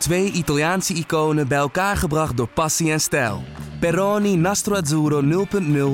Twee 0.00 0.32
Italiaanse 0.32 0.94
iconen 0.94 1.48
bij 1.48 1.58
elkaar 1.58 1.96
gebracht 1.96 2.36
door 2.36 2.48
passie 2.48 2.92
en 2.92 3.00
stijl. 3.00 3.42
Peroni 3.80 4.36
Nastro 4.36 4.74
Azzurro 4.74 5.46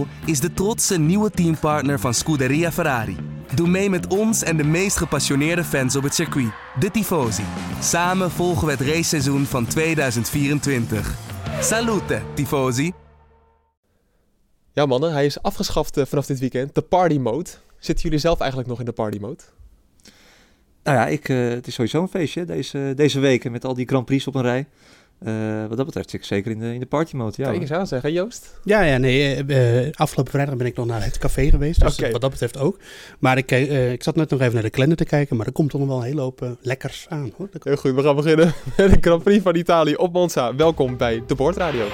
0.0 0.06 0.10
is 0.24 0.40
de 0.40 0.52
trotse 0.54 0.98
nieuwe 0.98 1.30
teampartner 1.30 2.00
van 2.00 2.14
Scuderia 2.14 2.72
Ferrari. 2.72 3.16
Doe 3.54 3.68
mee 3.68 3.90
met 3.90 4.06
ons 4.06 4.42
en 4.42 4.56
de 4.56 4.64
meest 4.64 4.96
gepassioneerde 4.96 5.64
fans 5.64 5.96
op 5.96 6.02
het 6.02 6.14
circuit, 6.14 6.52
de 6.78 6.90
Tifosi. 6.90 7.44
Samen 7.80 8.30
volgen 8.30 8.66
we 8.66 8.72
het 8.72 8.80
raceseizoen 8.80 9.44
van 9.44 9.66
2024. 9.66 11.14
Salute, 11.60 12.22
Tifosi! 12.34 12.92
Ja 14.72 14.86
mannen, 14.86 15.12
hij 15.12 15.26
is 15.26 15.42
afgeschaft 15.42 15.96
eh, 15.96 16.04
vanaf 16.06 16.26
dit 16.26 16.38
weekend, 16.38 16.74
de 16.74 16.82
party 16.82 17.18
mode. 17.18 17.50
Zitten 17.78 18.04
jullie 18.04 18.18
zelf 18.18 18.38
eigenlijk 18.38 18.70
nog 18.70 18.78
in 18.78 18.84
de 18.84 18.92
party 18.92 19.18
mode? 19.18 19.42
Nou 20.86 20.98
ja, 20.98 21.06
ik, 21.06 21.28
uh, 21.28 21.48
het 21.48 21.66
is 21.66 21.74
sowieso 21.74 22.02
een 22.02 22.08
feestje 22.08 22.44
deze, 22.44 22.92
deze 22.96 23.20
weken 23.20 23.52
met 23.52 23.64
al 23.64 23.74
die 23.74 23.86
Grand 23.86 24.04
Prix 24.04 24.26
op 24.26 24.34
een 24.34 24.42
rij. 24.42 24.66
Uh, 25.22 25.66
wat 25.68 25.76
dat 25.76 25.86
betreft 25.86 26.10
zit 26.10 26.20
ik 26.20 26.26
zeker 26.26 26.50
in 26.50 26.58
de, 26.58 26.74
in 26.74 26.80
de 26.80 26.86
party 26.86 27.16
mode. 27.16 27.32
Ja, 27.36 27.52
eens 27.52 27.72
aan 27.72 27.86
zeggen, 27.86 28.12
Joost? 28.12 28.60
Ja, 28.64 28.82
ja 28.82 28.98
nee. 28.98 29.44
Uh, 29.46 29.92
afgelopen 29.94 30.32
vrijdag 30.32 30.56
ben 30.56 30.66
ik 30.66 30.76
nog 30.76 30.86
naar 30.86 31.04
het 31.04 31.18
café 31.18 31.50
geweest. 31.50 31.80
Dus 31.80 31.98
okay. 31.98 32.12
wat 32.12 32.20
dat 32.20 32.30
betreft 32.30 32.58
ook. 32.58 32.78
Maar 33.18 33.38
ik, 33.38 33.52
uh, 33.52 33.92
ik 33.92 34.02
zat 34.02 34.16
net 34.16 34.30
nog 34.30 34.40
even 34.40 34.54
naar 34.54 34.62
de 34.62 34.70
kalender 34.70 34.96
te 34.96 35.04
kijken. 35.04 35.36
Maar 35.36 35.46
er 35.46 35.52
komt 35.52 35.70
toch 35.70 35.80
nog 35.80 35.88
wel 35.88 35.98
een 35.98 36.04
hele 36.04 36.20
hoop 36.20 36.56
lekkers 36.60 37.06
aan. 37.08 37.32
Hoor. 37.36 37.48
Heel 37.62 37.76
goed, 37.76 37.94
we 37.94 38.02
gaan 38.02 38.16
beginnen 38.16 38.54
met 38.76 38.90
de 38.90 38.98
Grand 39.00 39.22
Prix 39.22 39.42
van 39.42 39.54
Italië 39.54 39.94
op 39.94 40.12
Monza. 40.12 40.54
Welkom 40.54 40.96
bij 40.96 41.22
de 41.26 41.34
Boordradio. 41.34 41.86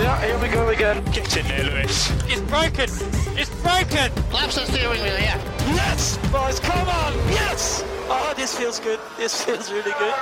Ja, 0.00 0.16
here 0.16 0.38
we 0.38 0.48
go 0.48 0.70
again. 0.70 1.02
Get 1.10 1.36
in 1.36 1.44
there, 1.44 1.64
Lewis. 1.64 2.10
It's 2.26 2.40
broken. 2.46 2.88
It's 3.34 3.50
broken. 3.62 4.12
Laps 4.32 4.58
are 4.58 4.66
steering 4.66 5.00
wheel, 5.00 5.18
yeah. 5.18 5.36
Yes, 5.74 6.16
boys, 6.30 6.60
come 6.60 6.88
on. 6.88 7.12
Yes. 7.32 7.89
Oh, 8.10 8.30
this 8.34 8.50
feels 8.50 8.78
good. 8.78 8.98
This 9.18 9.32
feels 9.34 9.68
really 9.68 9.90
good. 9.90 10.14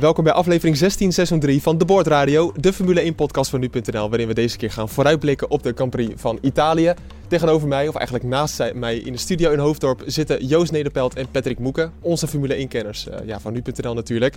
Welkom 0.00 0.24
bij 0.24 0.32
aflevering 0.32 0.76
16 0.76 1.12
seizoen 1.12 1.40
3 1.40 1.62
van 1.62 1.78
De 1.78 1.84
Boordradio, 1.84 2.52
de 2.56 2.72
Formule 2.72 3.00
1 3.00 3.14
podcast 3.14 3.50
van 3.50 3.60
nu.nl, 3.60 4.08
waarin 4.08 4.28
we 4.28 4.34
deze 4.34 4.56
keer 4.56 4.70
gaan 4.70 4.88
vooruitblikken 4.88 5.50
op 5.50 5.62
de 5.62 5.72
Grand 5.74 5.90
Prix 5.90 6.20
van 6.20 6.38
Italië. 6.40 6.94
Tegenover 7.28 7.68
mij, 7.68 7.88
of 7.88 7.94
eigenlijk 7.94 8.26
naast 8.26 8.72
mij 8.74 8.96
in 8.96 9.12
de 9.12 9.18
studio 9.18 9.50
in 9.50 9.58
Hoofddorp, 9.58 10.02
zitten 10.06 10.46
Joost 10.46 10.72
Nederpelt 10.72 11.14
en 11.14 11.30
Patrick 11.30 11.58
Moeken, 11.58 11.92
onze 12.00 12.26
Formule 12.26 12.66
1-kenners 12.66 13.06
uh, 13.06 13.14
ja, 13.26 13.40
van 13.40 13.52
nu.nl 13.52 13.94
natuurlijk. 13.94 14.36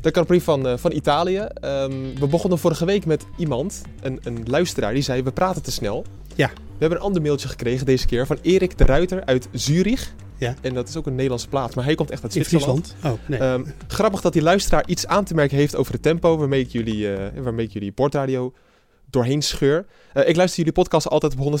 De 0.00 0.10
Grand 0.10 0.26
Prix 0.26 0.44
van, 0.44 0.66
uh, 0.66 0.72
van 0.76 0.92
Italië. 0.92 1.46
Um, 1.64 2.18
we 2.18 2.26
begonnen 2.26 2.58
vorige 2.58 2.84
week 2.84 3.06
met 3.06 3.26
iemand, 3.36 3.82
een, 4.00 4.20
een 4.22 4.42
luisteraar, 4.46 4.92
die 4.92 5.02
zei 5.02 5.22
we 5.22 5.32
praten 5.32 5.62
te 5.62 5.72
snel. 5.72 6.04
Ja. 6.34 6.48
We 6.54 6.78
hebben 6.78 6.98
een 6.98 7.04
ander 7.04 7.22
mailtje 7.22 7.48
gekregen 7.48 7.86
deze 7.86 8.06
keer 8.06 8.26
van 8.26 8.38
Erik 8.42 8.78
de 8.78 8.84
Ruiter 8.84 9.24
uit 9.24 9.48
Zurich. 9.52 10.12
Ja. 10.42 10.54
En 10.60 10.74
dat 10.74 10.88
is 10.88 10.96
ook 10.96 11.06
een 11.06 11.14
Nederlandse 11.14 11.48
plaats, 11.48 11.74
maar 11.74 11.84
hij 11.84 11.94
komt 11.94 12.10
echt 12.10 12.22
uit 12.22 12.32
Zwitserland. 12.32 12.94
Oh, 13.04 13.12
nee. 13.26 13.40
um, 13.40 13.74
grappig 13.86 14.20
dat 14.20 14.32
die 14.32 14.42
luisteraar 14.42 14.86
iets 14.86 15.06
aan 15.06 15.24
te 15.24 15.34
merken 15.34 15.56
heeft 15.56 15.76
over 15.76 15.92
het 15.92 16.02
tempo 16.02 16.36
waarmee 16.36 16.60
ik 16.60 16.68
jullie, 16.68 16.96
uh, 16.96 17.18
waarmee 17.42 17.66
ik 17.66 17.72
jullie 17.72 17.92
portradio 17.92 18.52
doorheen 19.10 19.42
scheur. 19.42 19.86
Uh, 20.14 20.28
ik 20.28 20.36
luister 20.36 20.58
jullie 20.58 20.72
podcast 20.72 21.08
altijd 21.08 21.36
op 21.38 21.60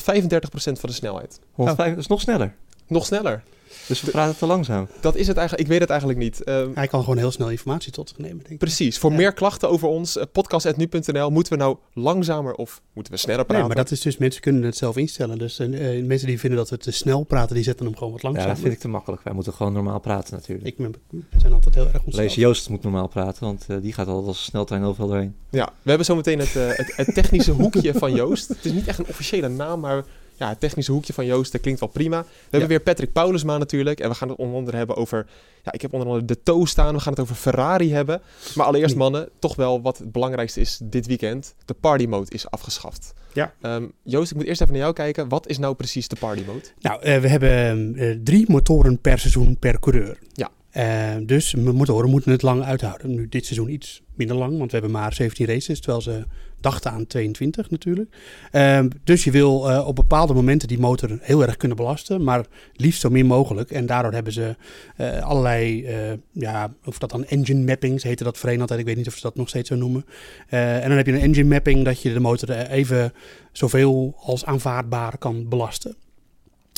van 0.54 0.88
de 0.88 0.92
snelheid. 0.92 1.40
105, 1.52 1.86
oh. 1.86 1.94
Dat 1.94 2.02
is 2.02 2.06
nog 2.06 2.20
sneller. 2.20 2.54
Nog 2.86 3.06
sneller. 3.06 3.42
Dus 3.86 4.00
we 4.00 4.10
praten 4.10 4.36
te 4.36 4.46
langzaam. 4.46 4.88
Dat 5.00 5.16
is 5.16 5.26
het 5.26 5.36
eigenlijk. 5.36 5.66
Ik 5.66 5.72
weet 5.72 5.80
het 5.80 5.90
eigenlijk 5.90 6.20
niet. 6.20 6.48
Um, 6.48 6.70
Hij 6.74 6.86
kan 6.86 7.00
gewoon 7.00 7.18
heel 7.18 7.30
snel 7.30 7.50
informatie 7.50 7.92
tot 7.92 8.08
zich 8.08 8.18
nemen, 8.18 8.38
denk 8.38 8.48
ik. 8.48 8.58
Precies. 8.58 8.98
Voor 8.98 9.10
ja. 9.10 9.16
meer 9.16 9.32
klachten 9.32 9.70
over 9.70 9.88
ons, 9.88 10.16
uh, 10.16 10.22
podcast.nu.nl, 10.32 11.30
moeten 11.30 11.52
we 11.52 11.58
nou 11.58 11.76
langzamer 11.92 12.54
of 12.54 12.82
moeten 12.92 13.12
we 13.12 13.18
sneller 13.18 13.44
praten? 13.44 13.66
Nee, 13.66 13.74
maar 13.74 13.84
dat 13.84 13.92
is 13.92 14.00
dus, 14.00 14.16
mensen 14.16 14.40
kunnen 14.40 14.62
het 14.62 14.76
zelf 14.76 14.96
instellen. 14.96 15.38
Dus 15.38 15.60
uh, 15.60 16.04
mensen 16.06 16.26
die 16.26 16.38
vinden 16.38 16.58
dat 16.58 16.70
we 16.70 16.76
te 16.76 16.90
snel 16.90 17.22
praten, 17.22 17.54
die 17.54 17.64
zetten 17.64 17.86
hem 17.86 17.96
gewoon 17.96 18.12
wat 18.12 18.22
langzamer. 18.22 18.48
Ja, 18.48 18.54
dat 18.54 18.62
vind 18.62 18.74
ik 18.74 18.80
te 18.80 18.88
makkelijk. 18.88 19.22
Wij 19.22 19.32
moeten 19.32 19.52
gewoon 19.52 19.72
normaal 19.72 20.00
praten 20.00 20.34
natuurlijk. 20.34 20.66
Ik 20.66 20.76
ben, 20.76 20.94
we 21.10 21.40
zijn 21.40 21.52
altijd 21.52 21.74
heel 21.74 21.86
erg 21.86 22.02
onszelf. 22.04 22.24
Lees 22.24 22.34
Joost 22.34 22.68
moet 22.68 22.82
normaal 22.82 23.08
praten, 23.08 23.44
want 23.44 23.66
uh, 23.68 23.76
die 23.82 23.92
gaat 23.92 24.06
altijd 24.06 24.26
als 24.26 24.44
sneltrein 24.44 24.82
overal 24.82 25.08
doorheen. 25.08 25.34
Ja, 25.50 25.72
we 25.82 25.88
hebben 25.88 26.06
zometeen 26.06 26.38
het, 26.38 26.54
het, 26.54 26.92
het 26.96 27.14
technische 27.14 27.52
hoekje 27.52 27.94
van 27.94 28.14
Joost. 28.14 28.48
Het 28.48 28.64
is 28.64 28.72
niet 28.72 28.86
echt 28.86 28.98
een 28.98 29.06
officiële 29.08 29.48
naam, 29.48 29.80
maar 29.80 30.04
ja, 30.42 30.48
het 30.48 30.60
technische 30.60 30.92
hoekje 30.92 31.12
van 31.12 31.26
Joost, 31.26 31.52
dat 31.52 31.60
klinkt 31.60 31.80
wel 31.80 31.88
prima. 31.88 32.20
We 32.20 32.26
ja. 32.26 32.48
hebben 32.50 32.68
weer 32.68 32.80
Patrick 32.80 33.12
Paulusma 33.12 33.58
natuurlijk. 33.58 34.00
En 34.00 34.08
we 34.08 34.14
gaan 34.14 34.28
het 34.28 34.38
onder 34.38 34.56
andere 34.56 34.76
hebben 34.76 34.96
over... 34.96 35.26
Ja, 35.62 35.72
ik 35.72 35.82
heb 35.82 35.92
onder 35.92 36.08
andere 36.08 36.26
de 36.26 36.42
toe 36.42 36.68
staan. 36.68 36.94
We 36.94 37.00
gaan 37.00 37.12
het 37.12 37.22
over 37.22 37.34
Ferrari 37.34 37.92
hebben. 37.92 38.20
Maar 38.54 38.66
allereerst 38.66 38.96
mannen, 38.96 39.28
toch 39.38 39.56
wel 39.56 39.82
wat 39.82 39.98
het 39.98 40.12
belangrijkste 40.12 40.60
is 40.60 40.80
dit 40.82 41.06
weekend. 41.06 41.54
De 41.64 41.74
party 41.74 42.06
mode 42.06 42.30
is 42.30 42.50
afgeschaft. 42.50 43.14
Ja. 43.32 43.54
Um, 43.60 43.92
Joost, 44.02 44.30
ik 44.30 44.36
moet 44.36 44.46
eerst 44.46 44.60
even 44.60 44.72
naar 44.72 44.82
jou 44.82 44.94
kijken. 44.94 45.28
Wat 45.28 45.48
is 45.48 45.58
nou 45.58 45.74
precies 45.74 46.08
de 46.08 46.16
party 46.16 46.42
mode? 46.46 46.64
Nou, 46.80 47.06
uh, 47.06 47.18
we 47.18 47.28
hebben 47.28 47.92
uh, 47.94 48.16
drie 48.24 48.44
motoren 48.48 49.00
per 49.00 49.18
seizoen 49.18 49.58
per 49.58 49.78
coureur. 49.78 50.18
Ja. 50.32 50.50
Uh, 50.76 51.26
dus 51.26 51.54
motoren 51.54 52.10
moeten 52.10 52.32
het 52.32 52.42
lang 52.42 52.62
uithouden. 52.62 53.14
Nu 53.14 53.28
dit 53.28 53.46
seizoen 53.46 53.70
iets 53.70 54.02
minder 54.14 54.36
lang, 54.36 54.58
want 54.58 54.70
we 54.70 54.78
hebben 54.78 55.00
maar 55.00 55.12
17 55.12 55.46
races, 55.46 55.80
terwijl 55.80 56.02
ze 56.02 56.24
dachten 56.62 56.90
aan 56.90 57.06
22 57.06 57.70
natuurlijk. 57.70 58.16
Uh, 58.52 58.80
dus 59.04 59.24
je 59.24 59.30
wil 59.30 59.70
uh, 59.70 59.86
op 59.86 59.96
bepaalde 59.96 60.34
momenten 60.34 60.68
die 60.68 60.78
motor 60.78 61.18
heel 61.20 61.42
erg 61.42 61.56
kunnen 61.56 61.76
belasten, 61.76 62.24
maar 62.24 62.46
liefst 62.72 63.00
zo 63.00 63.10
min 63.10 63.26
mogelijk. 63.26 63.70
En 63.70 63.86
daardoor 63.86 64.12
hebben 64.12 64.32
ze 64.32 64.56
uh, 64.96 65.22
allerlei, 65.22 65.86
ja, 66.32 66.74
of 66.84 66.98
dat 66.98 67.10
dan 67.10 67.24
engine 67.24 67.64
mappings 67.64 68.02
heette 68.02 68.24
dat 68.24 68.38
voorheen 68.38 68.60
altijd. 68.60 68.80
Ik 68.80 68.86
weet 68.86 68.96
niet 68.96 69.06
of 69.06 69.14
ze 69.14 69.20
dat 69.22 69.36
nog 69.36 69.48
steeds 69.48 69.68
zo 69.68 69.74
noemen. 69.74 70.04
en 70.48 70.88
dan 70.88 70.96
heb 70.96 71.06
je 71.06 71.12
een 71.12 71.20
engine 71.20 71.48
mapping 71.48 71.84
dat 71.84 72.02
je 72.02 72.12
de 72.12 72.20
motor 72.20 72.50
even 72.50 73.12
zoveel 73.52 74.14
als 74.20 74.44
aanvaardbaar 74.44 75.18
kan 75.18 75.48
belasten. 75.48 75.96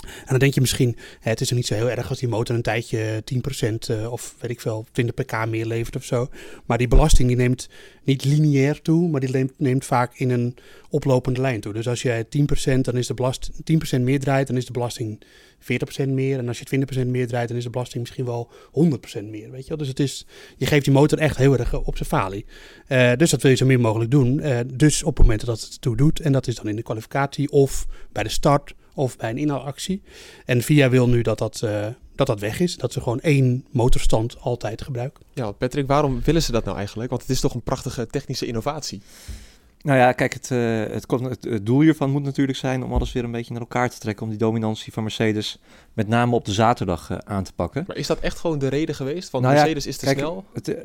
En 0.06 0.26
dan 0.26 0.38
denk 0.38 0.54
je 0.54 0.60
misschien, 0.60 0.97
het 1.20 1.41
is 1.41 1.50
er 1.50 1.56
niet 1.56 1.66
zo 1.66 1.75
heel 1.75 1.91
erg 1.91 2.09
als 2.09 2.19
die 2.19 2.28
motor 2.28 2.54
een 2.54 2.62
tijdje 2.62 3.22
10% 3.34 3.91
uh, 3.91 4.12
of 4.12 4.34
weet 4.41 4.50
ik 4.50 4.60
veel, 4.60 4.87
20 4.92 5.15
pk 5.15 5.47
meer 5.47 5.66
levert 5.66 5.97
of 5.97 6.04
zo. 6.04 6.28
Maar 6.66 6.78
die 6.78 6.88
belasting 6.88 7.28
die 7.28 7.37
neemt 7.37 7.69
niet 8.04 8.25
lineair 8.25 8.82
toe, 8.82 9.09
maar 9.09 9.20
die 9.20 9.50
neemt, 9.56 9.84
vaak 9.84 10.15
in 10.19 10.31
een 10.31 10.56
oplopende 10.91 11.41
lijn 11.41 11.60
toe. 11.60 11.72
Dus 11.72 11.88
als 11.88 12.03
jij 12.03 12.25
10%, 12.25 12.26
dan 12.81 12.97
is 12.97 13.06
de 13.06 13.15
belast, 13.15 13.50
10% 13.97 14.00
meer 14.00 14.20
draait, 14.20 14.47
dan 14.47 14.56
is 14.56 14.66
de 14.66 14.72
belasting 14.72 15.22
40% 16.04 16.09
meer. 16.09 16.38
En 16.38 16.48
als 16.48 16.59
je 16.59 16.86
20% 17.04 17.06
meer 17.06 17.26
draait, 17.26 17.48
dan 17.48 17.56
is 17.56 17.65
de 17.65 17.71
belasting 17.71 18.03
misschien 18.03 18.25
wel 18.25 18.50
100% 19.21 19.25
meer. 19.25 19.50
Weet 19.50 19.62
je 19.62 19.69
wel? 19.69 19.78
Dus 19.78 19.88
het 19.88 20.00
is, 20.00 20.26
je 20.56 20.66
geeft 20.66 20.84
die 20.84 20.94
motor 20.94 21.19
echt 21.19 21.36
heel 21.36 21.59
erg 21.59 21.75
op 21.75 21.97
zijn 21.97 22.09
falie. 22.09 22.44
Dus 23.16 23.31
dat 23.31 23.42
wil 23.42 23.50
je 23.50 23.56
zo 23.56 23.66
min 23.66 23.81
mogelijk 23.81 24.10
doen. 24.10 24.42
Dus 24.75 25.03
op 25.03 25.19
momenten 25.19 25.47
dat 25.47 25.60
het 25.60 25.81
toe 25.81 25.97
doet, 25.97 26.21
en 26.21 26.32
dat 26.32 26.47
is 26.47 26.54
dan 26.54 26.69
in 26.69 26.76
de 26.76 26.82
kwalificatie 26.82 27.50
of 27.50 27.86
bij 28.12 28.22
de 28.22 28.28
start 28.28 28.75
of 28.94 29.16
bij 29.16 29.31
een 29.31 29.38
inhaalactie. 29.38 30.03
En 30.44 30.62
VIA 30.62 30.88
wil 30.88 31.09
nu 31.09 31.22
dat 31.22 31.38
dat, 31.38 31.60
uh, 31.65 31.87
dat 32.15 32.27
dat 32.27 32.41
weg 32.41 32.60
is. 32.60 32.77
Dat 32.77 32.93
ze 32.93 33.00
gewoon 33.00 33.21
één 33.21 33.66
motorstand 33.71 34.41
altijd 34.41 34.82
gebruiken. 34.82 35.25
Ja, 35.32 35.53
Patrick, 35.53 35.87
waarom 35.87 36.21
willen 36.25 36.43
ze 36.43 36.53
dat 36.53 36.65
nou 36.65 36.77
eigenlijk? 36.77 37.10
Want 37.10 37.22
het 37.22 37.31
is 37.31 37.41
toch 37.41 37.54
een 37.54 37.62
prachtige 37.62 38.06
technische 38.06 38.47
innovatie. 38.47 39.03
Nou 39.84 39.99
ja, 39.99 40.12
kijk, 40.12 40.33
het, 40.33 40.50
uh, 40.50 40.81
het, 40.81 41.10
het, 41.10 41.44
het, 41.44 41.66
doel 41.66 41.81
hiervan 41.81 42.10
moet 42.10 42.22
natuurlijk 42.22 42.59
zijn 42.59 42.84
om 42.84 42.93
alles 42.93 43.12
weer 43.12 43.25
een 43.25 43.31
beetje 43.31 43.53
naar 43.53 43.60
elkaar 43.60 43.91
te 43.91 43.99
trekken. 43.99 44.25
Om 44.25 44.31
die 44.31 44.38
dominantie 44.38 44.93
van 44.93 45.03
Mercedes 45.03 45.59
met 45.93 46.09
name 46.09 46.34
op 46.34 46.44
de 46.44 46.53
zaterdag 46.53 47.10
uh, 47.10 47.19
aan 47.25 47.44
te 47.44 47.53
pakken. 47.53 47.84
Maar 47.87 47.97
is 47.97 48.06
dat 48.06 48.21
echt 48.21 48.38
gewoon 48.38 48.59
de 48.59 48.69
reden 48.69 48.94
geweest? 48.94 49.31
Van 49.31 49.43
nou 49.43 49.54
Mercedes 49.54 49.84
ja, 49.84 49.91
is 49.91 49.97
te 49.97 50.04
kijk, 50.04 50.19
snel? 50.19 50.44
Het, 50.53 50.69
uh, 50.69 50.77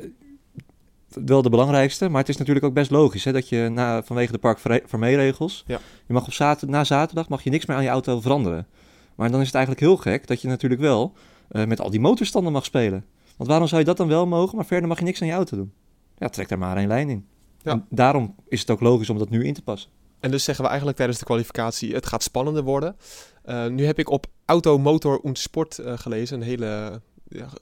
wel 1.24 1.42
de 1.42 1.50
belangrijkste, 1.50 2.08
maar 2.08 2.20
het 2.20 2.28
is 2.28 2.36
natuurlijk 2.36 2.66
ook 2.66 2.74
best 2.74 2.90
logisch 2.90 3.24
hè, 3.24 3.32
dat 3.32 3.48
je 3.48 3.68
na, 3.72 4.02
vanwege 4.02 4.32
de 4.32 4.38
park 4.38 4.58
regels, 5.00 5.64
ja. 5.66 5.80
je 6.06 6.12
mag 6.12 6.26
op 6.26 6.32
zater, 6.32 6.68
na 6.68 6.84
zaterdag 6.84 7.28
mag 7.28 7.42
je 7.42 7.50
niks 7.50 7.66
meer 7.66 7.76
aan 7.76 7.82
je 7.82 7.88
auto 7.88 8.20
veranderen. 8.20 8.66
Maar 9.14 9.30
dan 9.30 9.40
is 9.40 9.46
het 9.46 9.54
eigenlijk 9.54 9.84
heel 9.84 9.96
gek 9.96 10.26
dat 10.26 10.42
je 10.42 10.48
natuurlijk 10.48 10.80
wel 10.80 11.12
uh, 11.50 11.64
met 11.64 11.80
al 11.80 11.90
die 11.90 12.00
motorstanden 12.00 12.52
mag 12.52 12.64
spelen. 12.64 13.04
Want 13.36 13.48
waarom 13.48 13.68
zou 13.68 13.80
je 13.80 13.86
dat 13.86 13.96
dan 13.96 14.08
wel 14.08 14.26
mogen, 14.26 14.56
maar 14.56 14.66
verder 14.66 14.88
mag 14.88 14.98
je 14.98 15.04
niks 15.04 15.20
aan 15.20 15.28
je 15.28 15.34
auto 15.34 15.56
doen? 15.56 15.72
Ja, 16.18 16.28
trek 16.28 16.48
daar 16.48 16.58
maar 16.58 16.76
één 16.76 16.88
lijn 16.88 17.08
in. 17.08 17.26
Ja. 17.62 17.72
En 17.72 17.86
daarom 17.90 18.34
is 18.48 18.60
het 18.60 18.70
ook 18.70 18.80
logisch 18.80 19.10
om 19.10 19.18
dat 19.18 19.30
nu 19.30 19.44
in 19.44 19.54
te 19.54 19.62
passen. 19.62 19.90
En 20.20 20.30
dus 20.30 20.44
zeggen 20.44 20.62
we 20.64 20.68
eigenlijk 20.68 20.98
tijdens 20.98 21.18
de 21.18 21.24
kwalificatie, 21.24 21.94
het 21.94 22.06
gaat 22.06 22.22
spannender 22.22 22.62
worden. 22.62 22.96
Uh, 23.44 23.66
nu 23.66 23.84
heb 23.84 23.98
ik 23.98 24.10
op 24.10 24.26
Auto, 24.44 24.78
Motor 24.78 25.18
und 25.18 25.38
Sport 25.38 25.78
uh, 25.78 25.98
gelezen, 25.98 26.40
een 26.40 26.46
hele 26.46 26.66
een 26.66 27.00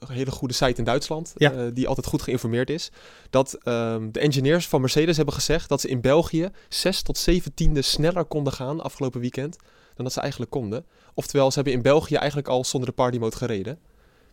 hele 0.07 0.31
goede 0.31 0.53
site 0.53 0.73
in 0.75 0.83
Duitsland, 0.83 1.33
ja. 1.37 1.53
uh, 1.53 1.61
die 1.73 1.87
altijd 1.87 2.07
goed 2.07 2.21
geïnformeerd 2.21 2.69
is. 2.69 2.91
Dat 3.29 3.57
um, 3.63 4.11
de 4.11 4.19
engineers 4.19 4.67
van 4.67 4.81
Mercedes 4.81 5.15
hebben 5.15 5.33
gezegd 5.33 5.69
dat 5.69 5.81
ze 5.81 5.87
in 5.87 6.01
België 6.01 6.49
6 6.69 7.01
tot 7.01 7.29
17e 7.29 7.79
sneller 7.79 8.25
konden 8.25 8.53
gaan 8.53 8.81
afgelopen 8.81 9.19
weekend 9.19 9.57
dan 9.95 10.05
dat 10.05 10.13
ze 10.13 10.19
eigenlijk 10.19 10.51
konden. 10.51 10.85
Oftewel, 11.13 11.49
ze 11.49 11.55
hebben 11.55 11.73
in 11.73 11.81
België 11.81 12.15
eigenlijk 12.15 12.47
al 12.47 12.63
zonder 12.65 12.89
de 12.89 12.95
party 12.95 13.17
mode 13.17 13.35
gereden. 13.35 13.79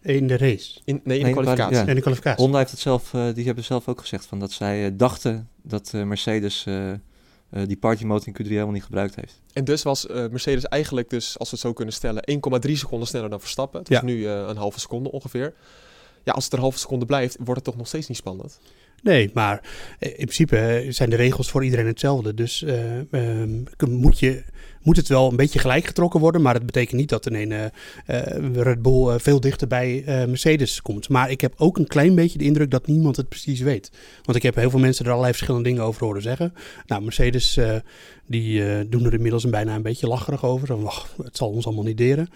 In 0.03 0.27
de 0.27 0.37
race? 0.37 0.81
In, 0.85 1.01
nee, 1.05 1.19
in 1.19 1.25
de 1.25 1.31
kwalificatie. 1.31 1.77
Ja. 1.77 1.87
In 1.87 1.95
de 1.95 2.01
kwalificatie. 2.01 2.43
Honda 2.43 2.59
heeft 2.59 2.71
het 2.71 2.81
zelf, 2.81 3.13
uh, 3.13 3.35
die 3.35 3.45
hebben 3.45 3.65
zelf 3.65 3.89
ook 3.89 4.01
gezegd 4.01 4.27
van 4.27 4.39
dat 4.39 4.53
zij 4.53 4.85
uh, 4.85 4.91
dachten 4.93 5.49
dat 5.63 5.93
uh, 5.95 6.03
Mercedes 6.03 6.65
uh, 6.69 6.93
die 7.51 7.77
party 7.77 8.05
mode 8.05 8.25
in 8.25 8.33
Q3 8.33 8.49
helemaal 8.49 8.73
niet 8.73 8.85
gebruikt 8.85 9.15
heeft. 9.15 9.41
En 9.53 9.65
dus 9.65 9.83
was 9.83 10.07
uh, 10.07 10.15
Mercedes 10.15 10.65
eigenlijk, 10.65 11.11
dus, 11.11 11.39
als 11.39 11.51
we 11.51 11.57
het 11.57 11.65
zo 11.65 11.73
kunnen 11.73 11.95
stellen, 11.95 12.23
1,3 12.67 12.73
seconden 12.73 13.09
sneller 13.09 13.31
dan 13.31 13.41
Verstappen. 13.41 13.79
Het 13.79 13.89
ja. 13.89 13.97
is 13.97 14.03
nu 14.03 14.17
uh, 14.17 14.47
een 14.47 14.57
halve 14.57 14.81
seconde 14.81 15.13
ongeveer. 15.13 15.55
Ja, 16.23 16.33
als 16.33 16.45
het 16.45 16.53
een 16.53 16.59
halve 16.59 16.79
seconde 16.79 17.07
blijft, 17.07 17.37
wordt 17.37 17.55
het 17.55 17.65
toch 17.65 17.77
nog 17.77 17.87
steeds 17.87 18.09
niet 18.09 18.17
spannend? 18.17 18.59
Nee, 19.03 19.31
maar 19.35 19.61
eh, 19.99 20.09
in 20.09 20.15
principe 20.15 20.57
eh, 20.57 20.93
zijn 20.93 21.11
de 21.11 21.17
regels 21.17 21.51
voor 21.51 21.65
iedereen 21.65 21.87
hetzelfde. 21.87 22.35
Dus 22.35 22.63
eh, 22.63 23.13
ehm, 23.13 23.63
moet, 23.89 24.19
je, 24.19 24.43
moet 24.83 24.97
het 24.97 25.09
wel 25.09 25.31
een 25.31 25.37
beetje 25.37 25.59
gelijk 25.59 25.87
getrokken 25.87 26.21
worden. 26.21 26.43
Maar 26.43 26.55
het 26.55 26.67
betekent 26.67 27.01
niet 27.01 27.09
dat 27.09 27.27
ineens 27.27 27.53
eh 27.53 27.65
eh, 28.07 28.63
Red 28.63 28.83
Bull 28.83 29.19
veel 29.19 29.41
dichter 29.41 29.69
bij 29.69 30.03
Mercedes 30.07 30.83
komt. 30.83 31.09
Maar 31.09 31.31
ik 31.31 31.41
heb 31.41 31.55
ook 31.57 31.79
een 31.79 31.87
klein 31.87 32.15
beetje 32.15 32.39
de 32.39 32.45
indruk 32.45 32.71
dat 32.71 32.87
niemand 32.87 33.17
het 33.17 33.29
precies 33.29 33.61
weet. 33.61 33.91
Want 34.23 34.37
ik 34.37 34.43
heb 34.43 34.55
heel 34.55 34.71
veel 34.71 34.79
mensen 34.79 35.05
er 35.05 35.11
allerlei 35.11 35.33
verschillende 35.33 35.69
dingen 35.69 35.83
over 35.83 36.05
horen 36.05 36.23
zeggen. 36.23 36.53
Nou, 36.87 37.03
Mercedes 37.03 37.59
die 38.27 38.89
doen 38.89 39.05
er 39.05 39.15
inmiddels 39.15 39.45
een 39.45 39.51
bijna 39.51 39.75
een 39.75 39.83
beetje 39.83 40.07
lacherig 40.07 40.45
over. 40.45 40.67
Zo, 40.67 40.85
"Ach, 40.85 41.15
het 41.23 41.37
zal 41.37 41.49
ons 41.49 41.67
allemaal 41.67 41.85
niet 41.85 41.97
deren. 41.97 42.29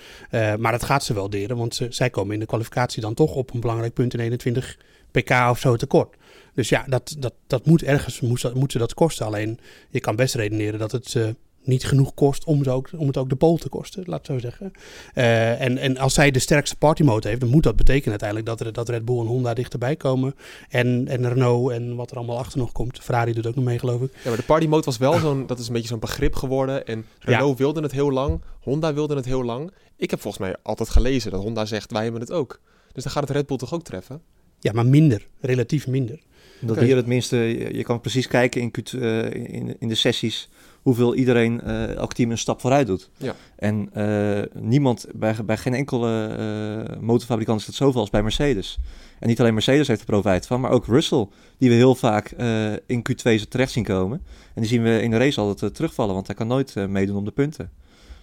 Maar 0.58 0.72
het 0.72 0.84
gaat 0.84 1.04
ze 1.04 1.14
wel 1.14 1.30
deren, 1.30 1.56
want 1.56 1.74
ze, 1.74 1.86
zij 1.90 2.10
komen 2.10 2.34
in 2.34 2.40
de 2.40 2.46
kwalificatie 2.46 3.02
dan 3.02 3.14
toch 3.14 3.34
op 3.34 3.54
een 3.54 3.60
belangrijk 3.60 3.92
punt 3.92 4.14
in 4.14 4.20
21 4.20 4.76
pk 5.10 5.30
of 5.50 5.58
zo 5.58 5.76
tekort. 5.76 6.16
Dus 6.54 6.68
ja, 6.68 6.84
dat, 6.88 7.16
dat, 7.18 7.32
dat 7.46 7.66
moet 7.66 7.82
ergens 7.82 8.20
moet, 8.20 8.40
dat- 8.42 8.54
moet 8.54 8.72
ze 8.72 8.78
dat 8.78 8.94
kosten. 8.94 9.26
Alleen 9.26 9.58
je 9.90 10.00
kan 10.00 10.16
best 10.16 10.34
redeneren 10.34 10.78
dat 10.78 10.92
het 10.92 11.14
eh, 11.14 11.28
niet 11.62 11.84
genoeg 11.84 12.14
kost 12.14 12.44
om, 12.44 12.64
ze 12.64 12.70
ook, 12.70 12.88
om 12.96 13.06
het 13.06 13.16
ook 13.16 13.28
de 13.28 13.36
pole 13.36 13.58
te 13.58 13.68
kosten, 13.68 14.02
laat 14.06 14.26
zo 14.26 14.38
zeggen. 14.38 14.72
Eh, 15.14 15.60
en, 15.60 15.78
en 15.78 15.98
als 15.98 16.14
zij 16.14 16.30
de 16.30 16.38
sterkste 16.38 16.76
partymode 16.76 17.28
heeft, 17.28 17.40
dan 17.40 17.48
moet 17.50 17.62
dat 17.62 17.76
betekenen 17.76 18.10
uiteindelijk 18.10 18.48
dat, 18.48 18.60
er, 18.66 18.72
dat 18.72 18.88
Red 18.88 19.04
Bull 19.04 19.18
en 19.20 19.26
Honda 19.26 19.54
dichterbij 19.54 19.96
komen. 19.96 20.34
En, 20.68 21.08
en 21.08 21.28
Renault 21.28 21.70
en 21.72 21.96
wat 21.96 22.10
er 22.10 22.16
allemaal 22.16 22.38
achter 22.38 22.58
nog 22.58 22.72
komt. 22.72 22.98
Ferrari 23.00 23.32
doet 23.32 23.46
ook 23.46 23.54
nog 23.54 23.64
mee, 23.64 23.78
geloof 23.78 24.00
ik. 24.02 24.12
Ja, 24.22 24.28
maar 24.28 24.38
de 24.38 24.42
party 24.44 24.66
mode 24.66 24.84
was 24.84 24.98
wel 24.98 25.18
zo'n, 25.18 25.46
dat 25.46 25.58
is 25.58 25.66
een 25.66 25.72
beetje 25.72 25.88
zo'n 25.88 25.98
begrip 25.98 26.34
geworden. 26.34 26.86
En 26.86 27.04
Renault 27.18 27.58
wilde 27.58 27.80
het 27.82 27.92
heel 27.92 28.10
lang, 28.12 28.40
Honda 28.60 28.94
wilde 28.94 29.14
het 29.16 29.24
heel 29.24 29.44
lang. 29.44 29.70
Ik 29.96 30.10
heb 30.10 30.20
volgens 30.20 30.42
mij 30.42 30.56
altijd 30.62 30.88
gelezen 30.88 31.30
dat 31.30 31.42
Honda 31.42 31.64
zegt, 31.64 31.92
wij 31.92 32.02
hebben 32.02 32.20
het 32.20 32.32
ook. 32.32 32.60
Dus 32.92 33.02
dan 33.02 33.12
gaat 33.12 33.22
het 33.28 33.36
Red 33.36 33.46
Bull 33.46 33.56
toch 33.56 33.74
ook 33.74 33.82
treffen? 33.84 34.22
Ja, 34.60 34.72
maar 34.72 34.86
minder, 34.86 35.26
relatief 35.40 35.86
minder. 35.86 36.18
Dat 36.60 36.80
hier 36.80 36.96
het 36.96 37.06
minste, 37.06 37.36
je 37.76 37.82
kan 37.82 38.00
precies 38.00 38.26
kijken 38.26 38.60
in, 38.60 38.72
Q2, 38.78 39.00
eh, 39.00 39.24
in, 39.30 39.76
in 39.78 39.88
de 39.88 39.94
sessies 39.94 40.48
hoeveel 40.82 41.14
iedereen, 41.14 41.60
eh, 41.60 41.94
elk 41.94 42.12
team 42.12 42.30
een 42.30 42.38
stap 42.38 42.60
vooruit 42.60 42.86
doet. 42.86 43.10
Ja. 43.16 43.34
En 43.56 43.88
eh, 43.92 44.62
niemand, 44.62 45.06
bij, 45.14 45.34
bij 45.44 45.56
geen 45.56 45.74
enkele 45.74 46.26
eh, 46.26 47.00
motorfabrikant 47.00 47.60
is 47.60 47.66
het 47.66 47.74
zoveel 47.74 48.00
als 48.00 48.10
bij 48.10 48.22
Mercedes. 48.22 48.78
En 49.18 49.28
niet 49.28 49.40
alleen 49.40 49.54
Mercedes 49.54 49.88
heeft 49.88 50.00
er 50.00 50.06
profijt 50.06 50.46
van, 50.46 50.60
maar 50.60 50.70
ook 50.70 50.86
Russell, 50.86 51.28
die 51.58 51.68
we 51.68 51.74
heel 51.74 51.94
vaak 51.94 52.30
eh, 52.30 52.72
in 52.86 53.02
Q2 53.10 53.48
terecht 53.48 53.72
zien 53.72 53.84
komen. 53.84 54.22
En 54.54 54.60
die 54.60 54.70
zien 54.70 54.82
we 54.82 55.02
in 55.02 55.10
de 55.10 55.16
race 55.16 55.40
altijd 55.40 55.74
terugvallen, 55.74 56.14
want 56.14 56.26
hij 56.26 56.36
kan 56.36 56.46
nooit 56.46 56.76
eh, 56.76 56.86
meedoen 56.86 57.16
om 57.16 57.24
de 57.24 57.30
punten. 57.30 57.70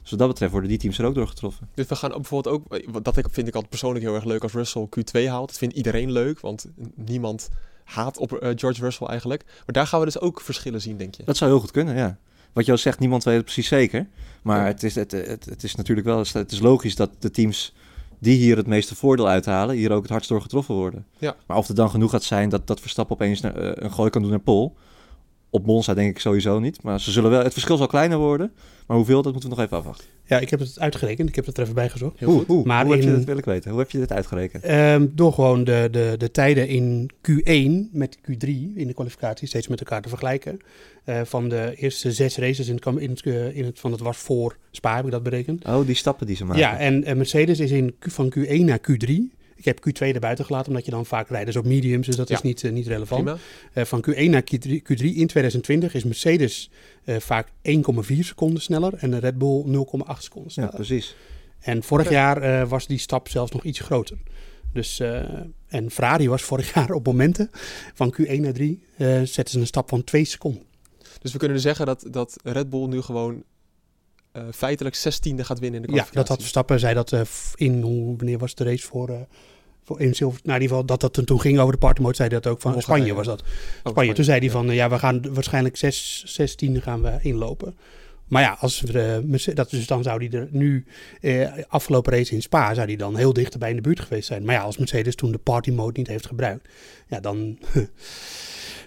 Dus 0.09 0.15
wat 0.17 0.19
dat 0.19 0.27
betreft 0.27 0.51
worden 0.51 0.69
die 0.69 0.79
teams 0.79 0.97
er 0.99 1.05
ook 1.05 1.15
door 1.15 1.27
getroffen. 1.27 1.69
Dus 1.73 1.87
we 1.87 1.95
gaan 1.95 2.09
ook 2.11 2.17
bijvoorbeeld 2.21 2.55
ook, 2.55 2.73
eh, 2.73 2.87
dat 3.01 3.17
ik, 3.17 3.25
vind 3.31 3.47
ik 3.47 3.53
altijd 3.53 3.69
persoonlijk 3.71 4.05
heel 4.05 4.15
erg 4.15 4.23
leuk 4.23 4.43
als 4.43 4.53
Russell 4.53 4.87
Q2 4.89 5.27
haalt. 5.27 5.47
Dat 5.47 5.57
vindt 5.57 5.75
iedereen 5.75 6.11
leuk, 6.11 6.39
want 6.39 6.67
niemand 6.95 7.49
haat 7.83 8.17
op 8.17 8.33
eh, 8.33 8.49
George 8.55 8.81
Russell 8.81 9.07
eigenlijk. 9.07 9.43
Maar 9.45 9.63
daar 9.65 9.87
gaan 9.87 9.99
we 9.99 10.05
dus 10.05 10.19
ook 10.19 10.41
verschillen 10.41 10.81
zien, 10.81 10.97
denk 10.97 11.15
je? 11.15 11.23
Dat 11.23 11.37
zou 11.37 11.51
heel 11.51 11.59
goed 11.59 11.71
kunnen, 11.71 11.95
ja. 11.95 12.17
Wat 12.53 12.65
je 12.65 12.71
al 12.71 12.77
zegt, 12.77 12.99
niemand 12.99 13.23
weet 13.23 13.35
het 13.35 13.43
precies 13.43 13.67
zeker. 13.67 14.07
Maar 14.41 14.59
Ja. 14.59 14.65
het, 14.65 14.83
is, 14.83 14.95
het, 14.95 15.11
het, 15.11 15.45
het 15.45 15.63
is 15.63 15.75
natuurlijk 15.75 16.07
wel 16.07 16.17
het 16.33 16.51
is 16.51 16.59
logisch 16.59 16.95
dat 16.95 17.09
de 17.19 17.31
teams 17.31 17.73
die 18.19 18.37
hier 18.37 18.57
het 18.57 18.67
meeste 18.67 18.95
voordeel 18.95 19.27
uithalen, 19.27 19.75
hier 19.75 19.91
ook 19.91 20.01
het 20.01 20.11
hardst 20.11 20.29
door 20.29 20.41
getroffen 20.41 20.75
worden. 20.75 21.05
Ja. 21.17 21.35
Maar 21.47 21.57
of 21.57 21.67
het 21.67 21.75
dan 21.75 21.89
genoeg 21.89 22.11
gaat 22.11 22.23
zijn 22.23 22.49
dat, 22.49 22.67
dat 22.67 22.79
Verstappen 22.79 23.15
opeens 23.15 23.41
naar, 23.41 23.55
eh, 23.55 23.71
een 23.73 23.91
gooi 23.91 24.09
kan 24.09 24.21
doen 24.21 24.31
naar 24.31 24.39
Pol. 24.39 24.75
Op 25.49 25.65
Monza 25.65 25.93
denk 25.93 26.09
ik 26.09 26.19
sowieso 26.19 26.59
niet. 26.59 26.83
Maar 26.83 27.01
ze 27.01 27.11
zullen 27.11 27.29
wel, 27.29 27.43
het 27.43 27.53
verschil 27.53 27.77
zal 27.77 27.87
kleiner 27.87 28.17
worden. 28.17 28.51
Maar 28.87 28.97
hoeveel, 28.97 29.21
dat 29.21 29.31
moeten 29.31 29.49
we 29.49 29.55
nog 29.55 29.65
even 29.65 29.77
afwachten. 29.77 30.05
Ja, 30.25 30.39
ik 30.39 30.49
heb 30.49 30.59
het 30.59 30.79
uitgerekend. 30.79 31.29
Ik 31.29 31.35
heb 31.35 31.45
het 31.45 31.57
er 31.57 31.63
even 31.63 31.75
bij 31.75 31.89
gezocht. 31.89 32.19
Heel 32.19 32.31
goed. 32.37 32.47
Hoe, 32.47 32.65
Maar 32.65 32.85
hoe 32.85 32.93
heb 32.93 33.03
je 33.03 33.11
dat 33.11 33.23
wil 33.23 33.37
ik 33.37 33.45
weten? 33.45 33.69
Hoe 33.71 33.79
heb 33.79 33.91
je 33.91 33.97
dit 33.97 34.11
uitgerekend? 34.11 34.63
Ehm, 34.63 35.05
door 35.11 35.33
gewoon 35.33 35.63
de, 35.63 35.87
de, 35.91 36.15
de 36.17 36.31
tijden 36.31 36.67
in 36.67 37.11
Q1 37.29 37.91
met 37.91 38.17
Q3 38.17 38.47
in 38.75 38.87
de 38.87 38.93
kwalificatie 38.93 39.47
steeds 39.47 39.67
met 39.67 39.79
elkaar 39.79 40.01
te 40.01 40.09
vergelijken. 40.09 40.59
Eh, 41.03 41.21
van 41.23 41.49
de 41.49 41.73
eerste 41.75 42.11
zes 42.11 42.37
races 42.37 42.67
in 42.67 42.73
het, 42.73 42.83
kam- 42.83 42.97
in 42.97 43.09
het, 43.09 43.21
eh, 43.21 43.55
in 43.57 43.65
het 43.65 43.79
van 43.79 43.91
het 43.91 43.99
was 44.01 44.17
voor 44.17 44.57
Spa 44.71 44.95
heb 44.95 45.05
ik 45.05 45.11
dat 45.11 45.23
berekend. 45.23 45.65
Oh, 45.65 45.85
die 45.85 45.95
stappen 45.95 46.27
die 46.27 46.35
ze 46.35 46.45
maken. 46.45 46.61
Ja, 46.61 46.77
en 46.77 47.17
Mercedes 47.17 47.59
is 47.59 47.71
in 47.71 47.95
Q, 47.99 48.11
van 48.11 48.33
Q1 48.37 48.59
naar 48.65 48.79
Q3. 48.91 49.13
Ik 49.57 49.65
heb 49.65 49.79
Q2 49.79 49.99
erbuiten 50.13 50.45
gelaten, 50.45 50.67
omdat 50.69 50.85
je 50.85 50.91
dan 50.91 51.05
vaak 51.05 51.29
rijdt 51.29 51.45
dus 51.45 51.55
op 51.55 51.65
mediums, 51.65 52.05
dus 52.05 52.15
dat 52.15 52.27
Ja. 52.29 52.35
is 52.35 52.41
niet, 52.41 52.63
eh, 52.63 52.71
niet 52.71 52.87
relevant. 52.87 53.29
Eh, 53.73 53.85
van 53.85 54.01
Q1 54.09 54.29
naar 54.29 54.43
Q3, 54.43 54.81
Q3 54.81 55.15
in 55.15 55.27
2020 55.27 55.93
is 55.93 56.03
Mercedes 56.03 56.69
eh, 57.03 57.15
vaak 57.19 57.47
1,4 57.61 58.25
seconden 58.25 58.61
sneller 58.61 58.93
en 58.93 59.11
de 59.11 59.17
Red 59.17 59.37
Bull 59.37 59.63
0,8 59.65 60.23
seconden 60.23 60.51
ja, 60.55 60.61
sneller. 60.61 60.75
precies. 60.75 61.15
En 61.59 61.83
vorig 61.83 62.09
jaar 62.09 62.41
eh, 62.41 62.69
was 62.69 62.87
die 62.87 62.97
stap 62.97 63.29
zelfs 63.29 63.51
nog 63.51 63.63
iets 63.63 63.79
groter. 63.79 64.17
Dus, 64.73 64.99
eh, 64.99 65.23
en 65.67 65.91
Ferrari 65.91 66.29
was 66.29 66.41
vorig 66.41 66.73
jaar 66.75 66.91
op 66.91 67.05
momenten 67.05 67.49
van 67.93 68.13
Q1 68.21 68.39
naar 68.41 68.53
3 68.53 68.83
eh 68.97 69.07
zetten 69.23 69.47
ze 69.49 69.59
een 69.59 69.67
stap 69.67 69.89
van 69.89 70.03
2 70.03 70.25
seconden. 70.25 70.63
Dus 71.21 71.31
we 71.31 71.37
kunnen 71.37 71.55
dus 71.57 71.65
zeggen 71.65 71.85
dat, 71.85 72.05
dat 72.11 72.35
Red 72.43 72.69
Bull 72.69 72.87
nu 72.87 73.01
gewoon 73.01 73.43
eh, 74.37 74.43
feitelijk 74.53 74.95
16e 74.95 75.35
gaat 75.35 75.59
winnen 75.59 75.81
in 75.81 75.87
de 75.87 75.93
Ja, 75.93 76.03
kwalificatie. 76.03 76.15
dat 76.15 76.27
had 76.27 76.39
Verstappen, 76.39 76.79
zei 76.79 76.93
dat 76.93 77.11
eh, 77.11 77.21
in, 77.55 77.81
hoe, 77.81 78.17
wanneer 78.17 78.37
was 78.37 78.55
de 78.55 78.63
race 78.63 78.87
voor, 78.87 79.09
eh 79.09 79.15
voor 79.83 80.01
in 80.01 80.15
Silver, 80.15 80.39
nou 80.43 80.55
in 80.55 80.61
ieder 80.61 80.75
geval 80.77 80.85
dat 80.85 81.01
dat 81.01 81.13
toen, 81.13 81.25
toen 81.25 81.41
ging 81.41 81.59
over 81.59 81.71
de 81.73 81.79
party 81.79 82.01
mode, 82.01 82.15
zei 82.15 82.29
dat 82.29 82.47
ook 82.47 82.61
van. 82.61 82.81
Spanje 82.81 83.13
was 83.13 83.25
dat. 83.25 83.43
Oh, 83.83 83.91
Spanje, 83.91 84.13
toen 84.13 84.23
zei 84.23 84.37
hij 84.37 84.47
ja. 84.47 84.53
van, 84.53 84.69
ja, 84.69 84.89
we 84.89 84.99
gaan 84.99 85.33
waarschijnlijk 85.33 85.77
6, 85.77 86.23
16 86.25 86.81
gaan 86.81 87.01
we 87.01 87.17
inlopen. 87.21 87.75
Maar 88.27 88.41
ja, 88.41 88.57
als 88.59 88.81
we 88.81 89.53
dat, 89.53 89.69
dus 89.69 89.87
dan 89.87 90.03
zou 90.03 90.25
hij 90.27 90.39
er 90.39 90.47
nu, 90.51 90.85
eh, 91.21 91.47
afgelopen 91.67 92.13
race 92.13 92.33
in 92.33 92.41
Spa, 92.41 92.73
zou 92.73 92.87
hij 92.87 92.95
dan 92.95 93.15
heel 93.15 93.33
dichterbij 93.33 93.69
in 93.69 93.75
de 93.75 93.81
buurt 93.81 93.99
geweest 93.99 94.27
zijn. 94.27 94.45
Maar 94.45 94.55
ja, 94.55 94.61
als 94.61 94.77
Mercedes 94.77 95.15
toen 95.15 95.31
de 95.31 95.37
party 95.37 95.71
mode 95.71 95.97
niet 95.97 96.07
heeft 96.07 96.25
gebruikt, 96.27 96.69
ja, 97.07 97.19
dan... 97.19 97.57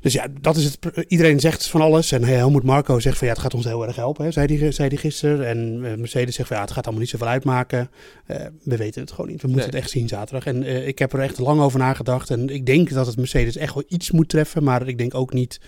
Dus 0.00 0.12
ja, 0.12 0.26
dat 0.41 0.56
is 0.56 0.64
het. 0.64 1.05
Iedereen 1.08 1.41
zegt 1.41 1.67
van 1.67 1.81
alles. 1.81 2.12
En 2.12 2.25
Helmoet 2.25 2.62
Marco 2.62 2.99
zegt 3.00 3.19
van 3.19 3.26
ja, 3.26 3.32
het 3.32 3.43
gaat 3.43 3.55
ons 3.55 3.64
heel 3.64 3.87
erg 3.87 3.97
helpen, 3.97 4.25
hè, 4.25 4.31
zei 4.31 4.58
hij 4.58 4.73
zei 4.73 4.88
die 4.88 4.99
gisteren. 4.99 5.47
En 5.47 5.81
eh, 5.85 5.97
Mercedes 5.99 6.35
zegt 6.35 6.49
van 6.49 6.56
ja, 6.56 6.62
het 6.62 6.73
gaat 6.73 6.85
allemaal 6.85 7.02
niet 7.02 7.11
zoveel 7.11 7.26
uitmaken. 7.26 7.91
Eh, 8.26 8.47
we 8.62 8.76
weten 8.76 9.00
het 9.00 9.11
gewoon 9.11 9.31
niet. 9.31 9.43
We 9.43 9.49
moeten 9.49 9.67
Nee. 9.67 9.76
het 9.76 9.85
echt 9.85 9.91
zien 9.91 10.08
zaterdag. 10.08 10.44
En 10.47 10.62
eh, 10.62 10.87
ik 10.87 10.99
heb 10.99 11.12
er 11.12 11.20
echt 11.20 11.38
lang 11.38 11.61
over 11.61 11.79
nagedacht. 11.79 12.31
En 12.31 12.49
ik 12.49 12.67
denk 12.67 12.91
dat 12.91 13.06
het 13.06 13.17
Mercedes 13.17 13.56
echt 13.56 13.75
wel 13.75 13.85
iets 13.88 14.11
moet 14.11 14.29
treffen. 14.29 14.64
Maar 14.64 14.88
ik 14.88 14.99
denk 14.99 15.14
ook 15.14 15.32
niet 15.32 15.61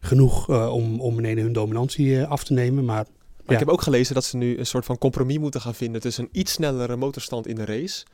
genoeg 0.00 0.48
om, 0.70 1.00
om 1.00 1.18
ineens 1.18 1.40
hun 1.40 1.52
dominantie 1.52 2.24
af 2.24 2.44
te 2.44 2.52
nemen. 2.52 2.84
Maar 2.84 3.06
Maar 3.36 3.58
Ja. 3.58 3.64
ik 3.64 3.68
heb 3.68 3.68
ook 3.68 3.82
gelezen 3.82 4.14
dat 4.14 4.24
ze 4.24 4.36
nu 4.36 4.58
een 4.58 4.66
soort 4.66 4.84
van 4.84 4.98
compromis 4.98 5.38
moeten 5.38 5.60
gaan 5.60 5.74
vinden 5.74 6.00
tussen 6.00 6.24
een 6.24 6.40
iets 6.40 6.52
snellere 6.52 6.96
motorstand 6.96 7.46
in 7.46 7.54
de 7.54 7.64
race. 7.64 8.04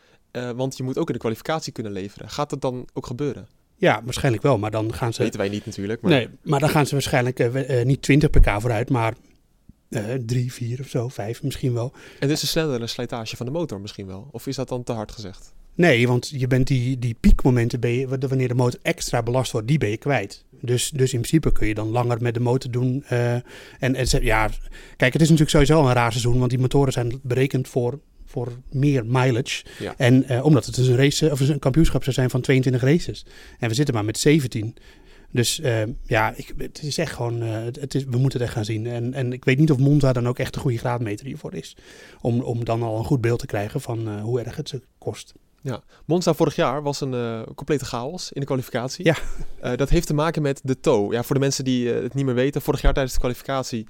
Want 0.57 0.77
je 0.77 0.83
moet 0.83 0.99
ook 0.99 1.07
in 1.07 1.13
de 1.13 1.21
kwalificatie 1.21 1.73
kunnen 1.73 1.93
leveren. 1.93 2.29
Gaat 2.31 2.51
dat 2.51 2.61
dan 2.61 2.89
ook 2.93 3.07
gebeuren? 3.07 3.47
Ja, 3.77 4.01
waarschijnlijk 4.05 4.43
wel. 4.43 4.59
Maar 4.59 4.71
dan 4.71 4.95
gaan 4.95 5.07
Dat 5.07 5.15
ze. 5.17 5.23
weten 5.23 5.41
wij 5.41 5.49
niet 5.49 5.67
natuurlijk. 5.67 6.01
Maar 6.01 6.11
Nee, 6.11 6.29
maar 6.43 6.61
dan 6.61 6.69
gaan 6.69 6.87
ze 6.87 6.93
waarschijnlijk 6.93 7.39
eh, 7.39 7.81
eh, 7.81 7.87
niet 7.87 8.03
20 8.03 8.31
pk 8.31 8.51
vooruit, 8.61 8.91
maar 8.91 9.15
eh 9.89 10.05
3, 10.27 10.53
4 10.53 10.81
of 10.81 10.89
zo, 10.89 11.09
5 11.09 11.43
misschien 11.43 11.73
wel. 11.73 11.93
En 12.21 12.29
dus 12.29 12.43
een 12.43 12.49
snellere 12.49 12.87
slijtage 12.87 13.37
van 13.37 13.47
de 13.47 13.53
motor 13.53 13.81
misschien 13.81 14.07
wel. 14.07 14.29
Of 14.31 14.47
is 14.47 14.57
dat 14.57 14.69
dan 14.69 14.83
te 14.83 14.93
hard 14.93 15.13
gezegd? 15.13 15.55
Nee, 15.75 16.09
want 16.09 16.29
je 16.29 16.47
bent 16.47 16.67
die, 16.67 16.99
die 16.99 17.17
piekmomenten, 17.21 17.81
ben 17.81 17.91
je, 17.91 18.09
wanneer 18.09 18.49
de 18.49 18.55
motor 18.55 18.81
extra 18.83 19.23
belast 19.23 19.53
wordt, 19.53 19.69
die 19.69 19.79
ben 19.79 19.89
je 19.91 19.97
kwijt. 19.97 20.45
Dus, 20.61 20.91
dus 20.91 21.13
in 21.13 21.21
principe 21.21 21.53
kun 21.53 21.67
je 21.67 21.75
dan 21.75 21.89
langer 21.89 22.23
met 22.23 22.35
de 22.35 22.41
motor 22.41 22.71
doen. 22.71 23.05
eh, 23.07 23.35
en, 23.35 23.45
en 23.79 24.07
ja, 24.21 24.49
kijk, 24.97 25.13
het 25.13 25.23
is 25.23 25.31
natuurlijk 25.31 25.51
sowieso 25.51 25.87
een 25.87 25.93
raar 25.93 26.11
seizoen, 26.11 26.39
want 26.39 26.51
die 26.51 26.59
motoren 26.59 26.93
zijn 26.93 27.21
berekend 27.23 27.69
voor, 27.69 28.01
voor 28.27 28.53
meer 28.71 29.07
mileage. 29.07 29.65
Ja. 29.79 29.95
En 29.97 30.29
eh, 30.29 30.45
omdat 30.45 30.67
het 30.67 30.75
dus 30.75 30.87
een, 30.87 30.97
race, 30.97 31.31
of 31.31 31.41
een 31.41 31.59
kampioenschap 31.59 32.03
zou 32.03 32.15
zijn 32.15 32.31
van 32.31 32.41
22 32.41 32.83
races. 32.83 33.27
En 33.59 33.69
we 33.69 33.75
zitten 33.75 33.95
maar 33.95 34.05
met 34.05 34.19
17. 34.19 34.77
Dus 35.37 35.61
eh, 35.61 35.83
ja, 36.03 36.33
ik, 36.37 36.55
het 36.59 36.83
is 36.83 36.99
echt 36.99 37.13
gewoon, 37.13 37.43
eh, 37.43 37.65
het, 37.65 37.95
is, 37.95 38.05
we 38.05 38.19
moeten 38.19 38.39
het 38.39 38.49
echt 38.49 38.53
gaan 38.53 38.65
zien. 38.65 38.87
En, 38.87 39.15
en 39.15 39.33
ik 39.33 39.45
weet 39.45 39.59
niet 39.59 39.71
of 39.71 39.79
Monza 39.79 40.13
dan 40.13 40.29
ook 40.29 40.39
echt 40.39 40.55
een 40.55 40.61
goede 40.61 40.79
graadmeter 40.79 41.27
hiervoor 41.27 41.55
is. 41.55 41.77
Om, 42.21 42.41
om 42.41 42.65
dan 42.65 42.83
al 42.83 42.99
een 42.99 43.05
goed 43.05 43.21
beeld 43.21 43.39
te 43.39 43.47
krijgen 43.47 43.81
van 43.81 44.09
eh, 44.09 44.23
hoe 44.23 44.41
erg 44.41 44.57
het 44.57 44.69
ze 44.69 44.83
kost. 44.99 45.35
Monza 46.05 46.35
vorig 46.35 46.57
jaar 46.57 46.83
was 46.83 47.01
een 47.01 47.45
complete 47.55 47.85
chaos 47.85 48.33
in 48.33 48.41
de 48.41 48.47
kwalificatie. 48.47 49.05
Ja. 49.05 49.17
Dat 49.77 49.91
heeft 49.91 50.07
te 50.07 50.15
maken 50.15 50.43
met 50.43 50.61
de 50.65 50.81
toe. 50.81 51.13
Ja, 51.13 51.23
voor 51.23 51.35
de 51.35 51.41
mensen 51.41 51.65
die 51.65 51.89
het 51.89 52.15
niet 52.15 52.25
meer 52.25 52.35
weten. 52.35 52.63
Vorig 52.63 52.81
jaar 52.81 52.93
tijdens 52.93 53.15
de 53.15 53.21
kwalificatie 53.21 53.87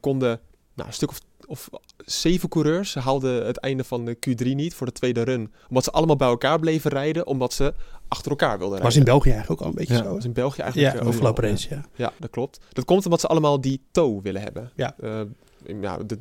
konden 0.00 0.40
nou, 0.74 0.88
een 0.88 0.94
stuk 0.94 1.10
of, 1.10 1.20
of 1.50 1.70
zeven 2.04 2.48
coureurs 2.48 2.94
haalden 2.94 3.46
het 3.46 3.56
einde 3.56 3.84
van 3.84 4.04
de 4.04 4.16
Q3 4.16 4.46
niet 4.54 4.74
voor 4.74 4.86
de 4.86 4.92
tweede 4.92 5.22
run. 5.22 5.52
Omdat 5.68 5.84
ze 5.84 5.90
allemaal 5.90 6.16
bij 6.16 6.28
elkaar 6.28 6.58
bleven 6.58 6.90
rijden. 6.90 7.26
Omdat 7.26 7.52
ze 7.52 7.74
achter 8.08 8.30
elkaar 8.30 8.58
wilden 8.58 8.78
rijden. 8.78 8.86
Was 8.86 8.96
in 8.96 9.04
België 9.04 9.30
eigenlijk 9.30 9.60
ook 9.60 9.66
al 9.66 9.72
een 9.72 9.78
beetje 9.78 9.94
Ja, 9.94 10.02
zo. 10.02 10.14
Was 10.14 10.24
in 10.24 10.32
België 10.32 10.60
eigenlijk 10.60 10.94
Ja, 10.94 11.00
eh, 11.00 11.06
overal. 11.06 11.34
race, 11.34 11.68
ja. 11.70 11.84
Ja, 11.94 12.12
dat 12.18 12.30
klopt. 12.30 12.60
Dat 12.72 12.84
komt 12.84 13.04
omdat 13.04 13.20
ze 13.20 13.26
allemaal 13.26 13.60
die 13.60 13.80
toe 13.90 14.22
willen 14.22 14.42
hebben. 14.42 14.70
Ja. 14.76 14.94
Eh, 15.00 15.20
ja, 15.80 15.98
de, 15.98 16.18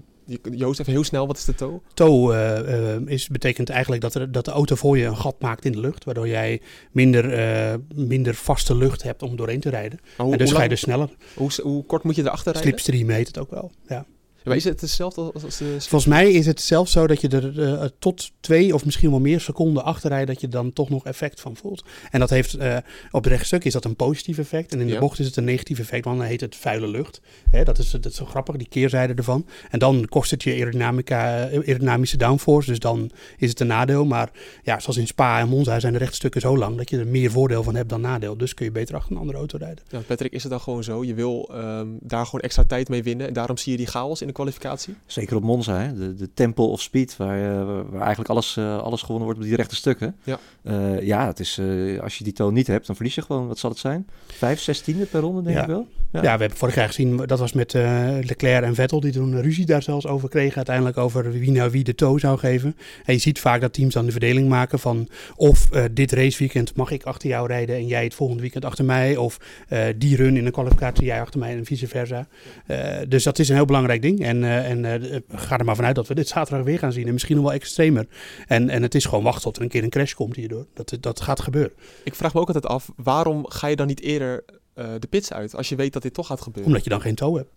Joost, 0.52 0.80
even 0.80 0.92
heel 0.92 1.04
snel, 1.04 1.28
wat 1.28 1.38
is 1.38 1.46
de 1.46 1.56
toe? 1.56 1.82
Tow 1.94 2.32
eh, 2.32 3.00
is, 3.06 3.28
betekent 3.28 3.70
eigenlijk 3.70 4.02
dat, 4.02 4.16
er, 4.16 4.32
dat 4.32 4.46
de 4.46 4.52
auto 4.52 4.76
voor 4.76 4.98
je 4.98 5.06
een 5.06 5.18
gat 5.18 5.42
maakt 5.42 5.66
in 5.66 5.72
de 5.72 5.80
lucht. 5.80 6.04
Waardoor 6.04 6.28
jij 6.28 6.62
minder, 6.92 7.80
minder 7.96 8.36
vaste 8.36 8.76
lucht 8.76 9.04
hebt 9.04 9.24
om 9.24 9.36
doorheen 9.36 9.60
te 9.60 9.70
rijden. 9.70 10.00
Hoe, 10.18 10.32
en 10.32 10.38
dus 10.38 10.50
hoe, 10.50 10.58
ga 10.58 10.64
je 10.64 10.70
dus 10.70 10.80
sneller. 10.80 11.10
hoe, 11.36 11.52
hoe 11.62 11.86
kort 11.86 12.04
moet 12.04 12.16
je 12.16 12.22
erachter 12.22 12.54
rijden? 12.54 12.72
Slipstream 12.72 13.10
heet 13.10 13.28
het 13.28 13.38
ook 13.38 13.52
wel. 13.52 13.72
Ja. 13.88 14.06
Maar 14.50 14.58
is 14.58 14.64
het 14.64 14.82
hetzelfde 14.82 15.32
als, 15.44 15.58
de... 15.58 15.76
Volgens 15.80 16.06
mij 16.06 16.32
is 16.32 16.46
het 16.46 16.62
zelfs 16.62 16.92
zo 16.92 17.08
dat 17.08 17.22
je 17.22 17.28
er 17.28 17.64
eh, 17.64 17.86
tot 18.00 18.32
twee 18.40 18.74
of 18.74 18.86
misschien 18.86 19.10
wel 19.10 19.20
meer 19.20 19.40
seconden 19.40 19.84
achterrijdt, 19.84 20.28
dat 20.28 20.42
je 20.42 20.48
dan 20.48 20.74
toch 20.74 20.90
nog 20.90 21.06
effect 21.06 21.42
van 21.42 21.56
voelt. 21.56 21.84
En 22.12 22.20
dat 22.20 22.30
heeft 22.30 22.54
eh, 22.54 22.78
op 23.12 23.24
het 23.24 23.34
rechtstuk 23.34 23.64
is 23.64 23.74
dat 23.74 23.86
een 23.86 23.96
positief 23.96 24.38
effect. 24.38 24.72
En 24.72 24.80
in 24.80 24.88
de 24.88 24.94
Ja. 24.94 25.00
bocht 25.00 25.20
is 25.20 25.26
het 25.26 25.36
een 25.36 25.44
negatief 25.44 25.80
effect, 25.80 26.06
want 26.06 26.18
dan 26.18 26.28
heet 26.28 26.42
het 26.42 26.56
vuile 26.56 26.88
lucht. 26.88 27.22
Hè, 27.52 27.64
dat, 27.64 27.78
is, 27.78 27.92
dat 27.92 28.06
is 28.06 28.16
zo 28.16 28.26
grappig, 28.26 28.56
die 28.56 28.68
keerzijde 28.70 29.14
ervan. 29.14 29.46
En 29.70 29.80
dan 29.80 30.06
kost 30.10 30.32
het 30.32 30.44
je 30.44 30.52
aerodynamica, 30.52 31.48
eh, 31.48 31.60
aerodynamische 31.60 32.18
downforce, 32.18 32.70
dus 32.70 32.80
dan 32.80 33.12
is 33.38 33.50
het 33.50 33.60
een 33.60 33.68
nadeel. 33.68 34.06
Maar 34.06 34.32
ja, 34.64 34.80
zoals 34.80 34.98
in 34.98 35.08
Spa 35.08 35.40
en 35.40 35.50
Monza 35.50 35.80
zijn 35.80 35.94
de 35.94 36.00
rechtstukken 36.00 36.42
zo 36.42 36.58
lang 36.58 36.78
dat 36.78 36.90
je 36.90 36.98
er 36.98 37.08
meer 37.08 37.32
voordeel 37.32 37.64
van 37.64 37.76
hebt 37.76 37.90
dan 37.90 38.02
nadeel. 38.02 38.38
Dus 38.38 38.54
kun 38.54 38.66
je 38.66 38.72
beter 38.72 38.96
achter 38.96 39.12
een 39.12 39.18
andere 39.18 39.38
auto 39.38 39.58
rijden. 39.58 39.84
Ja, 39.88 40.00
Patrick, 40.08 40.32
is 40.32 40.42
het 40.44 40.52
dan 40.52 40.62
gewoon 40.62 40.84
zo? 40.84 41.04
Je 41.04 41.14
wil 41.14 41.50
ehm, 41.54 41.88
daar 42.00 42.26
gewoon 42.26 42.42
extra 42.42 42.64
tijd 42.64 42.90
mee 42.90 43.04
winnen. 43.04 43.28
En 43.28 43.34
daarom 43.34 43.58
zie 43.58 43.72
je 43.72 43.78
die 43.78 43.88
chaos 43.88 44.22
in 44.22 44.28
de 44.28 44.34
kwalificatie? 44.40 44.96
Zeker 45.06 45.36
op 45.36 45.44
Monza, 45.44 45.80
hè? 45.80 45.94
De, 45.94 46.16
de 46.16 46.30
temple 46.34 46.64
of 46.64 46.82
speed, 46.82 47.18
waar, 47.18 47.60
eh, 47.60 47.66
waar 47.90 48.02
eigenlijk 48.02 48.30
alles, 48.30 48.58
eh, 48.58 48.78
alles 48.82 49.00
gewonnen 49.02 49.24
wordt 49.26 49.40
op 49.40 49.46
die 49.46 49.56
rechte 49.56 49.76
stukken. 49.76 50.16
Ja. 50.24 50.40
Eh, 50.64 51.02
ja, 51.02 51.28
het 51.28 51.40
is, 51.40 51.58
eh, 51.58 52.00
als 52.02 52.18
je 52.18 52.24
die 52.24 52.34
toon 52.34 52.54
niet 52.54 52.68
hebt, 52.68 52.88
dan 52.88 52.96
verlies 52.96 53.16
je 53.16 53.22
gewoon, 53.22 53.48
wat 53.48 53.58
zal 53.58 53.70
het 53.70 53.80
zijn? 53.80 54.08
Vijf, 54.28 54.60
zestiende 54.60 55.06
per 55.06 55.20
ronde, 55.22 55.42
denk 55.42 55.56
Ja. 55.56 55.62
ik 55.62 55.68
wel. 55.68 55.88
Ja. 56.12 56.22
Ja. 56.22 56.34
we 56.34 56.40
hebben 56.40 56.58
vorig 56.58 56.76
jaar 56.76 56.88
gezien, 56.88 57.18
dat 57.18 57.40
was 57.40 57.54
met 57.54 57.74
eh, 57.74 58.08
Leclerc 58.22 58.64
en 58.64 58.76
Vettel, 58.76 59.00
die 59.00 59.12
toen 59.12 59.42
ruzie 59.42 59.66
daar 59.66 59.84
zelfs 59.84 60.08
over 60.08 60.30
kregen. 60.30 60.56
Uiteindelijk 60.56 60.98
over 60.98 61.32
wie 61.32 61.52
nou 61.52 61.72
wie 61.72 61.84
de 61.84 61.96
toe 61.96 62.20
zou 62.20 62.38
geven. 62.38 62.76
En 63.06 63.14
je 63.14 63.20
ziet 63.20 63.40
vaak 63.40 63.62
dat 63.62 63.74
teams 63.74 63.94
dan 63.94 64.06
de 64.06 64.12
verdeling 64.12 64.50
maken 64.50 64.80
van 64.80 65.08
of 65.36 65.72
eh, 65.72 65.84
dit 65.92 66.12
raceweekend 66.12 66.76
mag 66.76 66.92
ik 66.92 67.04
achter 67.04 67.30
jou 67.30 67.48
rijden 67.48 67.76
en 67.76 67.88
jij 67.88 68.04
het 68.04 68.14
volgende 68.14 68.42
weekend 68.42 68.66
achter 68.66 68.86
mij. 68.86 69.18
Of 69.18 69.38
eh, 69.68 69.84
die 69.98 70.16
run 70.16 70.38
in 70.38 70.46
een 70.46 70.52
kwalificatie 70.52 71.06
jij 71.06 71.22
achter 71.22 71.40
mij 71.40 71.58
en 71.58 71.66
vice 71.66 71.88
versa. 71.88 72.28
Eh, 72.66 72.78
dus 73.08 73.24
dat 73.24 73.40
is 73.40 73.50
een 73.50 73.56
heel 73.56 73.66
belangrijk 73.66 74.02
ding. 74.02 74.19
En, 74.20 74.44
eh, 74.44 74.70
en 74.70 74.86
eh, 74.86 75.20
ga 75.30 75.58
er 75.58 75.66
maar 75.66 75.76
vanuit 75.76 75.96
dat 75.96 76.08
we 76.08 76.16
dit 76.16 76.28
zaterdag 76.28 76.66
weer 76.66 76.80
gaan 76.80 76.92
zien. 76.92 77.08
En 77.08 77.14
misschien 77.14 77.36
nog 77.36 77.46
wel 77.46 77.54
extremer. 77.54 78.08
En, 78.48 78.70
en 78.70 78.82
het 78.82 78.96
is 78.96 79.06
gewoon 79.06 79.24
wachten 79.24 79.44
tot 79.44 79.56
er 79.56 79.62
een 79.62 79.70
keer 79.70 79.84
een 79.84 79.90
crash 79.90 80.14
komt 80.14 80.36
hierdoor. 80.36 80.66
Dat, 80.74 80.98
dat 81.00 81.22
gaat 81.22 81.40
gebeuren. 81.40 81.72
Ik 82.04 82.16
vraag 82.16 82.34
me 82.34 82.40
ook 82.40 82.48
altijd 82.48 82.66
af, 82.66 82.92
waarom 82.96 83.50
ga 83.50 83.68
je 83.68 83.76
dan 83.76 83.88
niet 83.88 84.02
eerder 84.02 84.44
eh, 84.80 84.94
de 85.00 85.08
pits 85.08 85.34
uit? 85.34 85.56
Als 85.56 85.70
je 85.70 85.76
weet 85.76 85.94
dat 85.94 86.02
dit 86.02 86.14
toch 86.14 86.28
gaat 86.28 86.42
gebeuren. 86.42 86.72
Omdat 86.72 86.84
je 86.84 86.90
dan 86.90 87.02
geen 87.02 87.16
toe 87.16 87.38
hebt. 87.38 87.50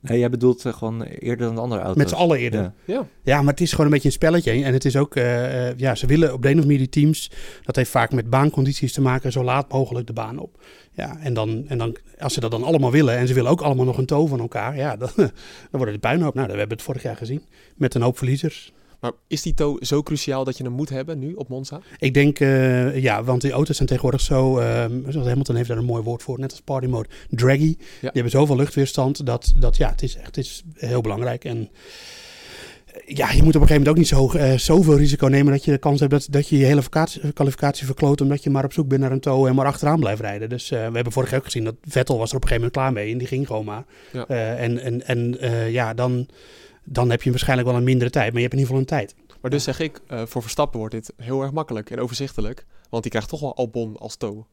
Nee, 0.00 0.18
jij 0.18 0.30
bedoelt 0.30 0.64
eh, 0.64 0.72
gewoon 0.72 1.02
eerder 1.02 1.46
dan 1.46 1.54
de 1.54 1.60
andere 1.60 1.80
auto's. 1.80 2.02
Met 2.02 2.08
z'n 2.08 2.14
allen 2.14 2.38
eerder. 2.38 2.60
Ja. 2.60 2.72
Ja. 2.84 3.06
Ja, 3.22 3.42
maar 3.42 3.52
het 3.52 3.60
is 3.60 3.70
gewoon 3.70 3.86
een 3.86 3.92
beetje 3.92 4.08
een 4.08 4.14
spelletje. 4.14 4.50
En 4.50 4.72
het 4.72 4.84
is 4.84 4.96
ook, 4.96 5.16
eh, 5.16 5.68
eh, 5.68 5.78
ja, 5.78 5.94
ze 5.94 6.06
willen 6.06 6.32
op 6.32 6.42
de 6.42 6.48
een 6.48 6.56
of 6.56 6.62
andere 6.62 6.78
die 6.78 6.88
teams, 6.88 7.30
dat 7.62 7.76
heeft 7.76 7.90
vaak 7.90 8.12
met 8.12 8.30
baancondities 8.30 8.92
te 8.92 9.00
maken, 9.00 9.32
zo 9.32 9.44
laat 9.44 9.72
mogelijk 9.72 10.06
de 10.06 10.12
baan 10.12 10.38
op. 10.38 10.62
Ja, 10.92 11.18
en 11.20 11.34
dan, 11.34 11.64
en 11.68 11.78
dan, 11.78 11.96
als 12.18 12.34
ze 12.34 12.40
dat 12.40 12.50
dan 12.50 12.62
allemaal 12.62 12.90
willen 12.90 13.16
en 13.16 13.28
ze 13.28 13.34
willen 13.34 13.50
ook 13.50 13.60
allemaal 13.60 13.84
nog 13.84 13.98
een 13.98 14.06
toe 14.06 14.28
van 14.28 14.40
elkaar, 14.40 14.76
ja, 14.76 14.96
dan, 14.96 15.10
dan 15.16 15.30
wordt 15.70 15.92
het 15.92 16.00
puinhoop. 16.00 16.34
Nou, 16.34 16.46
we 16.46 16.58
hebben 16.58 16.76
het 16.76 16.86
vorig 16.86 17.02
jaar 17.02 17.16
gezien 17.16 17.42
met 17.76 17.94
een 17.94 18.02
hoop 18.02 18.16
verliezers. 18.16 18.72
Maar 19.00 19.12
is 19.26 19.42
die 19.42 19.54
toe 19.54 19.76
zo 19.80 20.02
cruciaal 20.02 20.44
dat 20.44 20.56
je 20.56 20.64
hem 20.64 20.72
moet 20.72 20.88
hebben 20.88 21.18
nu 21.18 21.32
op 21.34 21.48
Monza? 21.48 21.80
Ik 21.98 22.14
denk, 22.14 22.40
eh, 22.40 23.02
ja, 23.02 23.24
want 23.24 23.40
die 23.40 23.52
auto's 23.52 23.76
zijn 23.76 23.88
tegenwoordig 23.88 24.20
zo, 24.20 24.58
ehm, 24.58 25.10
zoals 25.10 25.26
Hamilton 25.26 25.56
heeft 25.56 25.68
daar 25.68 25.78
een 25.78 25.84
mooi 25.84 26.02
woord 26.02 26.22
voor, 26.22 26.38
net 26.38 26.50
als 26.50 26.60
party 26.60 26.86
mode, 26.86 27.08
draggy. 27.30 27.76
Die 27.76 28.10
hebben 28.12 28.30
zoveel 28.30 28.56
luchtweerstand 28.56 29.26
dat, 29.26 29.52
dat 29.58 29.76
ja, 29.76 29.90
het 29.90 30.02
is 30.02 30.16
echt 30.16 30.26
het 30.26 30.36
is 30.36 30.62
heel 30.74 31.00
belangrijk. 31.00 31.44
En 31.44 31.70
eh, 32.86 33.16
ja, 33.16 33.30
je 33.30 33.42
moet 33.42 33.56
op 33.56 33.60
een 33.60 33.68
gegeven 33.68 33.68
moment 33.68 33.88
ook 33.88 33.96
niet 33.96 34.08
zo, 34.08 34.30
eh, 34.30 34.58
zoveel 34.58 34.96
risico 34.96 35.26
nemen 35.26 35.52
dat 35.52 35.64
je 35.64 35.70
de 35.70 35.78
kans 35.78 36.00
hebt 36.00 36.12
dat, 36.12 36.26
dat 36.30 36.48
je 36.48 36.58
je 36.58 36.64
hele 36.64 36.82
kwalificatie 37.34 37.86
verkloot 37.86 38.20
omdat 38.20 38.42
je 38.42 38.50
maar 38.50 38.64
op 38.64 38.72
zoek 38.72 38.88
bent 38.88 39.00
naar 39.00 39.12
een 39.12 39.20
toe 39.20 39.48
en 39.48 39.54
maar 39.54 39.66
achteraan 39.66 40.00
blijft 40.00 40.20
rijden. 40.20 40.48
Dus 40.48 40.68
we 40.68 40.76
hebben 40.76 41.12
vorig 41.12 41.30
jaar 41.30 41.38
ook 41.38 41.44
gezien 41.44 41.64
dat 41.64 41.74
Vettel 41.82 42.18
was 42.18 42.30
er 42.30 42.36
op 42.36 42.42
een 42.42 42.48
gegeven 42.48 42.70
moment 42.72 42.72
klaar 42.72 43.04
mee 43.04 43.12
en 43.12 43.18
die 43.18 43.26
ging 43.28 43.46
gewoon 43.46 43.64
maar. 43.64 43.84
Ja. 44.12 44.26
En 44.56 44.78
en, 44.78 45.06
en 45.06 45.38
ja, 45.70 45.94
dan, 45.94 46.28
dan 46.84 47.10
heb 47.10 47.22
je 47.22 47.30
waarschijnlijk 47.30 47.68
wel 47.68 47.76
een 47.76 47.84
mindere 47.84 48.10
tijd, 48.10 48.32
maar 48.32 48.42
je 48.42 48.48
hebt 48.48 48.52
in 48.52 48.60
ieder 48.60 48.74
geval 48.74 48.98
een 48.98 49.04
tijd. 49.06 49.14
Maar 49.40 49.50
dus 49.50 49.64
zeg 49.64 49.80
ik, 49.80 50.00
eh, 50.06 50.22
voor 50.26 50.42
Verstappen 50.42 50.78
wordt 50.78 50.94
dit 50.94 51.12
heel 51.16 51.42
erg 51.42 51.52
makkelijk 51.52 51.90
en 51.90 52.00
overzichtelijk. 52.00 52.66
Want 52.90 53.02
die 53.02 53.12
krijgt 53.12 53.28
toch 53.28 53.40
wel 53.40 53.56
Albon 53.56 53.96
als 53.96 54.16
toe. 54.16 54.44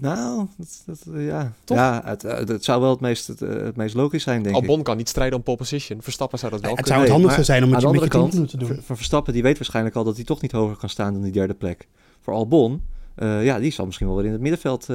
Nou, 0.00 0.46
dat, 0.56 0.82
dat, 0.86 1.14
eh, 1.14 1.26
ja. 1.26 1.52
Toch? 1.64 1.76
Ja, 1.76 2.02
het, 2.04 2.24
eh, 2.24 2.46
het 2.46 2.64
zou 2.64 2.80
wel 2.80 2.90
het 2.90 3.00
meest, 3.00 3.26
het, 3.26 3.40
het 3.40 3.76
meest 3.76 3.94
logisch 3.94 4.22
zijn, 4.22 4.42
denk 4.42 4.56
ik. 4.56 4.60
Albon 4.60 4.82
kan 4.82 4.96
niet 4.96 5.08
strijden 5.08 5.36
om 5.36 5.42
pole 5.42 5.56
position. 5.56 6.02
Verstappen 6.02 6.38
zou 6.38 6.52
dat 6.52 6.60
wel 6.60 6.70
het 6.70 6.80
kunnen. 6.80 7.00
zou 7.00 7.10
het 7.10 7.18
Nee, 7.18 7.28
handigste 7.28 7.52
maar 7.52 7.60
zijn 7.60 7.64
om 7.64 7.68
Aan 7.68 7.92
het 7.92 8.00
de 8.00 8.00
met 8.00 8.12
je 8.12 8.18
andere 8.18 8.38
kant, 8.38 8.50
te 8.50 8.56
doen. 8.74 8.82
Van 8.82 8.96
Verstappen, 8.96 9.32
die 9.32 9.42
weet 9.42 9.56
waarschijnlijk 9.56 9.96
al 9.96 10.04
dat 10.04 10.16
hij 10.16 10.24
toch 10.24 10.40
niet 10.40 10.52
hoger 10.52 10.76
kan 10.76 10.88
staan 10.88 11.12
dan 11.12 11.22
die 11.22 11.32
derde 11.32 11.54
plek. 11.54 11.88
Voor 12.20 12.34
Albon, 12.34 12.82
eh, 13.14 13.44
ja, 13.44 13.58
die 13.58 13.72
zal 13.72 13.84
misschien 13.86 14.06
wel 14.06 14.16
weer 14.16 14.26
in 14.26 14.32
het 14.32 14.40
middenveld 14.40 14.86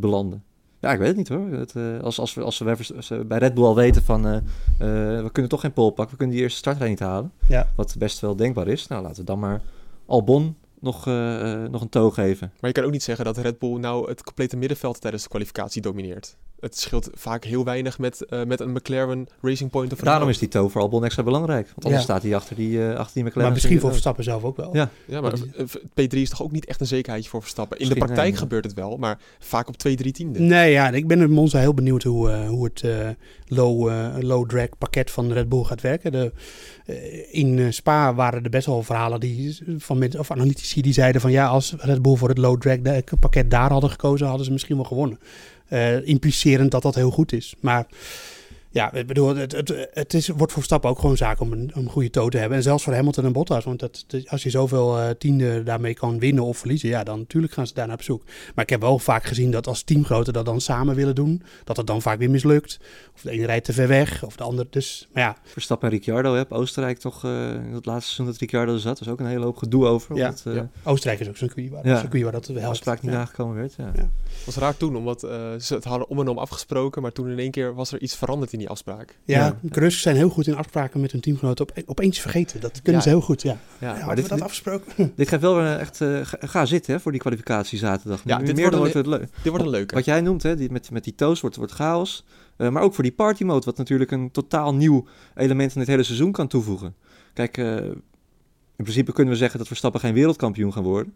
belanden. 0.00 0.44
Ja, 0.84 0.92
ik 0.92 0.98
weet 0.98 1.08
het 1.08 1.16
niet 1.16 1.28
hoor. 1.28 1.46
Het, 1.50 1.76
eh, 1.76 2.00
als, 2.00 2.18
als, 2.18 2.34
we, 2.34 2.42
als, 2.42 2.58
we 2.58 2.64
bij, 2.64 2.76
vers- 2.76 2.94
als 2.94 3.08
we 3.08 3.24
bij 3.24 3.38
Red 3.38 3.54
Bull 3.54 3.64
al 3.64 3.74
weten 3.74 4.02
van, 4.02 4.26
eh, 4.26 4.36
eh, 4.36 4.42
we 5.22 5.28
kunnen 5.32 5.50
toch 5.50 5.60
geen 5.60 5.72
pole 5.72 5.90
pakken, 5.92 6.10
we 6.10 6.16
kunnen 6.16 6.34
die 6.34 6.44
eerste 6.44 6.58
startrij 6.58 6.88
niet 6.88 7.00
halen. 7.00 7.32
Ja. 7.48 7.68
Wat 7.76 7.94
best 7.98 8.20
wel 8.20 8.36
denkbaar 8.36 8.66
is. 8.68 8.86
Nou, 8.86 9.02
laten 9.02 9.18
we 9.18 9.24
dan 9.24 9.38
maar 9.38 9.60
Albon 10.06 10.56
nog, 10.80 11.06
nog 11.70 11.80
een 11.80 11.88
toe 11.88 12.10
geven. 12.12 12.52
Maar 12.60 12.70
je 12.70 12.76
kan 12.76 12.84
ook 12.84 12.90
niet 12.90 13.02
zeggen 13.02 13.24
dat 13.24 13.36
Red 13.36 13.58
Bull 13.58 13.78
nou 13.78 14.08
het 14.08 14.22
complete 14.22 14.56
middenveld 14.56 15.00
tijdens 15.00 15.22
de 15.22 15.28
kwalificatie 15.28 15.82
domineert. 15.82 16.36
Het 16.64 16.78
scheelt 16.78 17.08
vaak 17.14 17.44
heel 17.44 17.64
weinig 17.64 17.98
met, 17.98 18.24
eh, 18.24 18.44
met 18.44 18.60
een 18.60 18.72
McLaren 18.72 19.28
Racing 19.40 19.70
Point 19.70 19.92
of 19.92 19.98
Daarom 19.98 20.28
is 20.28 20.38
die 20.38 20.48
toe 20.48 20.70
voor 20.70 20.80
Albon 20.80 21.04
extra 21.04 21.22
belangrijk. 21.22 21.66
Want 21.66 21.84
anders 21.84 22.02
Ja. 22.02 22.08
staat 22.08 22.22
hij 22.22 22.34
achter 22.34 22.56
die, 22.56 22.88
eh, 22.88 22.96
achter 22.98 23.14
die 23.14 23.22
McLaren. 23.22 23.42
Maar 23.42 23.52
misschien 23.52 23.80
voor 23.80 23.90
Verstappen 23.90 24.24
zelf 24.24 24.44
ook 24.44 24.56
wel. 24.56 24.76
Ja. 24.76 24.90
Ja, 25.04 25.20
maar 25.20 25.32
eh, 25.32 25.64
P3 25.94 26.22
is 26.22 26.28
toch 26.28 26.42
ook 26.42 26.52
niet 26.52 26.64
echt 26.64 26.80
een 26.80 26.86
zekerheidje 26.86 27.30
voor 27.30 27.40
Verstappen. 27.40 27.78
In 27.78 27.88
de 27.88 27.94
praktijk 27.94 28.28
nee, 28.28 28.36
gebeurt 28.36 28.64
het 28.64 28.74
wel, 28.74 28.96
maar 28.96 29.18
vaak 29.38 29.68
op 29.68 29.76
2, 29.76 29.96
3 29.96 30.12
tiende. 30.12 30.38
Nee, 30.38 30.72
ja, 30.72 30.90
ik 30.90 31.06
ben 31.06 31.20
in 31.20 31.30
Monza 31.30 31.58
heel 31.58 31.74
benieuwd 31.74 32.02
hoe, 32.02 32.30
eh, 32.30 32.48
hoe 32.48 32.64
het 32.64 32.82
eh, 32.82 33.08
low, 33.48 33.88
eh, 33.88 34.16
low 34.20 34.48
drag 34.48 34.68
pakket 34.78 35.10
van 35.10 35.32
Red 35.32 35.48
Bull 35.48 35.62
gaat 35.64 35.80
werken. 35.80 36.12
De, 36.12 36.32
eh, 36.86 37.34
in 37.34 37.72
Spa 37.72 38.14
waren 38.14 38.44
er 38.44 38.50
best 38.50 38.66
wel 38.66 38.82
verhalen 38.82 39.20
die, 39.20 39.58
van 39.78 39.98
mensen, 39.98 40.20
of 40.20 40.30
analytici 40.30 40.82
die 40.82 40.92
zeiden 40.92 41.20
van 41.20 41.30
ja, 41.30 41.46
als 41.46 41.74
Red 41.78 42.02
Bull 42.02 42.16
voor 42.16 42.28
het 42.28 42.38
low 42.38 42.60
drag 42.60 42.78
pakket 43.20 43.50
daar 43.50 43.70
hadden 43.70 43.90
gekozen, 43.90 44.26
hadden 44.26 44.46
ze 44.46 44.52
misschien 44.52 44.76
wel 44.76 44.84
gewonnen. 44.84 45.18
Implicerend 46.04 46.70
dat 46.70 46.82
dat 46.82 46.94
heel 46.94 47.10
goed 47.10 47.32
is. 47.32 47.54
Maar 47.60 47.86
ja, 48.74 48.92
ik 48.92 49.06
bedoel, 49.06 49.36
het, 49.36 49.52
het, 49.52 49.88
het 49.92 50.14
is, 50.14 50.28
wordt 50.28 50.40
voor 50.42 50.52
Verstappen 50.52 50.90
ook 50.90 50.98
gewoon 50.98 51.16
zaak 51.16 51.40
om 51.40 51.52
een, 51.52 51.70
een 51.74 51.88
goede 51.88 52.10
toe 52.10 52.30
te 52.30 52.38
hebben. 52.38 52.56
En 52.56 52.62
zelfs 52.62 52.84
voor 52.84 52.94
Hamilton 52.94 53.24
en 53.24 53.32
Bottas. 53.32 53.64
Want 53.64 53.80
dat, 53.80 54.04
als 54.26 54.42
je 54.42 54.50
zoveel 54.50 54.98
eh 54.98 55.10
tiende 55.18 55.62
daarmee 55.62 55.94
kan 55.94 56.18
winnen 56.18 56.44
of 56.44 56.58
verliezen, 56.58 56.88
ja, 56.88 57.04
dan 57.04 57.18
natuurlijk 57.18 57.52
gaan 57.52 57.66
ze 57.66 57.74
daar 57.74 57.86
naar 57.86 57.96
op 57.96 58.02
zoek. 58.02 58.22
Maar 58.54 58.64
ik 58.64 58.70
heb 58.70 58.80
wel 58.80 58.98
vaak 58.98 59.24
gezien 59.24 59.50
dat 59.50 59.66
als 59.66 59.82
teamgenoten 59.82 60.32
dat 60.32 60.44
dan 60.44 60.60
samen 60.60 60.94
willen 60.94 61.14
doen, 61.14 61.42
dat 61.64 61.76
het 61.76 61.86
dan 61.86 62.02
vaak 62.02 62.18
weer 62.18 62.30
mislukt. 62.30 62.78
Of 63.14 63.20
de 63.20 63.30
ene 63.30 63.46
rijdt 63.46 63.64
te 63.64 63.72
ver 63.72 63.88
weg, 63.88 64.24
of 64.24 64.36
de 64.36 64.44
ander. 64.44 64.66
Dus, 64.70 65.08
maar 65.12 65.22
ja, 65.22 65.36
Verstappen 65.44 65.88
en 65.88 65.94
Ricciardo 65.94 66.34
heb 66.34 66.52
Oostenrijk 66.52 66.98
toch 66.98 67.24
eh, 67.24 67.30
in 67.50 67.72
het 67.72 67.86
laatste 67.86 68.04
seizoen 68.04 68.26
dat 68.26 68.36
Ricciardo 68.36 68.72
er 68.72 68.80
zat. 68.80 68.98
Er 68.98 69.04
was 69.04 69.12
ook 69.14 69.20
een 69.20 69.26
hele 69.26 69.44
hoop 69.44 69.56
gedoe 69.56 69.86
over. 69.86 70.16
Ja, 70.16 70.24
omdat 70.28 70.42
eh, 70.46 70.54
ja. 70.54 70.68
Oostenrijk 70.82 71.20
is 71.20 71.28
ook 71.28 71.36
zo'n 71.36 71.48
circuit 71.48 71.70
waar, 71.72 71.86
Ja. 71.86 71.92
een 71.92 71.98
circuit 71.98 72.22
waar 72.22 72.32
dat 72.32 72.44
de 72.44 72.52
helpt. 72.52 72.68
afspraak 72.68 73.02
niet 73.02 73.10
Ja. 73.12 73.16
nagekomen 73.18 73.56
werd. 73.56 73.74
Ja. 73.76 73.92
Was 74.44 74.56
raar 74.56 74.76
toen, 74.76 74.96
omdat 74.96 75.22
eh, 75.22 75.30
ze 75.58 75.74
het 75.74 75.84
hadden 75.84 76.08
om 76.08 76.20
en 76.20 76.28
om 76.28 76.38
afgesproken, 76.38 77.02
maar 77.02 77.12
toen 77.12 77.30
in 77.30 77.38
één 77.38 77.50
keer 77.50 77.74
was 77.74 77.92
er 77.92 78.00
iets 78.00 78.16
veranderd 78.16 78.52
in 78.52 78.58
die 78.58 78.63
afspraak. 78.68 79.18
Ja, 79.24 79.58
Ja. 79.70 79.90
Zijn 79.90 80.16
heel 80.16 80.28
goed 80.28 80.46
in 80.46 80.54
afspraken 80.56 81.00
met 81.00 81.12
hun 81.12 81.20
teamgenoten 81.20 81.68
op, 81.68 81.82
opeens 81.86 82.18
vergeten. 82.18 82.60
Dat 82.60 82.72
kunnen 82.82 82.92
Ja. 82.94 83.00
ze 83.00 83.08
heel 83.08 83.20
goed, 83.20 83.42
ja. 83.42 83.50
Ja, 83.50 83.58
Ja, 83.80 83.86
maar 83.86 83.98
hadden 83.98 84.14
dit, 84.14 84.24
we 84.24 84.28
dat 84.30 84.38
dit, 84.38 84.46
afgesproken? 84.46 85.12
dit 85.16 85.28
geeft 85.28 85.42
wel 85.42 85.54
weer 85.56 85.76
echt... 85.76 86.00
eh, 86.00 86.20
ga, 86.22 86.36
ga 86.40 86.66
zitten 86.66 86.94
hè, 86.94 87.00
voor 87.00 87.12
die 87.12 87.20
kwalificatie 87.20 87.78
zaterdag. 87.78 88.20
Ja, 88.24 88.38
Nu 88.38 88.44
dit 88.44 88.56
meer 88.56 88.70
dan 88.70 88.78
wordt 88.78 88.94
wordt 88.94 89.08
het 89.08 89.18
leuk. 89.20 89.28
Dit 89.42 89.48
wordt 89.52 89.64
een 89.64 89.70
leuke. 89.70 89.94
Wat 89.94 90.04
jij 90.04 90.20
noemt, 90.20 90.42
hè, 90.42 90.56
die, 90.56 90.70
met, 90.70 90.90
met 90.90 91.04
die 91.04 91.14
toast 91.14 91.40
wordt, 91.40 91.56
wordt 91.56 91.72
chaos. 91.72 92.24
Eh, 92.56 92.68
maar 92.68 92.82
ook 92.82 92.94
voor 92.94 93.04
die 93.04 93.12
party 93.12 93.44
mode, 93.44 93.64
wat 93.64 93.76
natuurlijk 93.76 94.10
een 94.10 94.30
totaal 94.30 94.74
nieuw 94.74 95.06
element 95.34 95.74
in 95.74 95.80
het 95.80 95.88
hele 95.88 96.02
seizoen 96.02 96.32
kan 96.32 96.48
toevoegen. 96.48 96.94
Kijk, 97.32 97.58
eh, 97.58 97.76
in 98.76 98.84
principe 98.84 99.12
kunnen 99.12 99.32
we 99.32 99.38
zeggen 99.38 99.58
dat 99.58 99.66
Verstappen 99.66 100.00
geen 100.00 100.14
wereldkampioen 100.14 100.72
gaan 100.72 100.82
worden. 100.82 101.14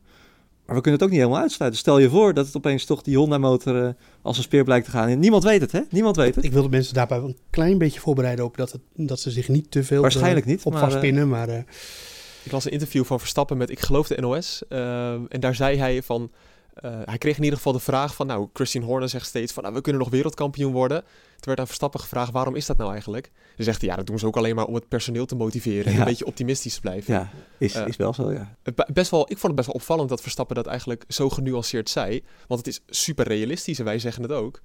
Maar 0.68 0.76
we 0.76 0.82
kunnen 0.82 1.00
het 1.00 1.08
ook 1.08 1.14
niet 1.14 1.24
helemaal 1.24 1.42
uitsluiten. 1.42 1.80
Stel 1.80 1.98
je 1.98 2.10
voor 2.10 2.34
dat 2.34 2.46
het 2.46 2.56
opeens 2.56 2.84
toch 2.84 3.02
die 3.02 3.16
Honda-motor 3.16 3.84
eh, 3.84 3.88
als 4.22 4.36
een 4.36 4.42
speer 4.42 4.64
blijkt 4.64 4.84
te 4.84 4.90
gaan. 4.90 5.08
En 5.08 5.18
niemand 5.18 5.44
weet 5.44 5.60
het, 5.60 5.72
hè? 5.72 5.80
Niemand 5.90 6.16
weet 6.16 6.34
het. 6.34 6.44
Ik 6.44 6.52
wil 6.52 6.62
de 6.62 6.68
mensen 6.68 6.94
daarbij 6.94 7.18
een 7.18 7.36
klein 7.50 7.78
beetje 7.78 8.00
voorbereiden 8.00 8.44
op 8.44 8.56
dat, 8.56 8.72
het, 8.72 8.80
dat 8.94 9.20
ze 9.20 9.30
zich 9.30 9.48
niet 9.48 9.70
te 9.70 9.84
veel 9.84 10.02
Waarschijnlijk 10.02 10.44
er 10.46 10.50
niet, 10.50 10.64
op 10.64 10.72
maar, 10.72 10.82
eh, 10.82 10.88
vastpinnen. 10.88 11.28
Maar, 11.28 11.48
eh, 11.48 11.58
Ik 12.42 12.52
las 12.52 12.64
een 12.64 12.70
interview 12.70 13.04
van 13.04 13.18
Verstappen 13.18 13.56
met, 13.56 13.70
ik 13.70 13.80
geloof 13.80 14.06
de 14.08 14.20
NOS. 14.20 14.62
ehm, 14.68 15.20
en 15.28 15.40
daar 15.40 15.54
zei 15.54 15.78
hij 15.78 16.02
van, 16.02 16.30
eh, 16.80 16.92
hij 17.04 17.18
kreeg 17.18 17.36
in 17.36 17.42
ieder 17.42 17.56
geval 17.58 17.72
de 17.72 17.78
vraag 17.80 18.14
van, 18.14 18.26
nou, 18.26 18.48
Christian 18.52 18.84
Horner 18.84 19.08
zegt 19.08 19.26
steeds 19.26 19.52
van, 19.52 19.62
nou, 19.62 19.74
we 19.74 19.80
kunnen 19.80 20.00
nog 20.00 20.10
wereldkampioen 20.10 20.72
worden. 20.72 21.00
Toen 21.02 21.46
werd 21.46 21.58
aan 21.60 21.66
Verstappen 21.66 22.00
gevraagd, 22.00 22.32
waarom 22.32 22.54
is 22.54 22.66
dat 22.66 22.76
nou 22.76 22.92
eigenlijk? 22.92 23.30
Dan 23.56 23.64
zegt 23.64 23.80
hij, 23.80 23.90
ja, 23.90 23.96
dat 23.96 24.06
doen 24.06 24.18
ze 24.18 24.26
ook 24.26 24.36
alleen 24.36 24.54
maar 24.54 24.64
om 24.66 24.74
het 24.74 24.88
personeel 24.88 25.26
te 25.26 25.36
motiveren 25.36 25.92
en 25.92 25.98
een 25.98 26.04
beetje 26.04 26.26
optimistisch 26.26 26.74
te 26.74 26.80
blijven. 26.80 27.14
Ja, 27.14 27.30
is, 27.58 27.74
Eh, 27.74 27.86
is 27.86 27.96
wel 27.96 28.14
zo, 28.14 28.32
ja. 28.32 28.56
Best 28.92 29.10
wel, 29.10 29.20
ik 29.20 29.38
vond 29.38 29.42
het 29.42 29.54
best 29.54 29.66
wel 29.66 29.76
opvallend 29.76 30.08
dat 30.08 30.20
Verstappen 30.20 30.56
dat 30.56 30.66
eigenlijk 30.66 31.04
zo 31.08 31.28
genuanceerd 31.28 31.90
zei. 31.90 32.24
Want 32.46 32.66
het 32.66 32.68
is 32.68 32.80
super 32.86 33.26
realistisch 33.26 33.78
en 33.78 33.84
wij 33.84 33.98
zeggen 33.98 34.22
het 34.22 34.32
ook. 34.32 34.60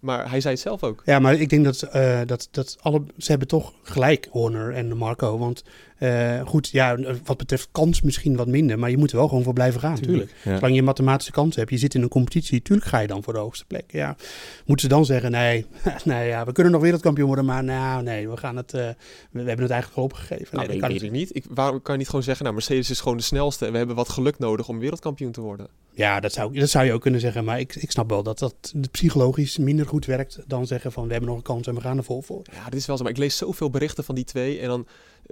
Maar 0.00 0.30
hij 0.30 0.40
zei 0.40 0.54
het 0.54 0.62
zelf 0.62 0.82
ook. 0.82 1.02
Ja, 1.04 1.18
maar 1.18 1.34
ik 1.34 1.48
denk 1.48 1.64
dat, 1.64 1.82
eh, 1.82 2.20
dat, 2.26 2.48
dat 2.50 2.76
alle, 2.80 3.02
ze 3.18 3.30
hebben 3.30 3.48
toch 3.48 3.72
gelijk, 3.82 4.28
Horner 4.30 4.74
en 4.74 4.96
Marco. 4.96 5.38
Want 5.38 5.64
eh, 5.98 6.40
goed, 6.46 6.68
ja, 6.68 6.96
wat 7.24 7.36
betreft 7.36 7.68
kans 7.72 8.00
misschien 8.00 8.36
wat 8.36 8.46
minder, 8.46 8.78
maar 8.78 8.90
je 8.90 8.96
moet 8.96 9.10
er 9.10 9.16
wel 9.16 9.28
gewoon 9.28 9.42
voor 9.42 9.52
blijven 9.52 9.80
gaan, 9.80 9.94
natuurlijk. 9.94 10.34
Ja. 10.44 10.54
Zolang 10.54 10.74
je 10.74 10.82
mathematische 10.82 11.32
kans 11.32 11.56
hebt, 11.56 11.70
je 11.70 11.78
zit 11.78 11.94
in 11.94 12.02
een 12.02 12.08
competitie, 12.08 12.62
tuurlijk 12.62 12.88
ga 12.88 12.98
je 12.98 13.06
dan 13.06 13.22
voor 13.22 13.32
de 13.32 13.38
hoogste 13.38 13.64
plek. 13.64 13.84
Ja, 13.88 14.16
moeten 14.64 14.88
ze 14.88 14.94
dan 14.94 15.04
zeggen, 15.04 15.30
nee, 15.30 15.66
nee 16.04 16.28
ja, 16.28 16.44
we 16.44 16.52
kunnen 16.52 16.72
nog 16.72 16.82
wereldkampioen 16.82 17.26
worden, 17.26 17.44
maar 17.44 17.64
nou, 17.64 18.02
nee, 18.02 18.28
we 18.28 18.36
gaan 18.36 18.56
het, 18.56 18.74
eh, 18.74 18.88
we, 19.30 19.38
hebben 19.38 19.60
het 19.60 19.70
eigenlijk 19.70 20.02
opgegeven. 20.02 20.46
Nou, 20.50 20.66
Nee, 20.66 20.80
dat 20.80 20.90
weet 20.90 20.98
kan 20.98 21.08
ik 21.08 21.12
niet. 21.12 21.36
Ik, 21.36 21.44
waarom 21.48 21.82
kan 21.82 21.92
je 21.92 21.98
niet 21.98 22.08
gewoon 22.08 22.24
zeggen, 22.24 22.44
nou, 22.44 22.56
Mercedes 22.56 22.90
is 22.90 23.00
gewoon 23.00 23.16
de 23.16 23.22
snelste 23.22 23.66
en 23.66 23.72
we 23.72 23.78
hebben 23.78 23.96
wat 23.96 24.08
geluk 24.08 24.38
nodig 24.38 24.68
om 24.68 24.78
wereldkampioen 24.78 25.32
te 25.32 25.40
worden? 25.40 25.66
Ja, 25.96 26.20
dat 26.20 26.32
zou, 26.32 26.58
dat 26.58 26.68
zou 26.68 26.84
je 26.84 26.92
ook 26.92 27.00
kunnen 27.00 27.20
zeggen, 27.20 27.44
maar 27.44 27.60
ik, 27.60 27.74
ik 27.74 27.90
snap 27.90 28.10
wel 28.10 28.22
dat 28.22 28.38
dat 28.38 28.74
psychologisch 28.90 29.58
minder 29.58 29.86
goed 29.86 30.04
werkt 30.04 30.38
dan 30.46 30.66
zeggen 30.66 30.92
van 30.92 31.06
we 31.06 31.10
hebben 31.10 31.28
nog 31.28 31.38
een 31.38 31.44
kans 31.44 31.66
en 31.66 31.74
we 31.74 31.80
gaan 31.80 31.96
er 31.96 32.04
vol 32.04 32.22
voor. 32.22 32.42
Ja, 32.52 32.64
dit 32.64 32.80
is 32.80 32.86
wel 32.86 32.96
zo. 32.96 33.02
Maar 33.02 33.12
ik 33.12 33.18
lees 33.18 33.36
zoveel 33.36 33.70
berichten 33.70 34.04
van 34.04 34.14
die 34.14 34.24
twee 34.24 34.60
en 34.60 34.68
dan 34.68 34.86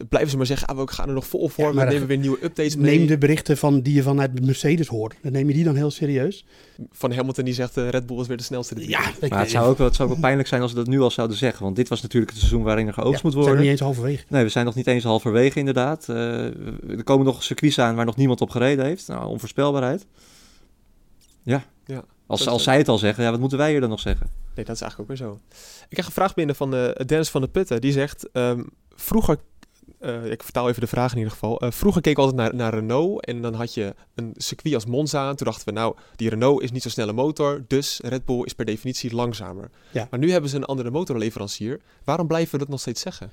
blijven 0.08 0.30
ze 0.30 0.36
maar 0.36 0.46
zeggen, 0.46 0.66
ah, 0.68 0.76
we 0.76 0.92
gaan 0.92 1.08
er 1.08 1.14
nog 1.14 1.26
vol 1.26 1.48
voor, 1.48 1.64
Ja, 1.64 1.70
we 1.70 1.76
maar 1.76 1.84
nemen 1.84 2.00
dat- 2.00 2.08
weer 2.08 2.18
nieuwe 2.18 2.38
updates 2.44 2.76
mee. 2.76 2.98
Neem 2.98 3.06
de 3.06 3.18
berichten 3.18 3.56
van, 3.56 3.80
die 3.80 3.94
je 3.94 4.02
vanuit 4.02 4.44
Mercedes 4.44 4.86
hoort. 4.86 5.14
Dan 5.22 5.32
neem 5.32 5.48
je 5.48 5.54
die 5.54 5.64
dan 5.64 5.76
heel 5.76 5.90
serieus? 5.90 6.44
Van 6.90 7.12
Hamilton 7.12 7.44
die 7.44 7.54
zegt, 7.54 7.76
eh, 7.76 7.88
Red 7.88 8.06
Bull 8.06 8.20
is 8.20 8.26
weer 8.26 8.36
de 8.36 8.42
snelste. 8.42 8.74
dit 8.74 8.84
Ja, 8.88 9.00
Maar 9.28 9.38
het 9.40 9.50
zou, 9.50 9.68
ook 9.68 9.78
wel, 9.78 9.86
het 9.86 9.96
zou 9.96 10.08
ook 10.08 10.14
wel 10.14 10.22
pijnlijk 10.24 10.48
zijn 10.48 10.60
als 10.62 10.70
ze 10.70 10.76
dat 10.76 10.86
nu 10.86 11.00
al 11.00 11.10
zouden 11.10 11.36
zeggen. 11.36 11.64
Want 11.64 11.76
dit 11.76 11.88
was 11.88 12.02
natuurlijk 12.02 12.30
het 12.32 12.40
seizoen 12.40 12.62
waarin 12.62 12.86
er 12.86 12.92
geoogst 12.92 13.22
ja, 13.22 13.28
moet 13.28 13.34
we 13.34 13.42
zijn 13.42 13.54
worden. 13.54 13.54
nog 13.54 13.62
niet 13.72 13.80
eens 13.80 13.80
halverwege. 13.80 14.24
Nee, 14.28 14.42
we 14.42 14.48
zijn 14.48 14.64
nog 14.64 14.74
niet 14.74 14.86
eens 14.86 15.04
halverwege 15.04 15.58
inderdaad. 15.58 16.08
Eh, 16.08 16.44
er 16.90 17.04
komen 17.04 17.26
nog 17.26 17.42
circuits 17.42 17.78
aan 17.78 17.94
waar 17.94 18.04
nog 18.04 18.16
niemand 18.16 18.40
op 18.40 18.50
gereden 18.50 18.84
heeft. 18.84 19.08
Nou, 19.08 19.26
onvoorspelbaarheid. 19.28 20.06
Ja. 21.42 21.64
Ja, 21.86 22.04
Als, 22.26 22.46
als 22.48 22.62
zij 22.62 22.76
het 22.78 22.88
al 22.88 22.98
zeggen, 22.98 23.24
ja, 23.24 23.30
wat 23.30 23.40
moeten 23.40 23.58
wij 23.58 23.70
hier 23.70 23.80
dan 23.80 23.88
nog 23.88 24.00
zeggen? 24.00 24.26
Nee, 24.54 24.64
dat 24.64 24.74
is 24.74 24.80
eigenlijk 24.80 25.10
ook 25.10 25.16
weer 25.18 25.26
zo. 25.28 25.38
Ik 25.82 25.88
krijg 25.90 26.06
een 26.06 26.12
vraag 26.12 26.34
binnen 26.34 26.56
van 26.56 26.74
eh, 26.74 27.06
Dennis 27.06 27.28
van 27.28 27.40
de 27.40 27.48
Putten. 27.48 27.80
Die 27.80 27.92
zegt, 27.92 28.28
ehm, 28.32 28.62
vroeger, 28.96 29.38
eh, 30.04 30.30
ik 30.30 30.42
vertaal 30.42 30.68
even 30.68 30.80
de 30.80 30.86
vraag 30.86 31.10
in 31.12 31.16
ieder 31.16 31.32
geval. 31.32 31.60
Eh, 31.60 31.70
vroeger 31.70 32.02
keek 32.02 32.12
ik 32.12 32.18
altijd 32.18 32.36
naar, 32.36 32.54
naar 32.54 32.74
Renault 32.74 33.24
en 33.26 33.42
dan 33.42 33.54
had 33.54 33.74
je 33.74 33.94
een 34.14 34.32
circuit 34.36 34.74
als 34.74 34.86
Monza. 34.86 35.28
En 35.28 35.36
toen 35.36 35.46
dachten 35.46 35.66
we, 35.66 35.72
nou, 35.72 35.96
die 36.16 36.28
Renault 36.28 36.62
is 36.62 36.70
niet 36.70 36.82
zo'n 36.82 36.90
snelle 36.90 37.12
motor, 37.12 37.64
dus 37.68 38.00
Red 38.02 38.24
Bull 38.24 38.42
is 38.44 38.52
per 38.52 38.64
definitie 38.64 39.14
langzamer. 39.14 39.70
Ja. 39.90 40.06
Maar 40.10 40.20
nu 40.20 40.30
hebben 40.30 40.50
ze 40.50 40.56
een 40.56 40.64
andere 40.64 40.90
motorleverancier. 40.90 41.80
Waarom 42.04 42.26
blijven 42.26 42.52
we 42.52 42.58
dat 42.58 42.68
nog 42.68 42.80
steeds 42.80 43.00
zeggen? 43.00 43.30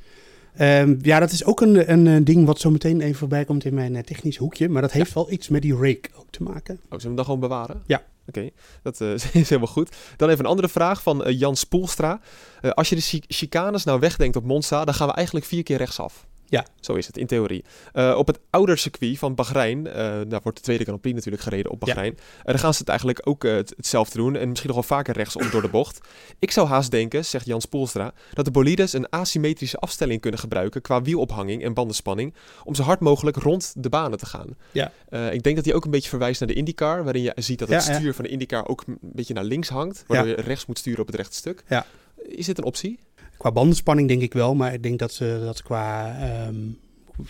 Ehm, 0.56 0.96
ja, 1.02 1.20
dat 1.20 1.32
is 1.32 1.46
ook 1.46 1.62
een, 1.62 1.92
een, 1.92 2.08
eh, 2.08 2.26
ding 2.26 2.46
wat 2.46 2.60
zo 2.60 2.70
meteen 2.70 3.02
even 3.02 3.16
voorbij 3.16 3.46
komt 3.46 3.66
in 3.66 3.74
mijn 3.74 4.04
technisch 4.04 4.38
hoekje. 4.38 4.70
Maar 4.70 4.82
dat 4.82 4.92
heeft 4.92 5.14
wel 5.14 5.32
iets 5.32 5.48
met 5.50 5.62
die 5.62 5.76
rake 5.76 6.10
ook 6.16 6.30
te 6.30 6.44
maken. 6.44 6.76
Oh, 6.76 6.82
zullen 6.82 7.00
we 7.02 7.08
hem 7.08 7.16
dan 7.16 7.26
gewoon 7.26 7.40
bewaren? 7.40 7.84
Ja. 7.86 8.04
Oké, 8.28 8.50
dat 8.84 9.02
is 9.02 9.24
helemaal 9.32 9.68
goed. 9.68 9.96
Dan 10.18 10.30
even 10.30 10.44
een 10.44 10.50
andere 10.50 10.70
vraag 10.70 11.02
van 11.04 11.24
eh, 11.24 11.40
Jan 11.40 11.56
Spoelstra. 11.56 12.20
Als 12.62 12.90
je 12.90 12.96
de 12.96 13.02
chi- 13.02 13.24
chicanes 13.28 13.84
nou 13.84 14.00
wegdenkt 14.00 14.36
op 14.36 14.44
Monza, 14.44 14.86
dan 14.86 14.94
gaan 14.94 15.08
we 15.08 15.14
eigenlijk 15.14 15.46
vier 15.46 15.64
keer 15.64 15.78
rechtsaf. 15.78 16.26
Ja. 16.52 16.66
Zo 16.80 16.94
is 16.94 17.08
het, 17.08 17.18
in 17.18 17.28
theorie. 17.28 17.64
Eh, 17.94 18.16
op 18.18 18.28
het 18.28 18.40
ouder 18.50 18.78
circuit 18.78 19.18
van 19.18 19.36
Bahrein, 19.36 19.88
eh, 19.88 19.94
daar 20.28 20.40
wordt 20.44 20.58
de 20.58 20.64
tweede 20.64 20.84
Grand 20.84 21.02
Prix 21.02 21.16
natuurlijk 21.16 21.44
gereden 21.44 21.72
op 21.72 21.80
Bahrein. 21.80 22.14
Eh, 22.18 22.46
daar 22.46 22.60
gaan 22.60 22.74
ze 22.74 22.80
het 22.80 22.90
eigenlijk 22.90 23.22
ook 23.24 23.44
het- 23.44 23.74
hetzelfde 23.78 24.18
doen 24.18 24.36
en 24.36 24.48
misschien 24.50 24.70
nog 24.74 24.80
wel 24.88 24.98
vaker 24.98 25.16
rechtsom 25.16 25.50
door 25.50 25.62
de 25.62 25.68
bocht. 25.70 26.00
Ik 26.40 26.52
zou 26.52 26.68
haast 26.68 26.92
denken, 26.92 27.26
zegt 27.26 27.46
Jan 27.46 27.62
Spoelstra, 27.62 28.14
dat 28.34 28.46
de 28.46 28.52
bolides 28.52 28.94
een 28.94 29.10
asymmetrische 29.10 29.78
afstelling 29.78 30.22
kunnen 30.22 30.40
gebruiken 30.40 30.82
qua 30.82 31.02
wielophanging 31.02 31.64
en 31.64 31.74
bandenspanning 31.74 32.34
om 32.64 32.76
zo 32.76 32.84
hard 32.84 33.00
mogelijk 33.00 33.38
rond 33.38 33.74
de 33.78 33.90
banen 33.90 34.18
te 34.18 34.26
gaan. 34.26 34.58
Ja. 34.72 34.92
Ik 35.32 35.44
denk 35.44 35.56
dat 35.56 35.66
hij 35.66 35.74
ook 35.74 35.86
een 35.86 35.92
beetje 35.92 36.10
verwijst 36.10 36.40
naar 36.40 36.50
de 36.50 36.56
IndyCar, 36.56 37.04
waarin 37.04 37.22
je 37.22 37.34
ziet 37.36 37.60
dat 37.60 37.70
het 37.70 37.86
Ja, 37.86 37.92
ja. 37.92 37.98
stuur 38.00 38.14
van 38.14 38.24
de 38.24 38.30
IndyCar 38.32 38.68
ook 38.68 38.84
een 38.88 38.98
beetje 39.02 39.34
naar 39.34 39.44
links 39.44 39.70
hangt, 39.70 40.04
waardoor 40.08 40.28
je 40.36 40.42
rechts 40.42 40.66
moet 40.66 40.78
sturen 40.80 41.00
op 41.02 41.08
het 41.08 41.16
rechte 41.16 41.36
stuk. 41.36 41.64
Ja. 41.70 41.86
Is 42.24 42.46
dit 42.46 42.58
een 42.58 42.64
optie? 42.64 43.00
Qua 43.42 43.52
bandenspanning 43.52 44.08
denk 44.08 44.22
ik 44.22 44.34
wel, 44.34 44.56
maar 44.56 44.74
ik 44.74 44.84
denk 44.84 45.00
dat 45.00 45.14
ze 45.14 45.42
dat 45.44 45.64
qua, 45.64 46.18
ehm, 46.20 46.56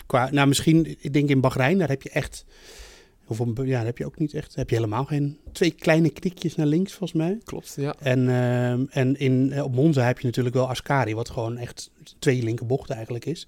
qua... 0.06 0.30
Nou, 0.30 0.48
misschien, 0.48 0.96
ik 1.00 1.12
denk 1.12 1.28
in 1.28 1.40
Bahrein, 1.40 1.78
daar 1.78 1.88
heb 1.88 2.02
je 2.02 2.10
echt... 2.10 2.44
Hoeveel, 3.36 3.64
ja, 3.64 3.84
heb 3.84 3.98
je 3.98 4.06
ook 4.06 4.18
niet 4.18 4.34
echt... 4.34 4.54
heb 4.54 4.70
je 4.70 4.74
helemaal 4.74 5.04
geen... 5.04 5.38
Twee 5.52 5.70
kleine 5.70 6.10
knikjes 6.10 6.54
naar 6.54 6.66
links, 6.66 6.92
volgens 6.92 7.18
mij. 7.18 7.38
Klopt, 7.44 7.74
ja. 7.76 7.94
En, 7.98 8.28
ehm, 8.28 8.84
en 8.90 9.18
in, 9.18 9.52
eh, 9.52 9.64
op 9.64 9.74
Monza 9.74 10.06
heb 10.06 10.18
je 10.18 10.26
natuurlijk 10.26 10.54
wel 10.54 10.68
Ascari, 10.68 11.14
wat 11.14 11.30
gewoon 11.30 11.56
echt 11.56 11.90
twee 12.18 12.42
linkerbochten 12.42 12.94
eigenlijk 12.94 13.24
is. 13.24 13.46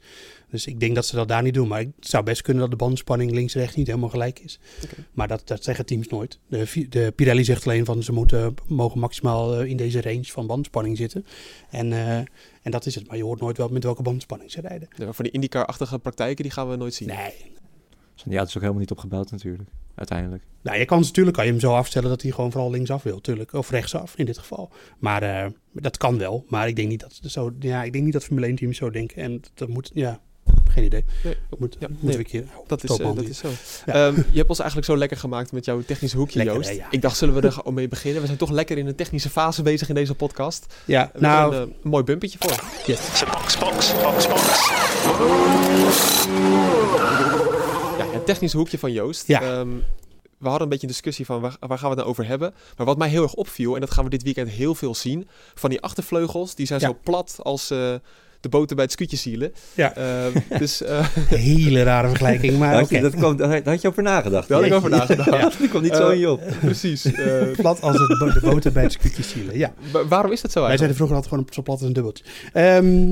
Dus 0.51 0.67
ik 0.67 0.81
denk 0.81 0.95
dat 0.95 1.07
ze 1.07 1.17
dat 1.17 1.29
daar 1.29 1.43
niet 1.43 1.55
doen. 1.55 1.69
Maar 1.69 1.79
het 1.79 1.93
zou 2.01 2.25
best 2.25 2.43
kunnen 2.43 2.63
dat 2.63 2.71
de 2.71 2.77
bandspanning 2.77 3.31
links-rechts 3.31 3.77
niet 3.77 3.87
helemaal 3.87 4.09
gelijk 4.09 4.39
is. 4.39 4.59
Maar 5.13 5.29
dat, 5.29 5.43
dat 5.45 5.65
zeggen 5.65 5.87
teams 5.87 6.09
nooit. 6.09 6.39
De, 6.49 6.87
de 6.89 7.13
Pirelli 7.17 7.45
zegt 7.45 7.67
alleen 7.67 7.85
van 7.85 8.03
ze 8.03 8.13
moeten, 8.13 8.55
mogen 8.67 9.01
maximaal 9.01 9.59
eh, 9.61 9.69
in 9.69 9.77
deze 9.77 10.01
range 10.01 10.25
van 10.25 10.47
bandspanning 10.47 10.97
zitten. 10.97 11.27
En, 11.71 11.93
eh, 11.93 12.17
en 12.63 12.71
dat 12.71 12.87
is 12.87 12.95
het. 12.95 13.07
Maar 13.07 13.17
je 13.17 13.25
hoort 13.25 13.41
nooit 13.41 13.57
wel 13.57 13.69
met 13.69 13.85
welke 13.85 14.03
bandspanning 14.03 14.51
ze 14.51 14.61
rijden. 14.61 14.89
Ja, 14.97 15.13
van 15.13 15.25
die 15.25 15.33
IndyCar-achtige 15.33 15.99
praktijken, 15.99 16.43
die 16.43 16.53
gaan 16.53 16.69
we 16.69 16.77
nooit 16.77 16.95
zien. 16.95 17.09
Nee. 17.09 17.53
Zijn 18.15 18.29
die 18.31 18.37
auto's 18.37 18.55
ook 18.55 18.61
helemaal 18.63 18.81
niet 18.83 18.91
opgebouwd 18.91 19.31
natuurlijk, 19.31 19.69
uiteindelijk. 19.95 20.43
Nou, 20.63 20.79
je 20.79 20.85
kan 20.85 21.01
natuurlijk 21.01 21.37
kan 21.37 21.45
je 21.47 21.51
hem 21.51 21.61
zo 21.61 21.75
afstellen 21.75 22.09
dat 22.09 22.23
hij 22.23 22.31
gewoon 22.31 22.53
vooral 22.53 22.71
linksaf 22.71 23.03
wil, 23.03 23.21
tuurlijk. 23.21 23.53
Of 23.53 23.71
rechtsaf 23.71 24.15
in 24.17 24.25
dit 24.27 24.39
geval. 24.39 24.71
Maar 24.99 25.23
eh, 25.23 25.47
dat 25.73 25.97
kan 25.97 26.19
wel. 26.19 26.45
Maar 26.49 26.69
ik 26.69 26.77
denk 26.77 26.89
niet 26.89 27.01
dat, 27.01 27.21
zo, 27.25 27.51
ja, 27.59 27.83
ik 27.83 27.93
denk 27.93 28.05
niet 28.05 28.13
dat 28.13 28.25
Formule 28.25 28.47
1 28.47 28.57
teams 28.57 28.77
zo 28.77 28.91
denken. 28.91 29.23
En 29.23 29.43
dat 29.55 29.69
moet, 29.69 29.91
ja, 29.95 30.21
geen 30.69 30.85
idee. 30.85 31.05
Nee, 31.25 31.35
Dat 31.51 31.59
moet, 31.59 31.77
Ja, 31.79 31.87
moet 31.89 32.03
nee, 32.03 32.13
we 32.13 32.19
een 32.19 32.25
keer. 32.25 32.45
Dat 32.67 32.85
is, 32.85 32.91
eh, 32.91 33.07
dat 33.07 33.19
hier. 33.19 33.29
is 33.29 33.39
zo. 33.39 33.49
Ja. 33.87 33.93
Ehm, 33.93 34.17
je 34.31 34.37
hebt 34.37 34.49
ons 34.49 34.59
eigenlijk 34.59 34.89
zo 34.91 34.97
lekker 34.97 35.17
gemaakt 35.17 35.53
met 35.53 35.65
jouw 35.65 35.83
technische 35.83 36.17
hoekje, 36.17 36.39
Lekker, 36.39 36.55
Joost. 36.57 36.69
hè, 36.69 36.75
ja. 36.75 36.87
Ik 36.91 37.03
dacht, 37.03 37.17
zullen 37.17 37.35
we 37.35 37.41
er 37.41 37.53
gewoon 37.53 37.75
mee 37.75 37.89
beginnen? 37.89 38.21
We 38.21 38.27
zijn 38.27 38.39
toch 38.39 38.51
lekker 38.51 38.79
in 38.79 38.87
een 38.87 38.95
technische 38.95 39.31
fase 39.31 39.63
bezig 39.63 39.89
in 39.89 39.95
deze 39.95 40.15
podcast. 40.15 40.75
Ja, 40.85 41.11
We 41.13 41.21
nou, 41.21 41.55
een, 41.55 41.63
eh, 41.69 41.75
mooi 41.85 42.05
bumpetje 42.05 42.39
voor. 42.41 42.53
A 42.53 42.61
box, 43.33 43.59
box, 43.59 43.95
box, 44.03 44.29
box. 44.29 44.73
Ja, 48.07 48.11
het 48.13 48.27
technische 48.27 48.57
hoekje 48.57 48.79
van 48.79 48.93
Joost. 48.93 49.27
Ja. 49.27 49.41
Ehm, 49.43 49.69
we 50.39 50.49
hadden 50.51 50.63
een 50.63 50.69
beetje 50.69 50.87
een 50.87 50.93
discussie 50.93 51.27
van 51.27 51.41
waar, 51.41 51.57
waar 51.61 51.79
gaan 51.79 51.91
we 51.91 51.95
het 51.95 51.97
nou 51.97 52.09
over 52.09 52.27
hebben. 52.27 52.55
Maar 52.77 52.87
wat 52.87 52.99
mij 52.99 53.09
heel 53.09 53.23
erg 53.23 53.35
opviel, 53.35 53.75
en 53.75 53.81
dat 53.81 53.91
gaan 53.91 54.05
we 54.05 54.11
dit 54.11 54.23
weekend 54.23 54.49
heel 54.49 54.75
veel 54.75 54.95
zien. 54.95 55.29
Van 55.55 55.71
die 55.71 55.81
achtervleugels, 55.81 56.55
die 56.55 56.67
zijn 56.67 56.81
Ja. 56.81 56.87
zo 56.87 56.97
plat 57.03 57.37
als 57.43 57.71
eh, 57.71 57.95
de 58.45 58.51
boten 58.51 58.77
bij 58.77 58.85
het 58.85 58.95
scootjezielen. 58.95 59.53
ja, 59.75 59.95
Ehm, 59.97 60.39
dus 60.59 60.83
eh, 60.83 61.07
hele 61.29 61.83
rare 61.83 62.09
vergelijking. 62.09 62.59
Maar 62.59 62.73
Daar 62.73 62.83
oké. 62.83 62.95
had, 62.95 63.03
je, 63.05 63.11
dat 63.11 63.21
kwam, 63.21 63.37
daar 63.37 63.63
had 63.65 63.81
je 63.83 63.89
over 63.89 64.03
nagedacht. 64.03 64.49
daar 64.49 64.59
had 64.59 64.67
ik 64.67 64.75
over 64.75 64.91
nagedacht. 64.91 65.31
Ja, 65.35 65.41
dat 65.41 65.69
kwam 65.69 65.83
niet 65.83 65.95
zo 65.97 66.07
Eh, 66.09 66.13
in 66.15 66.19
je 66.19 66.31
op. 66.31 66.43
Precies. 66.61 67.05
eh, 67.05 67.43
Plat 67.57 67.81
als 67.81 67.97
het 67.99 68.19
bo- 68.19 68.33
de 68.33 68.41
boten 68.43 68.73
bij 68.73 68.83
het 68.83 68.93
scootjeszielen. 68.93 69.59
Ja, 69.59 69.73
wa- 69.93 70.07
waarom 70.07 70.33
is 70.33 70.41
dat 70.41 70.53
zo 70.53 70.61
wij 70.61 70.69
eigenlijk? 70.69 70.79
zeiden 70.79 70.97
vroeger 70.97 71.15
altijd 71.17 71.33
gewoon 71.35 71.47
zo 71.53 71.63
plat 71.63 71.77
als 71.79 71.87
een 71.87 71.93
dubbeltje. 71.93 72.25
Ehm, 72.53 73.09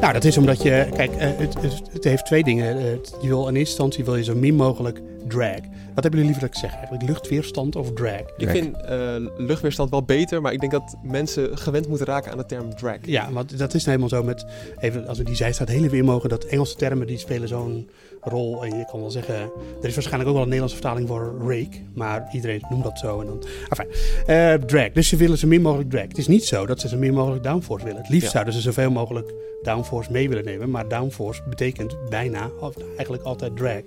nou, 0.00 0.12
dat 0.12 0.24
is 0.24 0.36
omdat 0.36 0.62
je... 0.62 0.86
Kijk, 0.96 1.12
eh, 1.14 1.28
het, 1.36 1.54
het, 1.60 1.82
het 1.92 2.04
heeft 2.04 2.26
twee 2.26 2.44
dingen. 2.44 2.76
Eh, 2.78 2.82
je 3.22 3.28
wil 3.28 3.40
in 3.48 3.54
eerste 3.54 3.58
instantie 3.58 4.04
wil 4.04 4.16
je 4.16 4.24
zo 4.24 4.34
min 4.34 4.54
mogelijk 4.54 5.00
drag. 5.28 5.60
Wat 5.94 6.02
hebben 6.02 6.20
jullie 6.20 6.24
liever 6.24 6.40
dat 6.40 6.50
ik 6.50 6.56
zeg 6.56 6.72
eigenlijk? 6.72 7.02
Luchtweerstand 7.08 7.76
of 7.76 7.92
drag? 7.92 8.20
Ik 8.36 8.48
vind 8.48 8.76
eh, 8.80 9.14
luchtweerstand 9.36 9.90
wel 9.90 10.02
beter, 10.02 10.40
maar 10.42 10.52
ik 10.52 10.60
denk 10.60 10.72
dat 10.72 10.96
mensen 11.02 11.58
gewend 11.58 11.88
moeten 11.88 12.06
raken 12.06 12.32
aan 12.32 12.38
de 12.38 12.46
term 12.46 12.74
drag. 12.74 12.96
Ja, 13.02 13.32
want 13.32 13.58
dat 13.58 13.74
is 13.74 13.84
nou 13.84 13.98
helemaal 13.98 14.20
zo 14.20 14.22
met... 14.26 14.46
Even 14.80 15.06
als 15.06 15.18
we 15.18 15.24
die 15.24 15.34
zijstraat 15.34 15.68
hele 15.68 15.88
weer 15.88 16.04
mogen... 16.04 16.28
dat 16.28 16.44
Engelse 16.44 16.76
termen 16.76 17.06
die 17.06 17.18
spelen 17.18 17.48
zo'n 17.48 17.90
rol. 18.20 18.64
En 18.64 18.78
je 18.78 18.84
kan 18.90 19.00
wel 19.00 19.10
zeggen... 19.10 19.34
Er 19.80 19.88
is 19.88 19.94
waarschijnlijk 19.94 20.28
ook 20.28 20.34
wel 20.34 20.42
een 20.42 20.48
Nederlandse 20.48 20.76
vertaling 20.76 21.08
voor 21.08 21.34
rake. 21.38 21.80
Maar 21.94 22.28
iedereen 22.32 22.62
noemt 22.70 22.84
dat 22.84 22.98
zo. 22.98 23.20
En 23.20 23.26
dan, 23.26 23.42
enfin, 23.68 23.86
eh, 24.26 24.54
drag. 24.54 24.92
Dus 24.92 25.08
ze 25.08 25.16
willen 25.16 25.38
zo 25.38 25.46
min 25.46 25.62
mogelijk 25.62 25.90
drag. 25.90 26.02
Het 26.02 26.18
is 26.18 26.26
niet 26.28 26.44
zo 26.44 26.66
dat 26.66 26.80
ze 26.80 26.88
zo 26.88 26.96
min 26.96 27.14
mogelijk 27.14 27.42
downforce 27.42 27.84
willen. 27.84 28.00
Het 28.00 28.10
liefst 28.10 28.26
Ja. 28.26 28.30
zouden 28.32 28.54
ze 28.54 28.60
zoveel 28.60 28.90
mogelijk 28.90 29.32
downforce 29.62 30.12
mee 30.12 30.28
willen 30.28 30.44
nemen. 30.44 30.70
Maar 30.70 30.88
downforce 30.88 31.42
betekent 31.48 31.96
bijna, 32.08 32.50
of 32.60 32.74
eigenlijk 32.96 33.22
altijd 33.22 33.56
drag. 33.56 33.80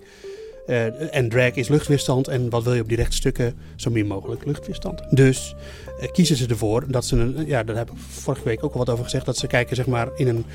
Eh, 0.65 1.15
en 1.15 1.29
drag 1.29 1.53
is 1.53 1.67
luchtweerstand. 1.67 2.27
En 2.27 2.49
wat 2.49 2.63
wil 2.63 2.73
je 2.73 2.81
op 2.81 2.87
die 2.87 2.97
rechte 2.97 3.15
stukken? 3.15 3.53
Zo 3.75 3.91
min 3.91 4.07
mogelijk 4.07 4.45
luchtweerstand. 4.45 5.01
Dus 5.09 5.55
eh, 5.99 6.11
kiezen 6.11 6.35
ze 6.35 6.47
ervoor 6.47 6.83
dat 6.87 7.05
ze 7.05 7.15
een, 7.15 7.45
ja, 7.45 7.63
daar 7.63 7.75
heb 7.75 7.91
ik 7.91 7.97
vorige 7.97 8.43
week 8.43 8.63
ook 8.63 8.71
al 8.71 8.77
wat 8.77 8.89
over 8.89 9.03
gezegd, 9.03 9.25
dat 9.25 9.37
ze 9.37 9.47
kijken 9.47 9.75
zeg 9.75 9.87
maar 9.87 10.09
in 10.15 10.27
een, 10.27 10.45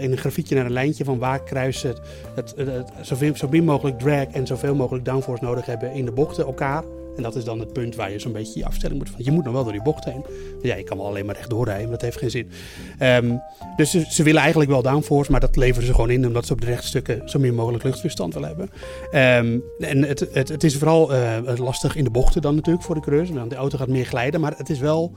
in 0.00 0.12
een 0.12 0.18
grafiekje 0.18 0.54
naar 0.54 0.64
een 0.64 0.72
lijntje 0.72 1.04
van 1.04 1.18
waar 1.18 1.42
kruisen 1.42 1.94
het, 2.34 2.54
het, 2.56 2.90
het, 3.18 3.38
zo 3.38 3.48
min 3.48 3.64
mogelijk 3.64 3.98
drag 3.98 4.26
en 4.26 4.46
zoveel 4.46 4.74
mogelijk 4.74 5.04
downforce 5.04 5.44
nodig 5.44 5.66
hebben 5.66 5.92
in 5.92 6.04
de 6.04 6.12
bochten 6.12 6.44
elkaar. 6.44 6.84
En 7.16 7.22
dat 7.22 7.36
is 7.36 7.44
dan 7.44 7.58
het 7.58 7.72
punt 7.72 7.94
waar 7.94 8.10
je 8.10 8.18
zo'n 8.18 8.32
beetje 8.32 8.58
je 8.58 8.66
afstelling 8.66 8.98
moet 8.98 9.10
van. 9.10 9.24
Je 9.24 9.30
moet 9.30 9.44
dan 9.44 9.52
wel 9.52 9.62
door 9.62 9.72
die 9.72 9.82
bocht 9.82 10.04
heen. 10.04 10.24
Ja, 10.62 10.74
je 10.74 10.84
kan 10.84 10.96
wel 10.96 11.06
alleen 11.06 11.26
maar 11.26 11.34
rechtdoor 11.34 11.64
rijden, 11.64 11.82
maar 11.82 11.92
dat 11.92 12.02
heeft 12.02 12.18
geen 12.18 12.30
zin. 12.30 12.50
Ehm, 12.98 13.36
dus 13.76 13.90
ze, 13.90 14.22
willen 14.22 14.40
eigenlijk 14.40 14.70
wel 14.70 14.82
downforce, 14.82 15.30
maar 15.30 15.40
dat 15.40 15.56
leveren 15.56 15.86
ze 15.86 15.94
gewoon 15.94 16.10
in 16.10 16.26
omdat 16.26 16.46
ze 16.46 16.52
op 16.52 16.60
de 16.60 16.66
rechte 16.66 16.86
stukken 16.86 17.28
zo 17.28 17.38
min 17.38 17.54
mogelijk 17.54 17.84
luchtweerstand 17.84 18.34
willen 18.34 18.48
hebben. 18.48 18.70
Ehm, 19.10 19.58
en 19.90 20.02
het, 20.02 20.28
het, 20.32 20.48
het 20.48 20.64
is 20.64 20.76
vooral 20.76 21.12
eh, 21.12 21.56
lastig 21.56 21.96
in 21.96 22.04
de 22.04 22.10
bochten 22.10 22.42
dan 22.42 22.54
natuurlijk 22.54 22.84
voor 22.84 22.94
de 22.94 23.00
coureurs. 23.00 23.30
Want 23.30 23.50
de 23.50 23.56
auto 23.56 23.78
gaat 23.78 23.88
meer 23.88 24.06
glijden, 24.06 24.40
maar 24.40 24.54
het 24.56 24.70
is 24.70 24.78
wel 24.78 25.12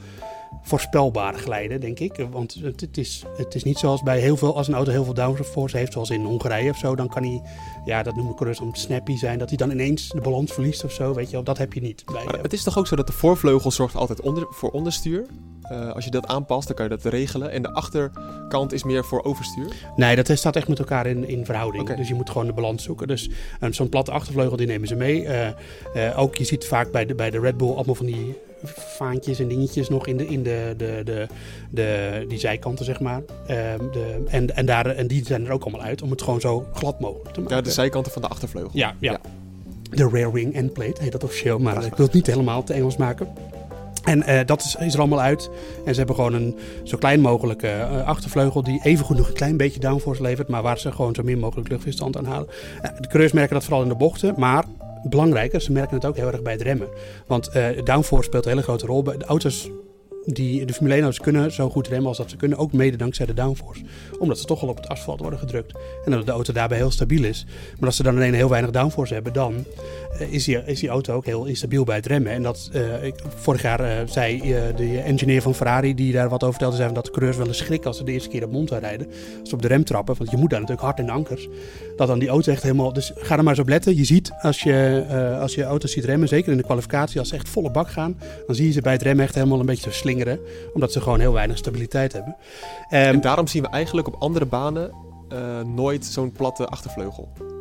voorspelbaar 0.62 1.34
glijden, 1.34 1.80
denk 1.82 2.00
ik. 2.00 2.28
Want 2.32 2.54
het, 2.54 2.82
het, 2.82 2.98
is, 2.98 3.24
het 3.38 3.56
is 3.56 3.64
niet 3.64 3.78
zoals 3.78 4.04
bij 4.04 4.20
heel 4.20 4.38
veel, 4.38 4.56
als 4.56 4.68
een 4.68 4.74
auto 4.74 4.92
heel 4.92 5.04
veel 5.04 5.14
downforce 5.14 5.78
heeft, 5.78 5.94
zoals 5.94 6.10
in 6.10 6.24
Hongarije 6.24 6.70
of 6.70 6.78
zo, 6.78 6.96
dan 6.96 7.08
kan 7.08 7.24
hij, 7.24 7.42
ja, 7.86 8.04
dat 8.04 8.16
noemen 8.16 8.36
coureurs 8.36 8.60
dan 8.60 8.76
snappy 8.76 9.16
zijn, 9.16 9.40
dat 9.40 9.50
hij 9.50 9.58
dan 9.58 9.72
ineens 9.72 10.10
de 10.10 10.22
balans 10.22 10.54
verliest 10.54 10.84
of 10.84 10.92
zo, 10.92 11.14
weet 11.14 11.26
je 11.26 11.32
wel. 11.32 11.44
Dat 11.44 11.58
heb 11.58 11.74
je 11.74 11.82
niet 11.82 12.04
bij, 12.06 12.26
Maar 12.26 12.36
eh, 12.36 12.42
het 12.42 12.54
is 12.54 12.64
toch 12.64 12.78
ook 12.78 12.88
zo 12.88 12.96
dat 12.96 13.08
de 13.08 13.14
voorvleugel 13.14 13.72
zorgt 13.72 13.96
altijd 13.96 14.22
onder, 14.22 14.48
voor 14.50 14.70
onderstuur? 14.72 15.26
Eh, 15.70 15.92
als 15.92 16.06
je 16.06 16.12
dat 16.12 16.28
aanpast, 16.28 16.68
dan 16.68 16.76
kan 16.76 16.86
je 16.86 16.96
dat 16.96 17.14
regelen. 17.14 17.52
En 17.52 17.62
de 17.62 17.72
achterkant 17.72 18.74
is 18.74 18.84
meer 18.84 19.06
voor 19.06 19.24
overstuur. 19.24 19.68
Nee, 19.96 20.16
dat 20.16 20.38
staat 20.38 20.56
echt 20.56 20.68
met 20.68 20.80
elkaar 20.80 21.06
in, 21.08 21.28
in 21.28 21.46
verhouding. 21.46 21.96
Dus 21.96 22.08
je 22.08 22.14
moet 22.14 22.30
gewoon 22.30 22.48
de 22.48 22.54
balans 22.54 22.84
zoeken. 22.84 23.08
Dus 23.08 23.30
eh, 23.60 23.72
zo'n 23.72 23.90
platte 23.90 24.12
achtervleugel, 24.12 24.58
die 24.58 24.68
nemen 24.68 24.88
ze 24.88 24.96
mee. 24.96 25.26
Eh, 25.26 25.48
eh, 25.48 26.20
ook, 26.20 26.36
je 26.36 26.44
ziet 26.44 26.66
vaak 26.66 26.92
bij 26.92 27.06
de, 27.06 27.16
bij 27.16 27.30
de 27.30 27.40
Red 27.40 27.58
Bull 27.58 27.74
allemaal 27.74 27.96
van 27.96 28.06
die 28.06 28.38
vaantjes 28.74 29.40
en 29.40 29.48
dingetjes 29.48 29.90
nog 29.90 30.08
in 30.08 30.18
de, 30.18 30.28
in 30.28 30.44
de, 30.44 30.74
de, 30.78 31.02
de, 31.04 31.28
de, 31.70 32.26
die 32.28 32.40
zijkanten, 32.40 32.86
zeg 32.86 33.00
maar. 33.00 33.22
Ehm, 33.48 33.92
de, 33.92 34.24
en, 34.28 34.56
en, 34.56 34.66
daar, 34.66 34.86
en 34.86 35.08
die 35.08 35.26
zijn 35.26 35.46
er 35.46 35.52
ook 35.52 35.62
allemaal 35.64 35.82
uit 35.82 36.02
om 36.02 36.10
het 36.10 36.22
gewoon 36.22 36.42
zo 36.42 36.66
glad 36.74 37.00
mogelijk 37.00 37.34
te 37.34 37.40
maken. 37.40 37.56
Ja, 37.56 37.62
de 37.62 37.72
zijkanten 37.72 38.12
van 38.12 38.22
de 38.22 38.28
achtervleugel. 38.28 38.72
Ja, 38.74 38.96
ja. 39.00 39.12
Ja. 39.12 39.20
De 39.90 40.10
rear 40.10 40.32
wing 40.32 40.54
end 40.54 40.74
plate 40.74 41.04
heet 41.04 41.12
dat 41.12 41.24
officieel, 41.24 41.60
maar 41.60 41.86
ik 41.86 41.96
wil 41.96 42.06
het 42.06 42.16
niet 42.16 42.28
helemaal 42.28 42.64
te 42.64 42.74
Engels 42.74 42.98
maken. 42.98 43.28
En 44.06 44.24
eh, 44.24 44.46
dat 44.46 44.64
is, 44.64 44.76
is 44.80 44.94
er 44.94 45.00
allemaal 45.00 45.22
uit. 45.22 45.50
En 45.86 45.92
ze 45.92 45.98
hebben 45.98 46.16
gewoon 46.16 46.34
een 46.34 46.56
zo 46.84 46.98
klein 46.98 47.20
mogelijke 47.20 47.68
eh, 47.68 48.08
achtervleugel 48.08 48.64
die 48.64 48.80
evengoed 48.84 49.18
nog 49.18 49.28
een 49.28 49.34
klein 49.34 49.58
beetje 49.58 49.80
downforce 49.80 50.22
levert, 50.22 50.48
maar 50.48 50.62
waar 50.62 50.80
ze 50.80 50.92
gewoon 50.92 51.16
zo 51.16 51.24
min 51.24 51.40
mogelijk 51.40 51.70
luchtweerstand 51.70 52.18
aan 52.18 52.26
halen. 52.26 52.48
Eh, 52.82 52.92
de 53.00 53.08
coureurs 53.08 53.32
merken 53.32 53.54
dat 53.54 53.64
vooral 53.64 53.84
in 53.84 53.90
de 53.90 53.96
bochten, 53.96 54.34
maar 54.38 54.66
belangrijker, 55.04 55.62
ze 55.62 55.72
merken 55.72 55.96
het 55.96 56.06
ook 56.06 56.16
heel 56.16 56.32
erg 56.32 56.42
bij 56.42 56.54
het 56.54 56.62
remmen. 56.62 56.88
Want 57.28 57.52
downforce 57.84 58.26
speelt 58.26 58.46
een 58.46 58.52
hele 58.52 58.64
grote 58.64 58.86
rol. 58.86 59.04
De 59.04 59.26
auto's 59.26 59.70
die 60.26 60.66
de 60.66 60.74
Formule 60.74 60.96
1 60.96 61.04
auto's 61.04 61.24
kunnen 61.24 61.52
zo 61.52 61.70
goed 61.70 61.88
remmen 61.88 62.08
als 62.08 62.18
dat 62.18 62.30
ze 62.30 62.36
kunnen, 62.36 62.58
ook 62.58 62.72
mede 62.72 62.98
dankzij 62.98 63.26
de 63.26 63.34
downforce. 63.34 63.82
Omdat 64.20 64.40
ze 64.40 64.46
toch 64.46 64.62
al 64.62 64.68
op 64.68 64.78
het 64.78 64.88
asfalt 64.88 65.20
worden 65.20 65.40
gedrukt. 65.40 65.78
En 66.06 66.12
dat 66.12 66.26
de 66.26 66.32
auto 66.32 66.54
daarbij 66.54 66.78
heel 66.78 66.92
stabiel 66.92 67.24
is. 67.24 67.46
Maar 67.78 67.86
als 67.86 67.96
ze 67.96 68.04
dan 68.04 68.16
alleen 68.16 68.34
heel 68.34 68.50
weinig 68.50 68.72
downforce 68.72 69.14
hebben, 69.14 69.34
dan 69.34 69.66
is, 70.20 70.44
die, 70.44 70.64
is 70.66 70.80
die 70.80 70.90
auto 70.90 71.14
ook 71.14 71.26
heel 71.26 71.46
instabiel 71.46 71.84
bij 71.84 71.96
het 71.96 72.06
remmen. 72.06 72.32
En 72.32 72.44
dat, 72.44 72.70
eh, 72.74 73.04
ik, 73.04 73.16
vorig 73.36 73.62
jaar 73.62 73.80
eh, 73.80 74.08
zei 74.08 74.54
eh, 74.54 74.76
de 74.76 75.00
engineer 75.00 75.42
van 75.42 75.56
Ferrari, 75.56 75.96
die 75.96 76.14
daar 76.14 76.30
wat 76.30 76.44
over 76.44 76.54
vertelde, 76.54 76.76
zei 76.76 76.94
dat 76.94 77.06
de 77.06 77.12
coureurs 77.12 77.38
wel 77.38 77.48
eens 77.48 77.58
schrikken 77.58 77.88
als 77.88 77.98
ze 77.98 78.04
de 78.04 78.12
eerste 78.12 78.30
keer 78.30 78.44
op 78.44 78.52
Monza 78.52 78.78
rijden. 78.78 79.08
Als 79.40 79.50
ze 79.50 79.56
op 79.56 79.62
de 79.62 79.68
rem 79.68 79.84
trappen, 79.84 80.16
want 80.18 80.32
je 80.32 80.38
moet 80.38 80.50
daar 80.50 80.60
natuurlijk 80.60 80.88
hard 80.88 81.00
in 81.00 81.06
de 81.06 81.12
ankers. 81.12 81.48
Dat 81.96 82.08
dan 82.08 82.20
die 82.20 82.30
auto 82.30 82.52
echt 82.52 82.64
helemaal... 82.64 82.94
Dus 82.94 83.12
ga 83.16 83.38
er 83.38 83.44
maar 83.44 83.54
eens 83.54 83.62
op 83.62 83.68
letten. 83.68 83.96
Je 83.96 84.04
ziet 84.04 84.32
als 84.42 84.62
je, 84.62 85.06
eh, 85.10 85.42
als 85.42 85.56
je 85.56 85.64
auto's 85.64 85.92
ziet 85.92 86.06
remmen, 86.06 86.28
zeker 86.28 86.52
in 86.52 86.58
de 86.58 86.64
kwalificatie, 86.64 87.20
als 87.20 87.30
ze 87.30 87.36
echt 87.36 87.50
volle 87.50 87.72
bak 87.72 87.90
gaan, 87.90 88.20
dan 88.46 88.56
zie 88.56 88.66
je 88.66 88.72
ze 88.72 88.82
bij 88.82 88.94
het 88.94 89.02
remmen 89.02 89.26
echt 89.26 89.36
helemaal 89.36 89.60
een 89.60 89.66
beetje 89.66 89.92
slingeren. 89.92 90.40
Omdat 90.74 90.92
ze 90.92 91.02
gewoon 91.02 91.20
heel 91.20 91.34
weinig 91.34 91.58
stabiliteit 91.58 92.14
hebben. 92.14 92.36
Ehm, 92.90 93.14
En 93.14 93.22
daarom 93.22 93.48
zien 93.48 93.62
we 93.62 93.70
eigenlijk 93.70 94.08
op 94.08 94.16
andere 94.20 94.46
banen 94.46 94.92
eh, 95.30 95.62
nooit 95.62 96.06
zo'n 96.06 96.32
platte 96.32 96.66
achtervleugel. 96.66 97.55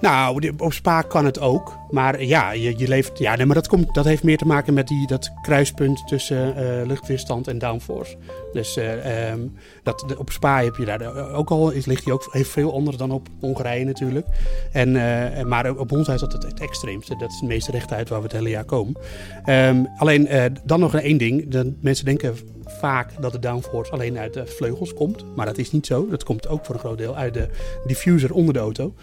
Nou, 0.00 0.52
op 0.58 0.72
Spa 0.72 1.02
kan 1.02 1.24
het 1.24 1.40
ook. 1.40 1.76
Maar 1.90 2.22
ja, 2.22 2.52
je, 2.52 2.78
je. 2.78 3.04
Ja, 3.14 3.36
nee, 3.36 3.46
maar 3.46 3.54
dat, 3.54 3.68
komt, 3.68 3.94
dat 3.94 4.04
heeft 4.04 4.22
meer 4.22 4.36
te 4.36 4.46
maken 4.46 4.74
met 4.74 4.88
die, 4.88 5.06
dat 5.06 5.30
kruispunt 5.42 6.06
tussen 6.06 6.56
eh, 6.56 6.86
luchtweerstand 6.86 7.48
en 7.48 7.58
downforce. 7.58 8.16
Dus 8.52 8.76
eh, 8.76 9.28
ehm, 9.30 9.40
dat, 9.82 10.16
op 10.16 10.30
Spa 10.30 10.62
heb 10.62 10.76
je 10.76 10.84
daar 10.84 11.32
ook 11.32 11.50
al, 11.50 11.70
is, 11.70 11.86
ligt 11.86 12.04
die 12.04 12.12
ook 12.12 12.28
heeft 12.30 12.50
veel 12.50 12.70
onder 12.70 12.96
dan 12.96 13.10
op 13.10 13.28
Hongarije 13.40 13.84
natuurlijk. 13.84 14.26
En, 14.72 14.96
eh, 14.96 15.44
maar 15.44 15.76
op 15.76 15.90
Monza 15.90 16.12
is 16.12 16.20
dat 16.20 16.32
het, 16.32 16.60
extreemste. 16.60 17.16
Dat 17.16 17.30
is 17.30 17.40
het 17.40 17.48
meeste 17.48 17.70
rechtuit 17.70 18.08
waar 18.08 18.18
we 18.18 18.24
het 18.24 18.36
hele 18.36 18.48
jaar 18.48 18.64
komen. 18.64 18.96
Ehm, 19.44 19.84
alleen 19.96 20.28
dan 20.64 20.80
nog 20.80 20.94
één 20.94 21.18
ding. 21.18 21.48
De, 21.48 21.74
mensen 21.80 22.04
denken 22.04 22.36
vaak 22.64 23.10
dat 23.20 23.32
de 23.32 23.38
downforce 23.38 23.92
alleen 23.92 24.18
uit 24.18 24.34
de 24.34 24.46
vleugels 24.46 24.94
komt. 24.94 25.24
Maar 25.36 25.46
dat 25.46 25.58
is 25.58 25.70
niet 25.70 25.86
zo. 25.86 26.08
Dat 26.08 26.24
komt 26.24 26.48
ook 26.48 26.64
voor 26.64 26.74
een 26.74 26.80
groot 26.80 26.98
deel 26.98 27.16
uit 27.16 27.34
de 27.34 27.48
diffuser 27.86 28.32
onder 28.32 28.54
de 28.54 28.60
auto. 28.60 28.94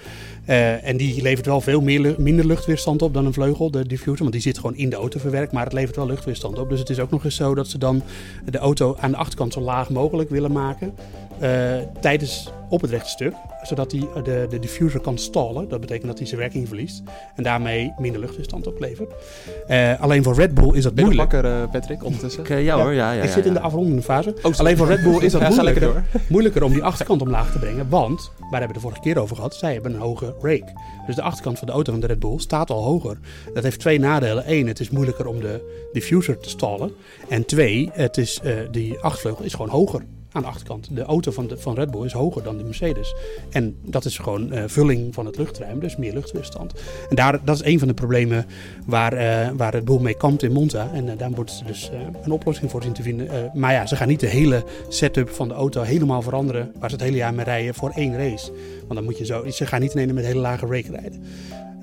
En 0.45 0.97
die 0.97 1.21
levert 1.21 1.45
wel 1.45 1.61
veel 1.61 1.81
meer, 1.81 2.15
minder 2.17 2.45
luchtweerstand 2.45 2.72
op 2.87 3.13
dan 3.13 3.25
een 3.25 3.33
vleugel, 3.33 3.71
de 3.71 3.87
diffuser. 3.87 4.19
Want 4.19 4.31
die 4.31 4.41
zit 4.41 4.57
gewoon 4.57 4.75
in 4.75 4.89
de 4.89 4.95
auto 4.95 5.19
verwerkt, 5.19 5.51
maar 5.51 5.63
het 5.63 5.73
levert 5.73 5.95
wel 5.95 6.05
luchtweerstand 6.05 6.59
op. 6.59 6.69
Dus 6.69 6.79
het 6.79 6.89
is 6.89 6.99
ook 6.99 7.09
nog 7.09 7.23
eens 7.23 7.35
zo 7.35 7.55
dat 7.55 7.67
ze 7.67 7.77
dan 7.77 8.01
de 8.45 8.57
auto 8.57 8.95
aan 8.99 9.11
de 9.11 9.17
achterkant 9.17 9.53
zo 9.53 9.61
laag 9.61 9.89
mogelijk 9.89 10.29
willen 10.29 10.51
maken. 10.51 10.93
Eh, 11.39 11.77
tijdens 11.99 12.51
op 12.73 12.81
het 12.81 12.91
rechte 12.91 13.09
stuk, 13.09 13.33
zodat 13.61 13.89
die, 13.89 14.09
eh, 14.15 14.23
de, 14.23 14.45
de 14.49 14.59
diffuser 14.59 14.99
kan 14.99 15.17
stallen. 15.17 15.69
Dat 15.69 15.79
betekent 15.79 16.07
dat 16.07 16.17
hij 16.17 16.27
zijn 16.27 16.39
werking 16.39 16.67
verliest 16.67 17.03
en 17.35 17.43
daarmee 17.43 17.93
minder 17.97 18.21
luchtweerstand 18.21 18.67
oplevert. 18.67 19.13
Eh, 19.67 20.01
alleen 20.01 20.23
voor 20.23 20.35
Red 20.35 20.53
Bull 20.53 20.75
is 20.75 20.83
dat 20.83 20.95
Ben 20.95 21.03
moeilijk. 21.03 21.31
wakker, 21.31 21.51
eh, 21.51 21.69
Patrick, 21.71 22.03
ondertussen? 22.03 22.43
Ik, 22.43 22.63
ja, 22.63 22.81
hoor, 22.81 22.93
ja, 22.93 23.11
ja. 23.11 23.21
ik 23.21 23.27
ja, 23.27 23.33
zit 23.33 23.45
in 23.45 23.53
de 23.53 23.59
afrondende 23.59 24.01
fase. 24.01 24.33
sorry. 24.41 24.57
Alleen 24.57 24.77
voor 24.77 24.87
Red 24.87 25.03
Bull 25.03 25.21
is 25.21 25.31
dat 25.31 25.49
moeilijker, 25.49 25.81
door. 25.81 26.03
moeilijker 26.29 26.63
om 26.63 26.73
die 26.73 26.83
achterkant 26.83 27.21
omlaag 27.21 27.51
te 27.51 27.59
brengen. 27.59 27.89
Want, 27.89 28.31
waar 28.39 28.49
hebben 28.49 28.67
we 28.67 28.73
de 28.73 28.79
vorige 28.79 29.01
keer 29.01 29.17
over 29.19 29.35
gehad, 29.35 29.55
zij 29.55 29.73
hebben 29.73 29.93
een 29.93 29.99
hoge 29.99 30.35
rake. 30.41 30.73
Dus 31.05 31.15
de 31.15 31.21
achterkant 31.21 31.57
van 31.57 31.67
de 31.67 31.73
auto 31.73 31.91
van 31.91 32.01
de 32.01 32.07
Red 32.07 32.19
Bull 32.19 32.39
staat 32.39 32.69
al 32.69 32.83
hoger. 32.83 33.17
Dat 33.53 33.63
heeft 33.63 33.79
twee 33.79 33.99
nadelen. 33.99 34.43
Eén, 34.51 34.67
het 34.67 34.79
is 34.79 34.89
moeilijker 34.89 35.27
om 35.27 35.39
de 35.39 35.87
diffuser 35.93 36.37
te 36.37 36.49
stallen. 36.49 36.91
En 37.29 37.45
twee, 37.45 37.89
het 37.93 38.17
is, 38.17 38.39
eh, 38.43 38.53
die 38.71 38.99
achtervleugel 38.99 39.45
is 39.45 39.53
gewoon 39.53 39.69
hoger 39.69 40.03
aan 40.33 40.41
de 40.41 40.47
achterkant. 40.47 40.87
De 40.91 41.03
auto 41.03 41.31
van, 41.31 41.47
de, 41.47 41.57
van 41.57 41.75
Red 41.75 41.91
Bull 41.91 42.05
is 42.05 42.11
hoger 42.11 42.43
dan 42.43 42.57
de 42.57 42.63
Mercedes. 42.63 43.15
En 43.49 43.75
dat 43.81 44.05
is 44.05 44.17
gewoon 44.17 44.51
eh, 44.51 44.63
vulling 44.67 45.13
van 45.13 45.25
het 45.25 45.37
luchtruim, 45.37 45.79
dus 45.79 45.95
meer 45.95 46.13
luchtweerstand. 46.13 46.73
En 47.09 47.15
daar, 47.15 47.39
dat 47.43 47.55
is 47.55 47.63
een 47.63 47.79
van 47.79 47.87
de 47.87 47.93
problemen 47.93 48.45
waar, 48.85 49.13
eh, 49.13 49.49
waar 49.55 49.71
Red 49.71 49.85
Bull 49.85 49.99
mee 49.99 50.13
kampt 50.13 50.43
in 50.43 50.51
Monza. 50.51 50.89
En 50.93 51.09
eh, 51.09 51.17
daar 51.17 51.29
moeten 51.29 51.55
ze 51.55 51.63
dus 51.63 51.91
een 52.23 52.31
oplossing 52.31 52.71
voor 52.71 52.83
zien 52.83 52.93
te 52.93 53.01
vinden. 53.01 53.51
Maar 53.53 53.73
ja, 53.73 53.85
ze 53.85 53.95
gaan 53.95 54.07
niet 54.07 54.19
de 54.19 54.27
hele 54.27 54.63
setup 54.87 55.29
van 55.29 55.47
de 55.47 55.53
auto 55.53 55.81
helemaal 55.81 56.21
veranderen. 56.21 56.71
Waar 56.79 56.89
ze 56.89 56.95
het 56.95 57.05
hele 57.05 57.17
jaar 57.17 57.33
mee 57.33 57.45
rijden 57.45 57.73
voor 57.73 57.89
één 57.89 58.17
race. 58.17 58.51
Want 58.79 58.93
dan 58.93 59.03
moet 59.03 59.17
je 59.17 59.25
zo. 59.25 59.49
Ze 59.49 59.65
gaan 59.65 59.81
niet 59.81 59.93
ineens 59.93 60.11
met 60.11 60.25
hele 60.25 60.39
lage 60.39 60.65
rake 60.65 60.91
rijden. 60.91 61.23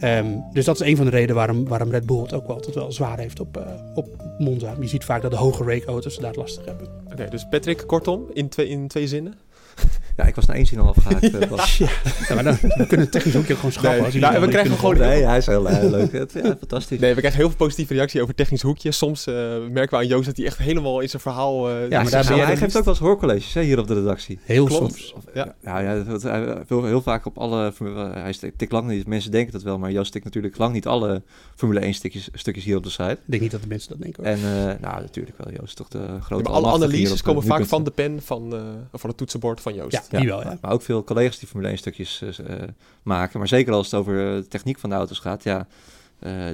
Ehm, 0.00 0.26
dus 0.52 0.64
dat 0.64 0.80
is 0.80 0.86
een 0.86 0.96
van 0.96 1.04
de 1.04 1.10
redenen 1.10 1.34
waarom, 1.34 1.68
waarom 1.68 1.90
Red 1.90 2.06
Bull 2.06 2.22
het 2.22 2.32
ook 2.32 2.46
wel, 2.46 2.56
altijd 2.56 2.74
wel 2.74 2.92
zwaar 2.92 3.18
heeft 3.18 3.40
op, 3.40 3.56
eh, 3.56 3.62
op 3.94 4.08
Monza. 4.38 4.74
Je 4.80 4.86
ziet 4.86 5.04
vaak 5.04 5.22
dat 5.22 5.30
de 5.30 5.36
hoge 5.36 5.64
rake 5.64 5.86
auto's 5.86 6.18
daar 6.18 6.34
lastig 6.34 6.64
hebben. 6.64 6.88
Oké, 7.12 7.28
dus 7.30 7.46
Patrick, 7.50 7.82
kortom, 7.86 8.26
in 8.32 8.48
twee, 8.48 8.68
in 8.68 8.88
twee 8.88 9.06
zinnen. 9.06 9.34
Ja, 10.16 10.26
ik 10.26 10.34
was 10.34 10.46
na 10.46 10.54
één 10.54 10.66
zin 10.66 10.78
al 10.78 10.88
afgehaakt. 10.88 11.34
eh, 11.38 11.48
Bas. 11.48 11.78
Ja, 11.78 11.88
maar 12.34 12.44
dan, 12.44 12.56
we 12.60 12.68
kunnen 12.86 12.98
het 13.00 13.10
technisch 13.12 13.36
ook 13.36 13.44
heel 13.44 13.56
gewoon 13.56 13.72
schrappen. 13.72 13.96
Nee, 13.96 14.04
als 14.04 14.14
nou, 14.14 14.40
we 14.40 14.48
krijgen 14.48 14.76
gewoon- 14.76 14.96
Nee, 14.98 15.24
hij 15.24 15.36
is 15.38 15.46
heel 15.46 15.68
eh, 15.68 15.90
leuk. 15.90 16.12
Het- 16.12 16.32
Ja, 16.32 16.56
fantastisch. 16.58 16.98
Nee, 16.98 17.10
we 17.14 17.18
krijgen 17.18 17.40
heel 17.40 17.48
veel 17.48 17.58
positieve 17.58 17.94
reactie 17.94 18.22
over 18.22 18.34
technisch 18.34 18.62
hoekje. 18.62 18.90
Soms 18.92 19.26
eh, 19.26 19.34
merken 19.70 19.90
we 19.90 19.96
aan 19.96 20.06
Joost 20.06 20.26
dat 20.26 20.36
hij 20.36 20.46
echt 20.46 20.58
helemaal 20.58 21.00
in 21.00 21.08
zijn 21.08 21.22
verhaal... 21.22 21.68
eh, 21.68 21.74
daar 21.74 21.80
Ja, 21.82 21.88
ben 21.88 22.10
maar 22.36 22.46
hij 22.46 22.56
geeft 22.56 22.76
ook 22.76 22.84
wel 22.84 22.94
eens 22.94 23.02
hoorcolleges 23.02 23.54
hè, 23.54 23.62
hier 23.62 23.78
op 23.78 23.86
de 23.86 23.94
redactie. 23.94 24.38
Heel 24.42 24.64
Klopt. 24.64 24.82
soms. 24.96 25.14
Ja. 25.34 25.54
Ja, 25.62 25.78
ja 25.78 26.02
dat, 26.02 26.22
hij 26.22 26.56
wil 26.68 26.84
heel 26.84 27.02
vaak 27.02 27.26
op 27.26 27.38
alle... 27.38 27.72
Hij 28.14 28.34
tikt 28.56 28.72
lang 28.72 28.88
niet, 28.88 29.06
mensen 29.06 29.30
denken 29.30 29.52
dat 29.52 29.62
wel, 29.62 29.78
maar 29.78 29.90
Joost 29.92 30.08
stikt 30.08 30.24
natuurlijk 30.24 30.58
lang 30.58 30.72
niet 30.72 30.86
alle 30.86 31.22
Formule 31.56 31.80
1 31.80 31.94
stukjes, 31.94 32.28
stukjes 32.32 32.64
hier 32.64 32.76
op 32.76 32.82
de 32.82 32.90
site. 32.90 33.10
Ik 33.10 33.18
denk 33.24 33.42
niet 33.42 33.50
dat 33.50 33.62
de 33.62 33.68
mensen 33.68 33.88
dat 33.88 34.00
denken. 34.00 34.24
hoor. 34.24 34.32
En 34.32 34.38
eh, 34.38 34.80
nou, 34.80 35.00
natuurlijk 35.00 35.36
wel, 35.38 35.52
Joost 35.52 35.64
is 35.68 35.74
toch 35.74 35.88
de 35.88 35.98
Ja, 35.98 36.20
grote 36.20 36.42
maar 36.42 36.52
alle 36.52 36.72
analyses 36.72 37.18
op, 37.20 37.24
komen 37.26 37.42
eh, 37.42 37.48
vaak 37.48 37.64
van 37.66 37.84
de 37.84 37.90
pen 37.90 38.22
van, 38.22 38.54
eh, 38.54 38.60
van 38.92 39.08
het 39.08 39.18
toetsenbord 39.18 39.59
van 39.62 39.74
Joost. 39.74 40.08
Ja, 40.10 40.18
die 40.18 40.28
wel, 40.28 40.42
ja. 40.42 40.58
Maar 40.60 40.70
ook 40.70 40.82
veel 40.82 41.04
collega's 41.04 41.38
die 41.38 41.48
Formule 41.48 41.68
1 41.68 41.78
stukjes 41.78 42.22
eh, 42.22 42.62
eh, 42.62 42.68
maken. 43.02 43.38
Maar 43.38 43.48
zeker 43.48 43.72
als 43.72 43.90
het 43.90 44.00
over 44.00 44.28
eh, 44.28 44.34
de 44.34 44.48
techniek 44.48 44.78
van 44.78 44.90
de 44.90 44.96
auto's 44.96 45.18
gaat, 45.18 45.42
ja, 45.42 45.66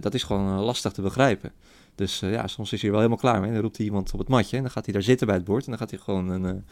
dat 0.01 0.15
is 0.15 0.23
gewoon 0.23 0.61
lastig 0.61 0.93
te 0.93 1.03
begrijpen. 1.03 1.53
Dus 1.95 2.19
ja, 2.19 2.47
soms 2.47 2.73
is 2.73 2.81
hij 2.81 2.91
wel 2.91 3.01
helemaal 3.01 3.21
klaar 3.21 3.41
mee. 3.41 3.53
Dan 3.53 3.61
roept 3.61 3.77
hij 3.77 3.87
iemand 3.87 4.13
op 4.13 4.19
het 4.19 4.29
matje 4.29 4.57
en 4.57 4.63
dan 4.63 4.73
gaat 4.73 4.85
hij 4.85 4.95
daar 4.95 5.03
zitten 5.03 5.27
bij 5.27 5.37
het 5.37 5.45
bord. 5.45 5.65
En 5.65 5.71
dan 5.71 5.79
gaat 5.79 5.91
hij 5.91 5.99
gewoon 5.99 6.29
een, 6.29 6.65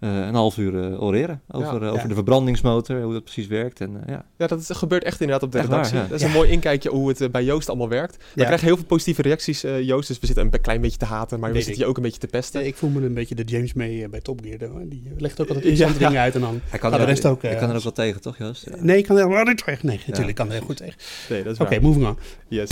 een 0.00 0.34
half 0.34 0.56
uur 0.58 0.82
eh, 0.92 1.02
oreren 1.02 1.40
over, 1.50 1.82
eh, 1.82 1.88
over 1.88 2.02
ja. 2.02 2.08
de 2.08 2.14
verbrandingsmotor, 2.14 3.02
hoe 3.02 3.12
dat 3.12 3.22
precies 3.24 3.46
werkt. 3.46 3.80
En 3.80 3.96
eh, 4.06 4.12
ja, 4.14 4.24
Ja, 4.38 4.46
dat 4.46 4.60
is- 4.60 4.70
gebeurt 4.72 5.04
echt 5.04 5.20
inderdaad 5.20 5.42
op 5.44 5.52
de 5.52 5.58
Echt 5.58 5.66
waar, 5.66 5.76
redactie. 5.76 6.02
ja. 6.02 6.06
Dat 6.08 6.16
is 6.16 6.20
Ja. 6.20 6.26
een 6.26 6.34
mooi 6.34 6.50
inkijkje 6.50 6.90
hoe 6.90 7.08
het 7.08 7.20
eh, 7.20 7.28
bij 7.30 7.44
Joost 7.44 7.68
allemaal 7.68 7.88
werkt. 7.88 8.16
We 8.34 8.44
krijgen 8.44 8.66
heel 8.66 8.76
veel 8.76 8.84
positieve 8.86 9.22
reacties, 9.22 9.64
eh, 9.64 9.82
Joost. 9.82 10.08
Dus 10.08 10.18
we 10.18 10.26
zitten 10.26 10.48
een 10.52 10.60
klein 10.60 10.80
beetje 10.80 10.98
te 10.98 11.04
haten, 11.04 11.40
maar 11.40 11.52
we 11.52 11.60
zitten 11.60 11.82
je 11.82 11.88
ook 11.88 11.96
een 11.96 12.02
beetje 12.02 12.20
te 12.20 12.26
pesten. 12.26 12.60
Nee, 12.60 12.68
ik 12.68 12.76
voel 12.76 12.90
me 12.90 13.04
een 13.04 13.14
beetje 13.14 13.34
de 13.34 13.44
James 13.44 13.72
eh, 13.72 14.08
bij 14.08 14.20
Top 14.20 14.40
Gear. 14.44 14.70
hoor. 14.70 14.82
Die 14.88 15.02
legt 15.18 15.40
ook 15.40 15.48
altijd 15.48 15.64
Ja. 15.64 15.70
interessante 15.70 16.06
dingen 16.06 16.20
uit 16.22 16.34
en 16.34 16.40
dan... 16.40 16.60
hij 16.68 16.78
kan, 16.78 16.92
er, 16.92 16.98
de 16.98 17.04
rest 17.04 17.26
ook, 17.26 17.42
hij 17.42 17.52
eh, 17.52 17.58
kan 17.58 17.70
er 17.70 17.76
ook 17.76 17.82
wel 17.82 17.92
tegen, 17.92 18.20
toch 18.20 18.38
Joost? 18.38 18.66
Ja. 18.70 18.76
Nee, 18.80 18.98
ik 18.98 19.04
kan 19.06 19.16
er 19.16 19.44
niet 19.44 19.64
tegen. 19.64 19.86
Nee, 19.86 19.96
natuurlijk 20.06 20.26
Ja, 20.38 20.44
kan 20.44 20.46
er 20.46 20.52
heel 20.52 20.66
goed 20.66 20.76
tegen. 20.76 20.94
Nee, 21.28 21.42
dat 21.42 21.52
is 21.52 21.58
Oké, 21.60 21.80
moving 21.80 22.06
on. 22.06 22.16
Yes. 22.48 22.68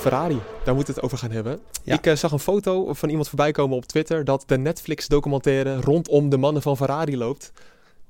Ferrari, 0.00 0.38
daar 0.64 0.74
moeten 0.74 0.94
we 0.94 1.00
het 1.00 1.02
over 1.02 1.18
gaan 1.18 1.30
hebben. 1.30 1.60
Ja. 1.84 1.94
Ik 1.94 2.06
eh, 2.06 2.14
zag 2.16 2.32
een 2.32 2.38
foto 2.38 2.94
van 2.94 3.08
iemand 3.08 3.28
voorbij 3.28 3.52
komen 3.52 3.76
op 3.76 3.84
Twitter 3.86 4.24
dat 4.24 4.42
de 4.46 4.58
Netflix-documentaire 4.58 5.80
rondom 5.80 6.28
de 6.28 6.36
mannen 6.36 6.62
van 6.62 6.76
Ferrari 6.76 7.16
loopt. 7.16 7.52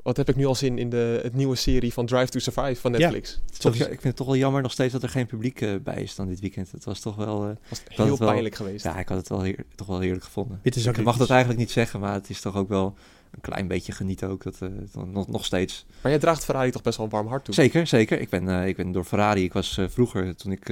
Wat 0.03 0.17
heb 0.17 0.29
ik 0.29 0.37
nu 0.37 0.47
al 0.47 0.55
zin 0.55 0.79
in 0.79 0.91
de 0.91 1.21
het 1.23 1.35
nieuwe 1.35 1.57
serie 1.57 1.93
van 1.93 2.07
Drive 2.07 2.27
to 2.31 2.39
Survive 2.39 2.81
van 2.81 2.93
Ja. 2.93 2.99
Netflix? 2.99 3.41
Toch, 3.59 3.75
ik 3.75 3.83
vind 3.87 4.03
het 4.03 4.17
toch 4.17 4.27
wel 4.27 4.37
jammer 4.37 4.63
nog 4.63 4.73
steeds 4.73 4.93
dat 4.93 5.03
er 5.03 5.09
geen 5.09 5.27
publiek 5.27 5.61
eh, 5.61 5.71
bij 5.83 6.03
is 6.03 6.15
dan 6.15 6.27
dit 6.29 6.41
weekend. 6.41 6.73
Het 6.73 6.85
was 6.85 7.01
toch 7.01 7.17
wel... 7.17 7.43
eh, 7.43 7.51
was 7.69 7.83
heel 7.89 8.07
het 8.11 8.19
wel- 8.19 8.29
pijnlijk 8.29 8.55
geweest. 8.55 8.85
ja, 8.85 8.99
ik 8.99 9.09
had 9.09 9.19
het 9.19 9.29
wel 9.29 9.43
heer- 9.43 9.65
toch 9.75 9.87
wel 9.87 10.01
heerlijk 10.01 10.25
gevonden. 10.25 10.59
Dit 10.63 10.77
is 10.77 10.89
ook 10.89 10.97
Ik 10.97 11.05
mag 11.05 11.17
dat 11.17 11.31
eigenlijk 11.31 11.61
niet 11.61 11.71
zeggen, 11.71 12.01
maar 12.01 12.13
het 12.13 12.31
is 12.31 12.41
toch 12.41 12.57
ook 12.57 12.69
wel 12.69 12.95
een 13.31 13.41
klein 13.41 13.67
beetje 13.67 13.93
genieten 13.93 14.29
ook. 14.29 14.43
Dat, 14.43 14.59
eh, 14.61 14.69
nog, 15.05 15.29
nog 15.29 15.45
steeds. 15.45 15.87
Maar 16.01 16.11
jij 16.11 16.21
draagt 16.21 16.45
Ferrari 16.45 16.71
toch 16.71 16.83
best 16.83 16.97
wel 16.97 17.07
een 17.07 17.13
warm 17.13 17.27
hart 17.27 17.45
toe? 17.45 17.55
Zeker, 17.55 17.87
zeker. 17.87 18.21
Ik 18.21 18.29
ben, 18.29 18.49
eh, 18.49 18.67
ik 18.67 18.77
ben 18.77 18.93
door 18.93 19.05
Ferrari. 19.05 19.45
Ik 19.45 19.53
was 19.53 19.79
eh, 19.79 19.85
vroeger, 19.89 20.37
toen 20.37 20.53
ik 20.53 20.71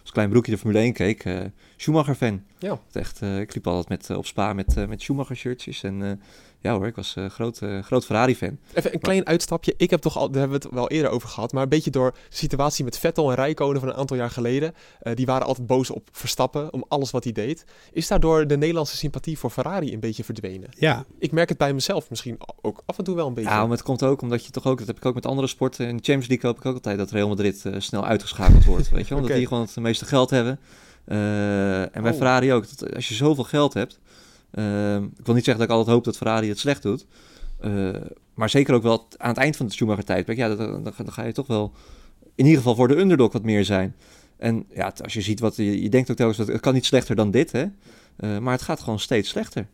als 0.00 0.10
klein 0.12 0.30
broekje 0.30 0.52
de 0.52 0.58
Formule 0.58 0.80
1 0.80 0.92
keek, 0.92 1.24
Schumacher-fan. 1.76 2.42
Ja. 2.58 2.80
Echt, 2.92 3.22
ik 3.22 3.54
liep 3.54 3.66
altijd 3.66 3.88
met, 3.88 4.16
op 4.16 4.26
Spa 4.26 4.52
met, 4.52 4.88
met 4.88 5.02
Schumacher-shirtjes. 5.02 5.82
En 5.82 6.20
ja 6.60 6.72
hoor, 6.74 6.86
ik 6.86 6.96
was 6.96 7.14
eh, 7.16 7.26
groot, 7.26 7.58
eh, 7.62 7.82
groot 7.82 8.04
Ferrari-fan. 8.04 8.58
Even 8.74 8.94
een 8.94 9.00
klein 9.00 9.26
uitstapje. 9.26 9.74
Ik 9.76 9.90
heb 9.90 10.00
toch 10.00 10.16
al, 10.16 10.30
daar 10.30 10.40
hebben 10.40 10.58
we 10.60 10.64
het 10.66 10.74
wel 10.74 10.88
eerder 10.88 11.10
over 11.10 11.28
gehad, 11.28 11.52
maar 11.52 11.62
een 11.62 11.68
beetje 11.68 11.90
door 11.90 12.10
de 12.12 12.18
situatie 12.36 12.84
met 12.84 12.98
Vettel 12.98 13.28
en 13.30 13.34
Rijkonen 13.36 13.80
van 13.80 13.88
een 13.88 13.94
aantal 13.94 14.16
jaar 14.16 14.30
geleden. 14.30 14.74
eh, 15.00 15.14
die 15.14 15.26
waren 15.26 15.46
altijd 15.46 15.66
boos 15.66 15.90
op 15.90 16.08
Verstappen 16.12 16.72
om 16.72 16.84
alles 16.88 17.10
wat 17.10 17.24
hij 17.24 17.32
deed. 17.32 17.64
Is 17.92 18.08
daardoor 18.08 18.46
de 18.46 18.56
Nederlandse 18.56 18.96
sympathie 18.96 19.38
voor 19.38 19.50
Ferrari 19.50 19.92
een 19.92 20.00
beetje 20.00 20.24
verdwenen? 20.24 20.68
Ja, 20.76 21.04
Ik 21.18 21.32
merk 21.32 21.48
het 21.48 21.58
bij 21.58 21.72
mezelf 21.74 22.10
misschien 22.10 22.38
ook 22.62 22.82
af 22.86 22.98
en 22.98 23.04
toe 23.04 23.14
wel 23.14 23.26
een 23.26 23.34
beetje. 23.34 23.50
Ja, 23.50 23.60
maar 23.62 23.70
het 23.76 23.82
komt 23.82 24.02
ook 24.02 24.22
omdat 24.22 24.44
je 24.44 24.50
toch 24.50 24.66
ook, 24.66 24.78
dat 24.78 24.86
heb 24.86 24.96
ik 24.96 25.04
ook 25.04 25.14
met 25.14 25.26
andere 25.26 25.46
sporten. 25.48 25.86
In 25.86 25.96
de 25.96 26.02
Champions 26.02 26.26
League 26.28 26.50
hoop 26.50 26.58
ik 26.58 26.66
ook 26.66 26.74
altijd 26.74 26.98
dat 26.98 27.10
Real 27.10 27.28
Madrid 27.28 27.64
eh, 27.64 27.72
snel 27.78 28.04
uitgeschakeld 28.06 28.64
wordt. 28.64 28.90
Weet 28.90 29.08
je 29.08 29.14
wel? 29.14 29.18
Omdat 29.22 29.36
die 29.36 29.46
gewoon 29.46 29.62
het 29.62 29.76
meeste 29.76 30.04
geld 30.04 30.30
hebben. 30.30 30.58
Eh, 31.04 31.80
en 31.82 32.02
bij 32.02 32.10
Oh. 32.10 32.16
Ferrari 32.16 32.52
ook. 32.52 32.64
Dat 32.78 32.94
als 32.94 33.08
je 33.08 33.14
zoveel 33.14 33.44
geld 33.44 33.74
hebt. 33.74 33.98
Eh, 34.50 34.96
ik 34.96 35.24
wil 35.26 35.34
niet 35.34 35.44
zeggen 35.44 35.58
dat 35.58 35.62
ik 35.62 35.70
altijd 35.70 35.94
hoop 35.94 36.04
dat 36.04 36.16
Ferrari 36.16 36.48
het 36.48 36.58
slecht 36.58 36.82
doet. 36.82 37.06
eh, 37.60 37.90
maar 38.34 38.50
zeker 38.50 38.74
ook 38.74 38.82
wel 38.82 39.06
aan 39.16 39.28
het 39.28 39.38
eind 39.38 39.56
van 39.56 39.66
het 39.66 39.74
Schumacher-tijdperk. 39.74 40.38
Ja, 40.38 40.48
dan, 40.54 40.82
dan, 40.82 40.92
dan 40.96 41.12
ga 41.12 41.24
je 41.24 41.32
toch 41.32 41.46
wel 41.46 41.72
in 42.34 42.44
ieder 42.44 42.58
geval 42.58 42.74
voor 42.74 42.88
de 42.88 42.96
underdog 42.96 43.32
wat 43.32 43.42
meer 43.42 43.64
zijn. 43.64 43.94
En 44.36 44.66
ja, 44.74 44.92
als 45.02 45.12
je 45.12 45.20
ziet 45.20 45.40
wat 45.40 45.56
je, 45.56 45.82
je 45.82 45.88
denkt 45.88 46.10
ook 46.10 46.16
telkens, 46.16 46.38
dat 46.38 46.46
het 46.46 46.60
kan 46.60 46.74
niet 46.74 46.84
slechter 46.84 47.16
dan 47.16 47.30
dit, 47.30 47.52
hè? 47.52 47.66
Eh, 48.16 48.38
maar 48.38 48.52
het 48.52 48.62
gaat 48.62 48.80
gewoon 48.80 48.98
steeds 48.98 49.28
slechter. 49.28 49.66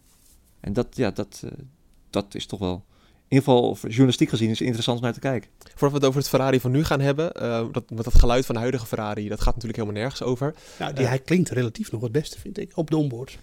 En 0.60 0.72
dat, 0.72 0.86
ja, 0.90 1.10
dat, 1.10 1.42
eh, 1.44 1.50
dat 2.10 2.34
is 2.34 2.46
toch 2.46 2.58
wel, 2.58 2.84
in 3.28 3.36
ieder 3.36 3.44
geval 3.44 3.74
voor 3.74 3.88
journalistiek 3.88 4.28
gezien, 4.28 4.50
is 4.50 4.60
interessant 4.60 4.98
om 4.98 5.04
naar 5.04 5.12
te 5.12 5.20
kijken. 5.20 5.50
Voordat 5.58 5.90
we 5.90 5.96
het 5.96 6.04
over 6.04 6.20
het 6.20 6.28
Ferrari 6.28 6.60
van 6.60 6.70
nu 6.70 6.84
gaan 6.84 7.00
hebben, 7.00 7.32
eh, 7.32 7.64
dat, 7.72 7.90
met 7.90 8.04
dat 8.04 8.14
geluid 8.14 8.46
van 8.46 8.54
de 8.54 8.60
huidige 8.60 8.86
Ferrari, 8.86 9.28
dat 9.28 9.40
gaat 9.40 9.54
natuurlijk 9.54 9.78
helemaal 9.78 10.00
nergens 10.00 10.22
over. 10.22 10.54
nou, 10.78 10.92
die, 10.92 11.06
hij 11.06 11.18
klinkt 11.18 11.50
relatief 11.50 11.92
nog 11.92 12.02
het 12.02 12.12
beste, 12.12 12.40
vind 12.40 12.58
ik, 12.58 12.72
op 12.74 12.90
de 12.90 12.96
onboard. 12.96 13.38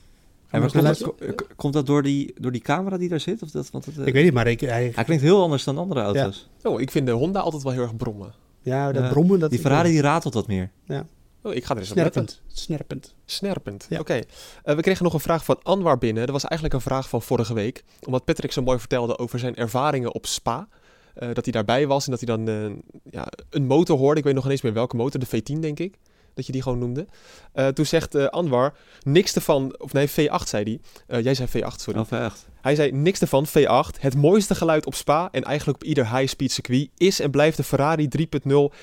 En 0.51 0.61
komt, 0.71 0.83
dat, 0.83 1.01
ko- 1.01 1.15
komt 1.55 1.73
dat 1.73 1.85
door 1.85 2.03
die, 2.03 2.33
door 2.39 2.51
die 2.51 2.61
camera 2.61 2.97
die 2.97 3.09
daar 3.09 3.19
zit? 3.19 3.41
Of 3.41 3.49
dat, 3.51 3.69
want 3.71 3.85
het, 3.85 3.97
eh, 3.97 4.05
Ik 4.05 4.13
weet 4.13 4.23
niet, 4.23 4.33
maar 4.33 4.47
ik, 4.47 4.59
hij, 4.59 4.91
hij 4.95 5.03
klinkt 5.03 5.23
heel 5.23 5.41
anders 5.41 5.63
dan 5.63 5.77
andere 5.77 6.01
auto's. 6.01 6.49
Oh, 6.63 6.81
ik 6.81 6.91
vind 6.91 7.05
de 7.05 7.11
Honda 7.11 7.39
altijd 7.39 7.63
wel 7.63 7.71
heel 7.71 7.81
erg 7.81 7.95
brommen. 7.95 8.33
ja, 8.61 8.91
dat 8.91 9.03
Ja, 9.03 9.09
brommen, 9.09 9.39
dat 9.39 9.49
Die 9.49 9.59
Ferrari 9.59 9.89
die 9.89 10.01
ratelt 10.01 10.33
wat 10.33 10.47
meer. 10.47 10.71
Oh, 11.43 11.53
ik 11.53 11.63
ga 11.65 11.73
er 11.73 11.79
eens 11.79 11.89
op 11.91 11.97
snerpend, 11.97 12.41
snerpend. 12.47 13.15
Snerpend. 13.25 13.85
Ja. 13.89 13.99
Oké. 13.99 14.19
Eh, 14.63 14.75
we 14.75 14.81
kregen 14.81 15.03
nog 15.03 15.13
een 15.13 15.19
vraag 15.19 15.45
van 15.45 15.59
Anwar 15.63 15.97
binnen. 15.97 16.23
Dat 16.23 16.31
was 16.31 16.43
eigenlijk 16.45 16.73
een 16.73 16.81
vraag 16.89 17.09
van 17.09 17.21
vorige 17.21 17.53
week. 17.53 17.83
Omdat 18.05 18.25
Patrick 18.25 18.51
zo 18.51 18.61
mooi 18.61 18.79
vertelde 18.79 19.17
over 19.17 19.39
zijn 19.39 19.55
ervaringen 19.55 20.13
op 20.13 20.25
Spa. 20.25 20.67
Eh, 21.13 21.27
dat 21.33 21.43
hij 21.43 21.53
daarbij 21.53 21.87
was 21.87 22.05
en 22.05 22.11
dat 22.11 22.19
hij 22.27 22.35
dan 22.35 22.47
eh, 22.47 22.71
ja, 23.11 23.27
een 23.49 23.65
motor 23.65 23.97
hoorde. 23.97 24.17
Ik 24.19 24.25
weet 24.25 24.33
nog 24.35 24.45
ineens 24.45 24.61
meer 24.61 24.73
welke 24.73 24.95
motor. 24.95 25.19
De 25.19 25.27
V10 25.27 25.59
denk 25.59 25.79
ik. 25.79 25.97
Dat 26.33 26.45
je 26.45 26.51
die 26.51 26.61
gewoon 26.61 26.79
noemde. 26.79 27.07
Eh, 27.53 27.67
toen 27.67 27.85
zegt 27.85 28.15
eh, 28.15 28.25
Anwar 28.25 28.73
niks 29.03 29.35
ervan. 29.35 29.75
Of 29.79 29.93
nee, 29.93 30.09
V8 30.09 30.43
zei 30.45 30.63
hij. 30.63 30.79
Eh, 31.07 31.23
jij 31.23 31.35
zei 31.35 31.49
V8, 31.49 31.75
sorry. 31.75 31.99
Of 31.99 32.11
echt? 32.11 32.49
Hij 32.61 32.75
zei 32.75 32.91
niks 32.91 33.19
ervan, 33.21 33.47
V8. 33.47 33.99
Het 33.99 34.15
mooiste 34.15 34.55
geluid 34.55 34.85
op 34.85 34.95
Spa 34.95 35.29
en 35.31 35.43
eigenlijk 35.43 35.81
op 35.81 35.87
ieder 35.87 36.17
high-speed 36.17 36.51
circuit 36.51 36.89
is 36.97 37.19
en 37.19 37.31
blijft 37.31 37.57
de 37.57 37.63
Ferrari 37.63 38.07
3.0 38.17 38.21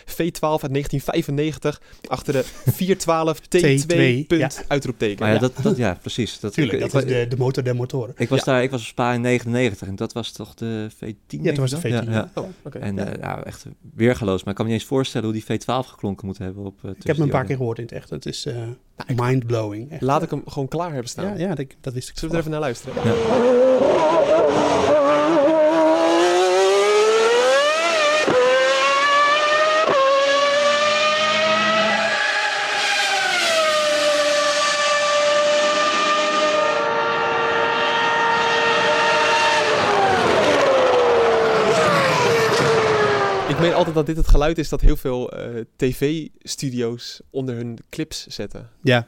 V12 0.06 0.62
uit 0.62 0.72
1995 0.72 1.80
achter 2.08 2.32
de 2.32 2.44
412 2.72 3.38
T2 3.40 4.26
punt 4.26 4.40
ja. 4.40 4.50
uitroepteken. 4.68 5.18
Maar 5.18 5.28
ja, 5.28 5.34
Ja. 5.34 5.40
Dat, 5.40 5.52
dat, 5.62 5.76
ja 5.76 5.98
precies. 6.00 6.40
Dat, 6.40 6.52
Tuurlijk, 6.52 6.82
ik, 6.84 6.90
dat 6.90 7.02
ik, 7.02 7.08
is 7.08 7.14
de, 7.16 7.28
de 7.28 7.36
motor 7.36 7.62
der 7.62 7.76
motoren. 7.76 8.14
ik 8.16 8.28
was 8.28 8.38
Ja. 8.38 8.44
daar, 8.44 8.62
ik 8.62 8.70
was 8.70 8.80
op 8.80 8.86
Spa 8.86 9.12
in 9.12 9.20
99 9.20 9.88
en 9.88 9.96
dat 9.96 10.12
was 10.12 10.32
toch 10.32 10.54
de 10.54 10.88
V10? 10.94 10.98
denk 11.26 11.44
Ja, 11.44 11.52
toen 11.52 11.60
was 11.60 11.70
het 11.70 11.82
dan? 11.82 11.90
V10. 11.90 12.04
Ja, 12.08 12.12
ja. 12.12 12.30
Oh, 12.34 12.48
oké. 12.62 12.78
En 12.78 12.96
Ja. 12.96 13.04
eh, 13.06 13.20
ja, 13.20 13.44
echt 13.44 13.64
weergeloos. 13.94 14.40
Maar 14.42 14.50
ik 14.50 14.54
kan 14.56 14.64
me 14.66 14.70
niet 14.72 14.80
eens 14.80 14.90
voorstellen 14.90 15.30
hoe 15.30 15.42
die 15.46 15.60
V12 15.60 15.86
geklonken 15.88 16.26
moet 16.26 16.38
hebben. 16.38 16.64
Op, 16.64 16.78
eh, 16.84 16.90
Ik 16.90 17.06
heb 17.06 17.16
hem 17.16 17.24
een 17.24 17.30
paar 17.30 17.44
keer 17.44 17.56
gehoord 17.56 17.78
in 17.78 17.84
het 17.84 17.92
echt. 17.92 18.10
Het 18.10 18.26
is 18.26 18.46
eh 19.06 19.16
mindblowing. 19.16 19.90
echt. 19.90 20.02
Laat 20.02 20.22
ik 20.22 20.30
hem 20.30 20.42
gewoon 20.46 20.68
klaar 20.68 20.92
hebben 20.92 21.08
staan. 21.08 21.38
Ja, 21.38 21.48
ja 21.48 21.54
dat, 21.54 21.66
dat 21.80 21.92
wist 21.92 22.08
ik. 22.08 22.18
Zullen 22.18 22.30
we 22.30 22.40
er 22.40 22.46
even 22.46 22.50
naar 22.50 22.60
luisteren? 22.60 22.94
Altijd 43.74 43.94
dat 43.94 44.06
dit 44.06 44.16
het 44.16 44.28
geluid 44.28 44.58
is 44.58 44.68
dat 44.68 44.80
heel 44.80 44.96
veel 44.96 45.32
eh, 45.32 45.60
tv-studio's 45.76 47.20
onder 47.30 47.54
hun 47.54 47.78
clips 47.90 48.26
zetten. 48.26 48.68
Ja, 48.82 49.06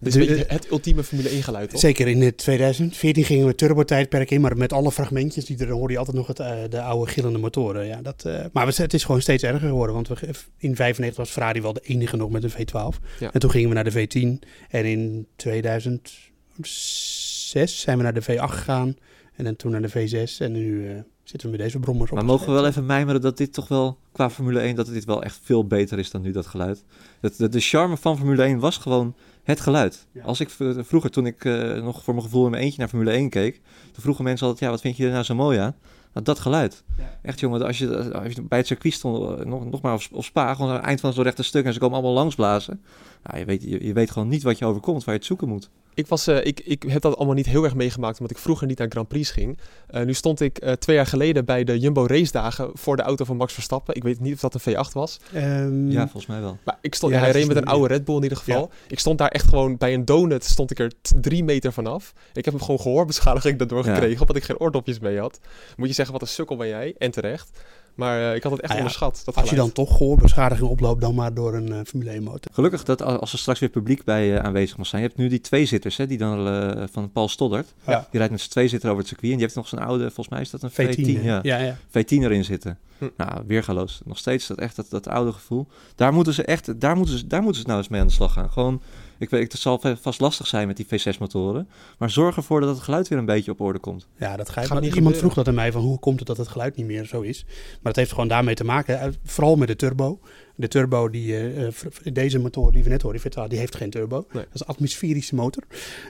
De- 0.00 0.18
beetje 0.18 0.44
het 0.48 0.70
ultieme 0.70 1.04
Formule 1.04 1.28
1 1.28 1.42
geluid, 1.42 1.70
toch? 1.70 1.80
Zeker 1.80 2.08
in 2.08 2.20
het 2.22 2.36
2014 2.36 3.24
gingen 3.24 3.46
we 3.46 3.54
turbo-tijdperk 3.54 4.30
in, 4.30 4.40
maar 4.40 4.56
met 4.56 4.72
alle 4.72 4.92
fragmentjes 4.92 5.44
die 5.44 5.58
er 5.58 5.70
hoorde 5.70 5.92
je 5.92 5.98
altijd 5.98 6.16
nog 6.16 6.26
het, 6.26 6.40
eh, 6.40 6.56
de 6.68 6.80
oude 6.80 7.10
gillende 7.10 7.38
motoren. 7.38 7.86
Ja, 7.86 8.02
dat, 8.02 8.24
eh, 8.24 8.44
maar 8.52 8.66
het 8.66 8.94
is 8.94 9.04
gewoon 9.04 9.20
steeds 9.20 9.42
erger 9.42 9.68
geworden, 9.68 9.94
want 9.94 10.08
we, 10.08 10.14
in 10.58 10.76
95 10.76 11.16
was 11.16 11.30
Ferrari 11.30 11.62
wel 11.62 11.72
de 11.72 11.80
enige 11.84 12.16
nog 12.16 12.30
met 12.30 12.44
een 12.44 12.50
V12. 12.50 12.98
Ja. 13.18 13.32
En 13.32 13.40
toen 13.40 13.50
gingen 13.50 13.68
we 13.68 13.74
naar 13.74 13.84
de 13.84 13.92
V10 13.92 14.38
en 14.68 14.84
in 14.84 15.26
2006 15.36 17.80
zijn 17.80 17.96
we 17.96 18.02
naar 18.02 18.14
de 18.14 18.22
V8 18.22 18.54
gegaan 18.54 18.96
en 19.36 19.44
dan 19.44 19.56
toen 19.56 19.70
naar 19.70 19.82
de 19.82 19.90
V6 19.90 20.38
en 20.40 20.52
nu 20.52 20.88
zitten 21.28 21.50
we 21.50 21.56
met 21.56 21.64
deze 21.64 21.78
brommers 21.78 22.10
op. 22.10 22.16
Maar 22.16 22.26
mogen 22.26 22.46
we 22.46 22.52
wel 22.52 22.66
even 22.66 22.86
mijmeren 22.86 23.20
dat 23.20 23.36
dit 23.36 23.52
toch 23.52 23.68
wel, 23.68 23.98
qua 24.12 24.30
Formule 24.30 24.60
1, 24.60 24.74
dat 24.74 24.86
dit 24.86 25.04
wel 25.04 25.22
echt 25.22 25.40
veel 25.42 25.66
beter 25.66 25.98
is 25.98 26.10
dan 26.10 26.22
nu 26.22 26.30
dat 26.30 26.46
geluid. 26.46 26.84
Dat, 27.20 27.36
de, 27.36 27.48
de 27.48 27.60
charme 27.60 27.96
van 27.96 28.16
Formule 28.16 28.42
1 28.42 28.58
was 28.58 28.76
gewoon 28.76 29.14
het 29.42 29.60
geluid. 29.60 30.06
Ja. 30.12 30.22
Als 30.22 30.40
ik 30.40 30.50
vroeger, 30.78 31.10
toen 31.10 31.26
ik 31.26 31.44
eh, 31.44 31.82
nog 31.82 32.02
voor 32.02 32.14
mijn 32.14 32.26
gevoel 32.26 32.44
in 32.44 32.50
mijn 32.50 32.62
eentje 32.62 32.78
naar 32.78 32.88
Formule 32.88 33.10
1 33.10 33.28
keek, 33.28 33.60
toen 33.92 34.02
vroegen 34.02 34.24
mensen 34.24 34.46
altijd, 34.46 34.64
ja, 34.64 34.70
wat 34.70 34.80
vind 34.80 34.96
je 34.96 35.04
er 35.04 35.12
nou 35.12 35.24
zo 35.24 35.34
mooi 35.34 35.58
aan? 35.58 35.74
Nou, 36.12 36.24
dat 36.24 36.38
geluid. 36.38 36.84
Ja. 36.96 37.18
Echt 37.22 37.40
jongen, 37.40 37.66
als 37.66 37.78
je, 37.78 38.12
als 38.12 38.32
je 38.32 38.42
bij 38.42 38.58
het 38.58 38.66
circuit 38.66 38.94
stond, 38.94 39.40
eh, 39.40 39.46
nog, 39.46 39.64
nog 39.64 39.80
maar 39.80 39.94
op, 39.94 40.02
op 40.12 40.24
Spa, 40.24 40.54
gewoon 40.54 40.70
aan 40.70 40.76
het 40.76 40.84
eind 40.84 41.00
van 41.00 41.12
zo'n 41.12 41.24
rechte 41.24 41.42
stuk 41.42 41.64
en 41.64 41.72
ze 41.72 41.78
komen 41.78 41.94
allemaal 41.94 42.14
langsblazen. 42.14 42.82
Nou, 43.22 43.38
je, 43.38 43.44
weet, 43.44 43.62
je, 43.62 43.84
je 43.84 43.92
weet 43.92 44.10
gewoon 44.10 44.28
niet 44.28 44.42
wat 44.42 44.58
je 44.58 44.64
overkomt, 44.64 45.04
waar 45.04 45.14
je 45.14 45.20
het 45.20 45.28
zoeken 45.28 45.48
moet. 45.48 45.70
Ik, 45.98 46.06
was, 46.06 46.26
eh, 46.26 46.44
ik, 46.44 46.60
ik 46.60 46.82
heb 46.86 47.02
dat 47.02 47.16
allemaal 47.16 47.34
niet 47.34 47.46
heel 47.46 47.64
erg 47.64 47.74
meegemaakt, 47.74 48.18
omdat 48.20 48.36
ik 48.36 48.42
vroeger 48.42 48.66
niet 48.66 48.78
naar 48.78 48.88
Grand 48.90 49.08
Prix 49.08 49.30
ging. 49.30 49.58
Eh, 49.86 50.04
nu 50.04 50.14
stond 50.14 50.40
ik 50.40 50.58
eh, 50.58 50.72
twee 50.72 50.96
jaar 50.96 51.06
geleden 51.06 51.44
bij 51.44 51.64
de 51.64 51.78
Jumbo 51.78 52.06
Race 52.06 52.32
Dagen 52.32 52.70
voor 52.74 52.96
de 52.96 53.02
auto 53.02 53.24
van 53.24 53.36
Max 53.36 53.52
Verstappen. 53.52 53.94
Ik 53.94 54.02
weet 54.02 54.20
niet 54.20 54.34
of 54.34 54.40
dat 54.40 54.54
een 54.54 54.60
V8 54.74 54.92
was. 54.92 55.20
Ehm, 55.32 55.90
Ja, 55.90 56.00
volgens 56.02 56.26
mij 56.26 56.40
wel. 56.40 56.58
Maar 56.64 56.78
ik 56.80 56.94
stond, 56.94 57.12
Ja, 57.12 57.18
hij 57.18 57.30
reed 57.30 57.46
met 57.46 57.56
een 57.56 57.64
oude 57.64 57.88
Red 57.94 58.04
Bull 58.04 58.16
in 58.16 58.22
ieder 58.22 58.38
geval. 58.38 58.70
Ik 58.88 58.98
stond 58.98 59.18
daar 59.18 59.28
echt 59.28 59.48
gewoon 59.48 59.76
bij 59.76 59.94
een 59.94 60.04
donut, 60.04 60.44
stond 60.44 60.70
ik 60.70 60.78
er 60.78 60.92
drie 61.20 61.44
meter 61.44 61.72
vanaf. 61.72 62.12
Ik 62.32 62.44
heb 62.44 62.54
hem 62.54 62.62
gewoon 62.62 62.80
gehoorbeschadiging 62.80 63.58
daardoor 63.58 63.84
Ja. 63.86 63.94
gekregen, 63.94 64.20
omdat 64.20 64.36
ik 64.36 64.44
geen 64.44 64.58
oordopjes 64.60 64.98
mee 64.98 65.18
had. 65.18 65.40
Moet 65.76 65.88
je 65.88 65.94
zeggen, 65.94 66.12
wat 66.14 66.22
een 66.22 66.28
sukkel 66.28 66.56
ben 66.56 66.68
jij, 66.68 66.94
en 66.98 67.10
terecht. 67.10 67.58
Maar 67.98 68.30
eh, 68.30 68.34
ik 68.34 68.42
had 68.42 68.52
het 68.52 68.60
echt 68.60 68.70
Ah 68.70 68.76
ja, 68.76 68.82
onderschat, 68.82 69.22
dat 69.24 69.34
Als 69.34 69.50
je 69.50 69.56
dan 69.56 69.72
toch 69.72 69.96
gehoorbeschadiging 69.96 70.68
oploopt, 70.68 71.00
dan 71.00 71.14
maar 71.14 71.34
door 71.34 71.54
een 71.54 71.72
eh, 71.72 71.78
Formule 71.86 72.10
1 72.10 72.22
motor. 72.22 72.52
Gelukkig 72.52 72.84
dat 72.84 73.02
al- 73.02 73.18
als 73.18 73.32
er 73.32 73.38
straks 73.38 73.58
weer 73.60 73.68
publiek 73.68 74.04
bij 74.04 74.36
eh, 74.36 74.44
aanwezig 74.44 74.76
mag 74.76 74.86
zijn. 74.86 75.02
Je 75.02 75.08
hebt 75.08 75.20
nu 75.20 75.28
die 75.28 75.40
tweezitters, 75.40 75.96
hè, 75.96 76.06
die 76.06 76.18
dan 76.18 76.48
eh, 76.48 76.84
van 76.90 77.12
Paul 77.12 77.28
Stoddard. 77.28 77.74
Ja. 77.86 77.98
Die 78.10 78.18
rijdt 78.18 78.30
met 78.32 78.40
z'n 78.40 78.50
tweezitter 78.50 78.88
over 78.88 79.00
het 79.00 79.08
circuit. 79.08 79.30
En 79.32 79.36
die 79.38 79.46
heeft 79.46 79.56
nog 79.58 79.68
zo'n 79.68 79.78
oude, 79.78 80.04
volgens 80.04 80.28
mij 80.28 80.40
is 80.40 80.50
dat 80.50 80.62
een 80.62 80.70
V10, 80.70 81.18
V10. 81.18 81.22
ja. 81.22 81.38
ja, 81.42 81.58
ja. 81.58 81.76
V10 81.76 82.08
erin 82.08 82.44
zitten. 82.44 82.78
Hm. 82.98 83.08
Nou, 83.16 83.42
weergaloos. 83.46 84.00
Nog 84.04 84.18
steeds 84.18 84.46
dat 84.46 84.58
echt 84.58 84.76
dat, 84.76 84.90
dat 84.90 85.08
oude 85.08 85.32
gevoel. 85.32 85.66
Daar 85.94 86.12
moeten 86.12 86.34
ze 86.34 86.44
echt, 86.44 86.80
daar 86.80 86.96
moeten 86.96 87.18
ze, 87.18 87.26
daar 87.26 87.42
moeten 87.42 87.60
ze 87.60 87.66
nou 87.66 87.78
eens 87.78 87.88
mee 87.88 88.00
aan 88.00 88.06
de 88.06 88.12
slag 88.12 88.32
gaan. 88.32 88.50
Gewoon, 88.50 88.82
ik 89.18 89.30
weet, 89.30 89.52
het 89.52 89.60
zal 89.60 89.80
vast 90.00 90.20
lastig 90.20 90.46
zijn 90.46 90.66
met 90.66 90.76
die 90.76 90.86
V6 90.86 91.18
motoren. 91.18 91.68
Maar 91.98 92.10
zorg 92.10 92.36
ervoor 92.36 92.60
dat 92.60 92.74
het 92.74 92.84
geluid 92.84 93.08
weer 93.08 93.18
een 93.18 93.24
beetje 93.24 93.50
op 93.50 93.60
orde 93.60 93.78
komt. 93.78 94.06
Ja, 94.16 94.36
dat 94.36 94.48
ga 94.48 94.60
je. 94.60 94.66
Gaat 94.66 94.76
maar 94.76 94.86
niet 94.86 94.94
Iemand 94.94 95.16
vroeg 95.16 95.34
dat 95.34 95.48
aan 95.48 95.54
mij 95.54 95.72
van 95.72 95.82
hoe 95.82 95.98
komt 95.98 96.18
het 96.18 96.28
dat 96.28 96.36
het 96.36 96.48
geluid 96.48 96.76
niet 96.76 96.86
meer 96.86 97.04
zo 97.04 97.20
is. 97.20 97.44
Maar 97.46 97.78
dat 97.82 97.96
heeft 97.96 98.10
gewoon 98.10 98.28
daarmee 98.28 98.54
te 98.54 98.64
maken. 98.64 99.14
Vooral 99.24 99.56
met 99.56 99.68
de 99.68 99.76
turbo. 99.76 100.20
De 100.58 100.68
turbo 100.68 101.10
die 101.10 101.36
eh, 101.36 101.66
eh, 101.66 101.72
deze 102.12 102.38
motor 102.38 102.72
die 102.72 102.82
we 102.82 102.88
net 102.88 103.02
hoorden, 103.02 103.22
die 103.22 103.30
V12, 103.30 103.48
die 103.48 103.58
heeft 103.58 103.76
geen 103.76 103.90
turbo. 103.90 104.26
Nee. 104.32 104.42
Dat 104.44 104.54
is 104.54 104.60
een 104.60 104.66
atmosferische 104.66 105.34
motor. 105.34 105.62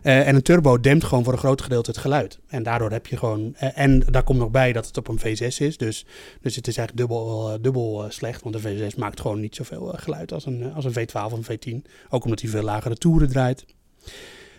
Eh, 0.03 0.29
en 0.29 0.35
een 0.35 0.43
turbo 0.43 0.81
dempt 0.81 1.05
gewoon 1.05 1.25
voor 1.25 1.33
een 1.33 1.39
groot 1.39 1.63
gedeelte 1.63 1.91
het 1.91 1.99
geluid. 1.99 2.39
En 2.47 2.63
daardoor 2.63 2.91
heb 2.91 3.07
je 3.07 3.17
gewoon. 3.17 3.55
en 3.55 4.01
daar 4.01 4.23
komt 4.23 4.39
nog 4.39 4.51
bij 4.51 4.73
dat 4.73 4.87
het 4.87 4.97
op 4.97 5.09
een 5.09 5.19
V6 5.19 5.57
is. 5.57 5.77
Dus, 5.77 6.07
dus 6.41 6.57
het 6.57 6.67
is 6.67 6.77
eigenlijk 6.77 6.97
dubbel, 6.97 7.59
dubbel 7.61 8.07
slecht. 8.09 8.43
Want 8.43 8.65
een 8.65 8.93
V6 8.93 8.97
maakt 8.97 9.21
gewoon 9.21 9.41
niet 9.41 9.57
zoveel 9.57 9.95
geluid 9.97 10.33
als 10.33 10.47
een, 10.47 10.73
als 10.73 10.85
een 10.85 10.93
V12 10.93 11.33
of 11.33 11.49
een 11.49 11.59
V10. 11.83 11.91
Ook 12.09 12.25
omdat 12.25 12.41
hij 12.41 12.51
veel 12.51 12.63
lagere 12.63 12.97
toeren 12.97 13.29
draait. 13.29 13.65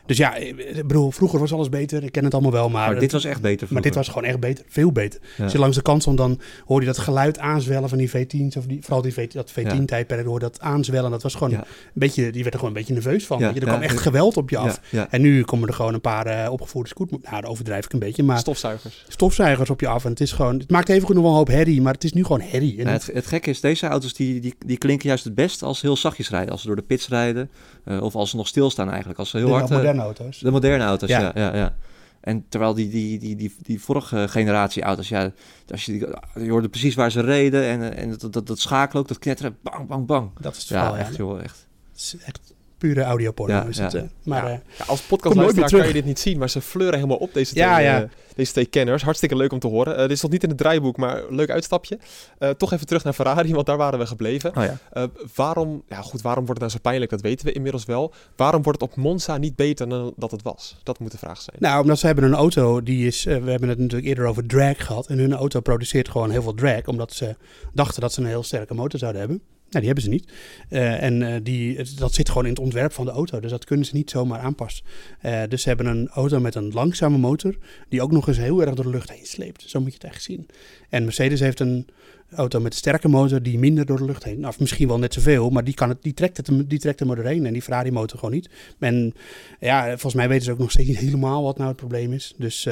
Dus 0.09 0.17
ja, 0.17 0.35
ik 0.35 0.87
bedoel, 0.87 1.11
vroeger 1.11 1.39
was 1.39 1.53
alles 1.53 1.69
beter. 1.69 2.03
Ik 2.03 2.11
ken 2.11 2.23
het 2.23 2.33
allemaal 2.33 2.51
wel, 2.51 2.69
maar... 2.69 2.91
Maar 2.91 2.99
dit 2.99 3.11
was 3.11 3.23
echt 3.25 3.41
beter 3.41 3.67
Maar 3.71 3.81
dit 3.81 3.95
was 3.95 4.07
gewoon 4.07 4.23
echt 4.23 4.39
beter. 4.39 4.65
Veel 4.67 4.91
beter. 4.91 5.19
Ja. 5.37 5.43
Als 5.43 5.51
je 5.51 5.59
langs 5.59 5.75
de 5.75 5.81
kant 5.81 6.01
stond, 6.01 6.17
dan 6.17 6.39
hoorde 6.65 6.85
je 6.85 6.91
dat 6.91 7.01
geluid 7.01 7.39
aanzwellen 7.39 7.89
van 7.89 7.97
die 7.97 8.09
V10's. 8.09 8.55
Of 8.57 8.65
die, 8.65 8.81
vooral 8.81 9.01
die 9.01 9.13
v, 9.13 9.27
dat 9.27 9.51
Ja. 9.55 9.75
V10-tijdperk 9.75 10.25
hoorde 10.25 10.45
dat 10.45 10.59
aanzwellen. 10.61 11.11
Dat 11.11 11.23
was 11.23 11.33
gewoon 11.33 11.49
Ja. 11.49 11.57
een 11.59 11.65
beetje... 11.93 12.31
Die 12.31 12.41
werd 12.41 12.53
er 12.53 12.59
gewoon 12.59 12.75
een 12.75 12.79
beetje 12.79 12.93
nerveus 12.93 13.25
van. 13.25 13.39
Ja, 13.39 13.45
weet 13.45 13.53
je. 13.53 13.59
Er 13.59 13.65
ja, 13.65 13.71
kwam 13.71 13.83
echt 13.85 13.95
ja. 13.95 14.01
geweld 14.01 14.37
op 14.37 14.49
je 14.49 14.57
af. 14.57 14.79
Ja, 14.89 14.99
ja. 14.99 15.07
En 15.09 15.21
nu 15.21 15.43
komen 15.43 15.67
er 15.67 15.73
gewoon 15.73 15.93
een 15.93 16.01
paar 16.01 16.25
eh, 16.25 16.51
opgevoerde 16.51 16.89
scootmobielen. 16.89 17.29
Nou, 17.31 17.41
dat 17.41 17.51
overdrijf 17.51 17.85
ik 17.85 17.93
een 17.93 17.99
beetje. 17.99 18.23
Maar 18.23 18.39
Stofzuigers. 18.39 19.05
stofzuigers 19.07 19.69
op 19.69 19.79
je 19.79 19.87
af. 19.87 20.03
En 20.05 20.09
het 20.09 20.19
is 20.19 20.31
gewoon... 20.31 20.59
Het 20.59 20.69
maakt 20.71 20.89
even 20.89 21.05
goed 21.05 21.13
nog 21.15 21.23
wel 21.23 21.31
een 21.31 21.37
hoop 21.37 21.47
herrie. 21.47 21.81
Maar 21.81 21.93
het 21.93 22.03
is 22.03 22.13
nu 22.13 22.21
gewoon 22.23 22.41
herrie. 22.41 22.79
En 22.79 22.87
het, 22.87 23.09
het 23.13 23.25
gekke 23.25 23.49
is, 23.49 23.59
deze 23.61 23.87
auto's 23.87 24.13
die, 24.13 24.39
die, 24.39 24.53
die 24.65 24.77
klinken 24.77 25.07
juist 25.07 25.23
het 25.23 25.35
best 25.35 25.63
als 25.63 25.79
ze 25.79 25.85
heel 25.85 25.97
zachtjes 25.97 26.29
rijden. 26.29 26.51
Als 26.51 26.61
ze 26.61 26.67
door 26.67 26.75
de 26.75 26.81
pits 26.81 27.07
rijden. 27.07 27.49
eh, 27.83 28.01
of 28.01 28.15
als 28.15 28.29
ze 28.29 28.35
nog 28.35 28.47
stilstaan 28.47 28.89
eigenlijk. 28.89 29.19
Als 29.19 29.29
ze 29.29 29.37
heel 29.37 29.49
hard... 29.51 29.71
eh, 29.71 29.77
moderne 29.99 30.21
auto's. 30.23 30.39
De 30.39 30.51
moderne 30.51 30.83
auto's, 30.83 31.09
Ja. 31.09 31.19
ja. 31.19 31.31
ja, 31.35 31.55
ja, 31.55 31.75
En 32.21 32.45
terwijl 32.49 32.73
die, 32.73 32.89
die, 32.89 33.19
die, 33.19 33.35
die, 33.35 33.55
die 33.61 33.81
vorige 33.81 34.27
generatie 34.27 34.83
auto's, 34.83 35.09
ja, 35.09 35.31
als 35.71 35.85
je, 35.85 35.91
die- 35.91 36.43
je 36.45 36.51
hoorde 36.51 36.69
precies 36.69 36.95
waar 36.95 37.11
ze 37.11 37.21
reden 37.21 37.63
en, 37.63 37.95
en 37.95 38.17
dat, 38.17 38.33
dat, 38.33 38.47
dat 38.47 38.59
schakelen 38.59 39.01
ook, 39.01 39.07
dat 39.07 39.19
knetteren, 39.19 39.57
bang, 39.61 39.87
bang, 39.87 40.05
bang. 40.05 40.31
Dat 40.39 40.53
is 40.55 40.59
het 40.59 40.67
Ja, 40.67 40.75
verhaal, 40.77 40.95
ja. 40.97 41.01
echt 41.01 41.15
joh, 41.15 41.41
echt. 41.41 41.67
Het 41.91 41.99
is 42.01 42.15
echt 42.25 42.53
pure 42.79 43.01
audioporno 43.01 43.53
Ja, 43.53 43.63
is 43.65 43.77
het. 43.77 43.93
maar 44.23 44.43
Ja. 44.47 44.49
eh, 44.53 44.57
Ja, 44.77 44.85
als 44.87 45.01
podcastluisteraar 45.01 45.69
kan 45.69 45.87
je 45.87 45.93
dit 45.93 46.05
niet 46.05 46.19
zien, 46.19 46.37
maar 46.37 46.49
ze 46.49 46.61
fleuren 46.61 46.95
helemaal 46.95 47.17
op, 47.17 47.33
deze 47.33 47.51
twee, 47.51 47.63
eh, 48.01 48.09
deze 48.35 48.51
twee 48.51 48.65
kenners. 48.65 49.03
Hartstikke 49.03 49.35
leuk 49.35 49.51
om 49.51 49.59
te 49.59 49.67
horen. 49.67 49.93
Eh, 49.95 50.01
dit 50.01 50.11
is 50.11 50.21
nog 50.21 50.31
niet 50.31 50.43
in 50.43 50.49
het 50.49 50.57
draaiboek, 50.57 50.97
maar 50.97 51.21
leuk 51.29 51.49
uitstapje. 51.49 51.99
Eh, 52.37 52.49
toch 52.49 52.73
even 52.73 52.85
terug 52.87 53.03
naar 53.03 53.13
Ferrari, 53.13 53.53
want 53.53 53.65
daar 53.65 53.77
waren 53.77 53.99
we 53.99 54.05
gebleven. 54.05 54.55
Oh 54.57 54.63
ja. 54.63 54.77
Eh, 54.91 55.03
waarom, 55.35 55.83
ja 55.87 56.01
goed, 56.01 56.21
waarom 56.21 56.45
wordt 56.45 56.61
het 56.61 56.69
nou 56.69 56.71
zo 56.71 56.89
pijnlijk? 56.89 57.11
Dat 57.11 57.21
weten 57.21 57.45
we 57.45 57.51
inmiddels 57.51 57.85
wel. 57.85 58.13
Waarom 58.35 58.63
wordt 58.63 58.81
het 58.81 58.89
op 58.89 58.95
Monza 58.95 59.37
niet 59.37 59.55
beter 59.55 59.89
dan 59.89 60.13
dat 60.15 60.31
het 60.31 60.41
was? 60.41 60.77
Dat 60.83 60.99
moet 60.99 61.11
de 61.11 61.17
vraag 61.17 61.41
zijn. 61.41 61.55
Nou, 61.59 61.81
omdat 61.81 61.99
ze 61.99 62.05
hebben 62.05 62.23
een 62.23 62.33
auto 62.33 62.83
die 62.83 63.07
is. 63.07 63.23
we 63.23 63.31
hebben 63.31 63.69
het 63.69 63.77
natuurlijk 63.77 64.07
eerder 64.07 64.25
over 64.25 64.45
drag 64.45 64.85
gehad. 64.85 65.07
En 65.07 65.17
hun 65.17 65.33
auto 65.33 65.59
produceert 65.59 66.09
gewoon 66.09 66.29
heel 66.31 66.41
veel 66.41 66.53
drag. 66.53 66.85
Omdat 66.85 67.13
ze 67.13 67.35
dachten 67.73 68.01
dat 68.01 68.13
ze 68.13 68.21
een 68.21 68.27
heel 68.27 68.43
sterke 68.43 68.73
motor 68.73 68.99
zouden 68.99 69.21
hebben. 69.21 69.41
Nou, 69.69 69.85
die 69.85 69.85
hebben 69.85 70.03
ze 70.03 70.09
niet. 70.09 70.31
Eh, 70.69 71.03
en 71.03 71.21
eh, 71.21 71.39
die, 71.43 71.95
dat 71.95 72.13
zit 72.13 72.27
gewoon 72.27 72.43
in 72.43 72.49
het 72.49 72.59
ontwerp 72.59 72.93
van 72.93 73.05
de 73.05 73.11
auto. 73.11 73.39
Dus 73.39 73.51
dat 73.51 73.65
kunnen 73.65 73.85
ze 73.85 73.95
niet 73.95 74.09
zomaar 74.09 74.39
aanpassen. 74.39 74.85
Eh, 75.19 75.41
dus 75.49 75.61
ze 75.61 75.67
hebben 75.67 75.85
een 75.85 76.09
auto 76.09 76.39
met 76.39 76.55
een 76.55 76.71
langzame 76.71 77.17
motor. 77.17 77.55
Die 77.89 78.01
ook 78.01 78.11
nog 78.11 78.27
eens 78.27 78.37
heel 78.37 78.61
erg 78.61 78.73
door 78.73 78.85
de 78.85 78.91
lucht 78.91 79.11
heen 79.11 79.25
sleept. 79.25 79.63
Zo 79.69 79.79
moet 79.79 79.91
je 79.93 79.97
het 80.01 80.11
echt 80.11 80.23
zien. 80.23 80.47
En 80.89 81.03
Mercedes 81.03 81.39
heeft 81.39 81.59
een 81.59 81.87
auto 82.31 82.59
met 82.59 82.71
een 82.71 82.77
sterke 82.77 83.07
motor 83.07 83.41
die 83.41 83.59
minder 83.59 83.85
door 83.85 83.97
de 83.97 84.05
lucht 84.05 84.23
heen. 84.23 84.47
Of 84.47 84.59
misschien 84.59 84.87
wel 84.87 84.99
net 84.99 85.13
zoveel, 85.13 85.49
maar 85.49 85.63
die, 85.63 85.73
kan 85.73 85.89
het, 85.89 86.03
die, 86.03 86.13
trekt 86.13 86.37
het, 86.37 86.69
die 86.69 86.79
trekt 86.79 86.99
hem 86.99 87.15
doorheen. 87.15 87.45
En 87.45 87.53
die 87.53 87.61
Ferrari 87.61 87.91
motor 87.91 88.19
gewoon 88.19 88.33
niet. 88.33 88.49
En 88.79 89.13
ja, 89.59 89.87
volgens 89.87 90.13
mij 90.13 90.27
weten 90.27 90.45
ze 90.45 90.51
ook 90.51 90.59
nog 90.59 90.71
steeds 90.71 90.87
niet 90.87 90.97
helemaal 90.97 91.43
wat 91.43 91.57
nou 91.57 91.69
het 91.69 91.77
probleem 91.77 92.13
is. 92.13 92.33
Dus 92.37 92.67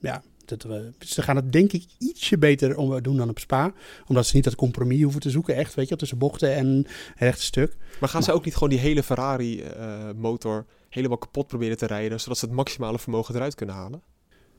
ja, 0.00 0.22
dat, 0.48 0.62
we- 0.62 0.92
ze 0.98 1.22
gaan 1.22 1.36
het 1.36 1.52
denk 1.52 1.72
ik 1.72 1.84
ietsje 1.98 2.38
beter 2.38 2.76
om, 2.76 3.02
doen 3.02 3.16
dan 3.16 3.28
op 3.28 3.38
Spa. 3.38 3.72
Omdat 4.06 4.26
ze 4.26 4.34
niet 4.34 4.44
dat 4.44 4.54
compromis 4.54 5.02
hoeven 5.02 5.20
te 5.20 5.30
zoeken, 5.30 5.54
echt, 5.56 5.74
weet 5.74 5.88
je, 5.88 5.96
tussen 5.96 6.18
bochten 6.18 6.54
en 6.54 6.66
het 6.76 6.86
rechte 7.18 7.42
stuk. 7.44 7.76
Maar 8.00 8.08
gaan 8.08 8.22
ze 8.22 8.32
ook 8.32 8.44
niet 8.44 8.54
gewoon 8.54 8.68
die 8.68 8.78
hele 8.78 9.02
Ferrari-motor 9.02 10.66
helemaal 10.88 11.18
kapot 11.18 11.46
proberen 11.46 11.76
te 11.76 11.86
rijden, 11.86 12.20
zodat 12.20 12.38
ze 12.38 12.44
het 12.44 12.54
maximale 12.54 12.98
vermogen 12.98 13.34
eruit 13.34 13.54
kunnen 13.54 13.74
halen? 13.74 14.02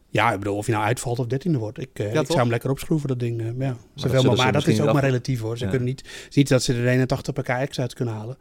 Ja, 0.10 0.32
ik 0.34 0.39
bedoel, 0.39 0.56
of 0.58 0.65
je 0.65 0.71
nou 0.71 0.84
uitvalt 0.84 1.19
of 1.19 1.26
dertiende 1.28 1.58
wordt. 1.58 1.80
Ik, 1.80 1.89
eh, 1.93 2.13
Ja, 2.13 2.19
ik 2.19 2.26
zou 2.28 2.39
hem 2.39 2.50
lekker 2.50 2.69
opschroeven, 2.69 3.08
dat 3.08 3.19
ding. 3.19 3.39
eh, 3.39 3.45
ja, 3.45 3.54
maar, 3.54 3.76
ze 3.95 4.08
maar 4.36 4.52
dat 4.52 4.67
is 4.67 4.82
ook 4.82 4.93
maar 4.93 5.04
relatief 5.04 5.39
hoor. 5.41 5.58
Ze 5.58 5.63
Ja. 5.63 5.69
kunnen 5.69 5.88
niet, 5.88 6.00
het 6.00 6.26
is 6.30 6.36
niet 6.36 6.47
dat 6.50 6.63
ze 6.63 6.73
er 6.73 6.88
81 6.88 7.34
pk 7.34 7.47
extra 7.47 7.82
uit 7.84 7.93
kunnen 7.93 8.13
halen. 8.13 8.38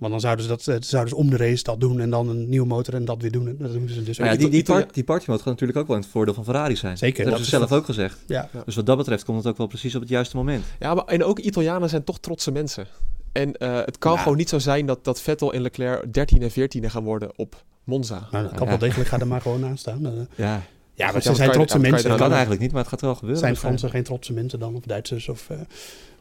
Want 0.00 0.12
dan 0.12 0.20
zouden 0.20 0.44
ze, 0.44 0.50
dat, 0.50 0.66
eh, 0.66 0.76
zouden 0.80 1.10
ze 1.14 1.16
om 1.20 1.30
de 1.30 1.36
race 1.36 1.62
dat 1.62 1.80
doen 1.80 2.00
en 2.00 2.10
dan 2.10 2.28
een 2.28 2.48
nieuwe 2.48 2.66
motor 2.66 2.94
en 2.94 3.04
dat 3.04 3.22
weer 3.22 3.30
doen. 3.30 3.48
En 3.48 3.56
dat 3.58 3.72
doen 3.72 3.88
ze 3.88 4.02
dus 4.02 4.16
ja, 4.16 4.36
die, 4.36 4.48
die, 4.48 4.62
part, 4.62 4.94
die 4.94 5.04
party 5.04 5.24
mode 5.28 5.42
gaat 5.42 5.50
natuurlijk 5.52 5.78
ook 5.78 5.86
wel 5.86 5.96
in 5.96 6.02
het 6.02 6.10
voordeel 6.10 6.34
van 6.34 6.44
Ferrari 6.44 6.76
zijn. 6.76 6.98
Zeker, 6.98 7.16
Dat 7.16 7.24
dat 7.24 7.32
hebben 7.32 7.50
ze 7.50 7.56
is 7.62 7.68
zelf 7.68 7.80
ook 7.80 7.86
gezegd. 7.86 8.18
Ja. 8.26 8.48
Dus 8.64 8.74
wat 8.74 8.86
dat 8.86 8.96
betreft 8.96 9.24
komt 9.24 9.38
het 9.38 9.46
ook 9.46 9.56
wel 9.56 9.66
precies 9.66 9.94
op 9.94 10.00
het 10.00 10.10
juiste 10.10 10.36
moment. 10.36 10.64
Ja, 10.78 10.94
maar 10.94 11.04
en 11.04 11.24
ook 11.24 11.38
Italianen 11.38 11.88
zijn 11.88 12.04
toch 12.04 12.18
trotse 12.20 12.50
mensen. 12.52 12.86
En 13.32 13.56
eh, 13.56 13.74
het 13.84 13.98
kan 13.98 14.12
Ja. 14.12 14.18
gewoon 14.18 14.36
niet 14.36 14.48
zo 14.48 14.58
zijn 14.58 14.86
dat, 14.86 15.04
dat 15.04 15.20
Vettel 15.20 15.52
en 15.52 15.60
Leclerc 15.62 16.12
13 16.12 16.42
en 16.42 16.50
14 16.50 16.90
gaan 16.90 17.04
worden 17.04 17.30
op 17.38 17.64
Monza. 17.84 18.28
Nou, 18.30 18.44
dat 18.44 18.52
kan 18.54 18.62
Ja. 18.62 18.68
wel 18.68 18.78
degelijk, 18.78 19.08
ga 19.08 19.18
er 19.18 19.26
maar 19.26 19.40
gewoon 19.40 19.64
aan 19.64 19.78
staan. 19.78 20.06
Eh, 20.06 20.12
Ja, 20.36 20.62
ja, 20.94 21.12
maar 21.12 21.22
ze 21.22 21.34
zijn 21.34 21.50
trotse 21.50 21.80
je 21.80 21.90
mensen. 21.90 22.08
dat 22.08 22.18
kan 22.18 22.30
eigenlijk 22.32 22.60
niet, 22.60 22.70
maar 22.72 22.80
het 22.80 22.90
gaat 22.90 23.00
wel 23.00 23.14
gebeuren. 23.14 23.38
Zijn. 23.38 23.56
Fransen 23.56 23.90
geen 23.90 24.02
trotse 24.02 24.32
mensen 24.32 24.58
dan? 24.58 24.74
Of 24.74 24.82
Duitsers? 24.82 25.28
Of, 25.28 25.50
eh, 25.50 25.58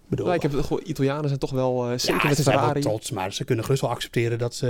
bedoel, 0.09 0.27
Ja, 0.27 0.33
ik 0.33 0.41
heb 0.41 0.51
het 0.51 0.65
gewoon, 0.65 0.83
Italianen 0.85 1.27
zijn 1.27 1.39
toch 1.39 1.51
wel, 1.51 1.89
eh, 1.89 1.97
zeker 1.97 2.21
ja, 2.21 2.27
met 2.27 2.37
ze 2.37 2.43
zijn 2.43 2.55
wel 2.55 2.65
Ferrari. 2.65 2.85
trots, 2.85 3.11
maar 3.11 3.33
ze 3.33 3.43
kunnen 3.43 3.63
gerust 3.65 3.81
wel 3.81 3.91
accepteren 3.91 4.37
dat 4.37 4.55
ze... 4.55 4.67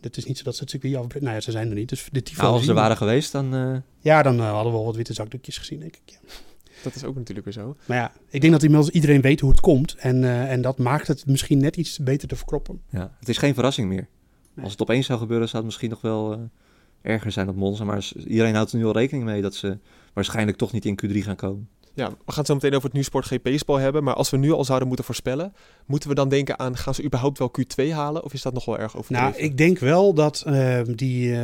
Het 0.00 0.16
is 0.16 0.24
niet 0.24 0.38
zo 0.38 0.44
dat 0.44 0.54
ze 0.54 0.60
het 0.60 0.70
circuit 0.70 0.94
afbreken. 0.94 1.22
Nou 1.22 1.34
ja, 1.34 1.40
ze 1.42 1.50
zijn 1.50 1.68
er 1.68 1.74
niet. 1.74 1.88
Dus 1.88 2.08
de 2.12 2.22
tifo 2.22 2.42
Nou, 2.42 2.54
als 2.54 2.62
ze 2.62 2.68
er 2.68 2.74
waren 2.74 2.96
geweest, 2.96 3.32
dan... 3.32 3.54
eh, 3.54 3.76
Ja, 4.00 4.22
dan 4.22 4.38
eh, 4.38 4.50
hadden 4.52 4.72
we 4.72 4.78
wel 4.78 4.86
wat 4.86 4.96
witte 4.96 5.12
zakdoekjes 5.12 5.58
gezien, 5.58 5.80
denk 5.80 5.96
ik. 5.96 6.02
Ja. 6.04 6.18
Dat 6.82 6.94
is 6.94 7.04
ook 7.04 7.14
natuurlijk 7.16 7.44
weer 7.46 7.54
zo. 7.64 7.76
Maar 7.86 7.96
ja, 7.96 8.12
ik 8.28 8.40
denk 8.40 8.52
dat 8.52 8.62
inmiddels 8.62 8.90
iedereen 8.90 9.20
weet 9.20 9.40
hoe 9.40 9.50
het 9.50 9.60
komt. 9.60 9.94
En, 9.94 10.24
eh, 10.24 10.50
en 10.52 10.60
dat 10.62 10.78
maakt 10.78 11.06
het 11.06 11.26
misschien 11.26 11.58
net 11.58 11.76
iets 11.76 11.98
beter 11.98 12.28
te 12.28 12.36
verkroppen. 12.36 12.80
ja, 12.90 13.16
het 13.18 13.28
is 13.28 13.38
geen 13.38 13.54
verrassing 13.54 13.88
meer. 13.88 14.08
Nee. 14.54 14.62
Als 14.64 14.72
het 14.72 14.82
opeens 14.82 15.06
zou 15.06 15.18
gebeuren, 15.18 15.46
zou 15.46 15.56
het 15.56 15.66
misschien 15.66 15.90
nog 15.90 16.00
wel 16.00 16.32
eh, 16.32 16.38
erger 17.12 17.32
zijn 17.32 17.48
op 17.48 17.56
Monza. 17.56 17.84
Maar 17.84 18.08
iedereen 18.26 18.54
houdt 18.54 18.72
er 18.72 18.78
nu 18.78 18.84
al 18.86 18.92
rekening 18.92 19.24
mee 19.24 19.42
dat 19.42 19.54
ze 19.54 19.78
waarschijnlijk 20.12 20.56
toch 20.58 20.72
niet 20.72 20.84
in 20.84 20.98
Q3 21.06 21.16
gaan 21.16 21.36
komen. 21.36 21.68
Ja, 21.94 22.08
we 22.08 22.14
gaan 22.26 22.36
het 22.36 22.46
zo 22.46 22.54
meteen 22.54 22.74
over 22.74 22.88
het 22.88 22.92
NuSport 22.92 23.26
GP-spel 23.26 23.76
hebben. 23.76 24.04
Maar 24.04 24.14
als 24.14 24.30
we 24.30 24.36
nu 24.36 24.52
al 24.52 24.64
zouden 24.64 24.88
moeten 24.88 25.06
voorspellen, 25.06 25.52
moeten 25.86 26.08
we 26.08 26.14
dan 26.14 26.28
denken 26.28 26.58
aan, 26.58 26.76
gaan 26.76 26.94
ze 26.94 27.04
überhaupt 27.04 27.38
wel 27.38 27.50
Q2 27.60 27.88
halen? 27.92 28.24
Of 28.24 28.32
is 28.32 28.42
dat 28.42 28.52
nog 28.52 28.64
wel 28.64 28.78
erg 28.78 28.96
overdreven? 28.96 29.30
Nou, 29.30 29.44
ik 29.44 29.56
denk 29.56 29.78
wel 29.78 30.14
dat 30.14 30.42
eh, 30.46 30.80
die, 30.86 31.34
eh, 31.34 31.40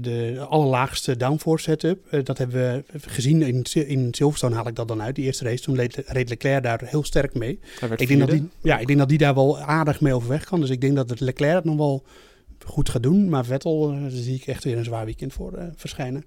de 0.00 0.46
allerlaagste 0.48 1.16
downforce 1.16 1.64
setup, 1.64 2.06
eh, 2.10 2.24
dat 2.24 2.38
hebben 2.38 2.56
we 2.56 2.98
gezien 3.00 3.42
in, 3.42 3.64
in 3.86 4.08
Silverstone 4.10 4.54
haal 4.54 4.68
ik 4.68 4.76
dat 4.76 4.88
dan 4.88 5.02
uit. 5.02 5.14
Die 5.14 5.24
eerste 5.24 5.44
race, 5.44 5.62
toen 5.62 5.76
reed, 6.06 6.28
Leclerc 6.28 6.62
daar 6.62 6.80
heel 6.84 7.04
sterk 7.04 7.34
mee. 7.34 7.58
Ik 7.96 8.08
denk, 8.08 8.20
dat 8.20 8.30
die, 8.30 8.48
ja, 8.62 8.78
ik 8.78 8.86
denk 8.86 8.98
dat 8.98 9.08
die 9.08 9.18
daar 9.18 9.34
wel 9.34 9.60
aardig 9.60 10.00
mee 10.00 10.14
overweg 10.14 10.44
kan. 10.44 10.60
Dus 10.60 10.70
ik 10.70 10.80
denk 10.80 10.96
dat 10.96 11.10
het 11.10 11.20
Leclerc 11.20 11.54
het 11.54 11.64
nog 11.64 11.76
wel 11.76 12.04
goed 12.64 12.88
gaat 12.88 13.02
doen. 13.02 13.28
Maar 13.28 13.44
Vettel, 13.44 13.90
eh, 13.90 13.98
zie 14.08 14.34
ik 14.34 14.46
echt 14.46 14.64
weer 14.64 14.78
een 14.78 14.84
zwaar 14.84 15.04
weekend 15.04 15.32
voor 15.32 15.52
verschijnen. 15.76 16.24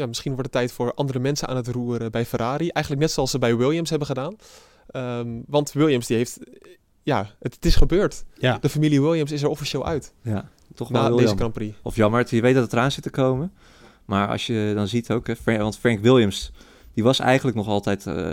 Ja, 0.00 0.06
misschien 0.06 0.32
wordt 0.32 0.46
het 0.46 0.56
tijd 0.56 0.72
voor 0.72 0.94
andere 0.94 1.18
mensen 1.18 1.48
aan 1.48 1.56
het 1.56 1.68
roeren 1.68 2.10
bij 2.10 2.26
Ferrari. 2.26 2.68
Eigenlijk 2.68 3.04
net 3.04 3.14
zoals 3.14 3.30
ze 3.30 3.38
bij 3.38 3.56
Williams 3.56 3.90
hebben 3.90 4.08
gedaan. 4.08 4.36
Ehm, 4.86 5.28
want 5.46 5.72
Williams 5.72 6.06
die 6.06 6.16
heeft... 6.16 6.38
Ja, 7.02 7.30
het, 7.38 7.54
het 7.54 7.64
is 7.64 7.76
gebeurd. 7.76 8.24
Ja. 8.34 8.58
De 8.58 8.68
familie 8.68 9.02
Williams 9.02 9.32
is 9.32 9.42
er 9.42 9.48
officieel 9.48 9.86
uit. 9.86 10.14
Ja, 10.22 10.48
toch 10.74 10.88
wel 10.88 11.02
Na 11.02 11.16
deze. 11.16 11.36
Grand 11.36 11.52
Prix. 11.52 11.76
Of 11.82 11.96
jammer, 11.96 12.34
je 12.34 12.40
weet 12.40 12.54
dat 12.54 12.62
het 12.62 12.72
eraan 12.72 12.90
zit 12.90 13.02
te 13.02 13.10
komen. 13.10 13.52
Maar 14.04 14.28
als 14.28 14.46
je 14.46 14.72
dan 14.74 14.88
ziet 14.88 15.10
ook, 15.10 15.26
hè, 15.26 15.58
want 15.58 15.78
Frank 15.78 16.00
Williams, 16.00 16.52
die 16.94 17.04
was 17.04 17.18
eigenlijk 17.18 17.56
nog 17.56 17.66
altijd, 17.66 18.06
eh 18.06 18.32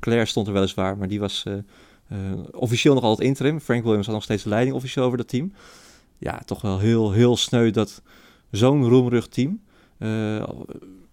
Claire 0.00 0.26
stond 0.26 0.46
er 0.46 0.52
weliswaar, 0.52 0.96
maar 0.96 1.08
die 1.08 1.20
was 1.20 1.42
eh, 1.46 1.54
eh, 2.08 2.18
officieel 2.50 2.94
nog 2.94 3.02
altijd 3.02 3.28
interim. 3.28 3.60
Frank 3.60 3.82
Williams 3.82 4.06
had 4.06 4.14
nog 4.14 4.24
steeds 4.24 4.42
de 4.42 4.48
leiding 4.48 4.76
officieel 4.76 5.04
over 5.04 5.18
dat 5.18 5.28
team. 5.28 5.52
Ja, 6.18 6.42
toch 6.44 6.60
wel 6.60 6.78
heel, 6.78 7.12
heel 7.12 7.36
sneu 7.36 7.70
dat 7.70 8.02
zo'n 8.50 8.88
roemrug 8.88 9.28
team, 9.28 9.60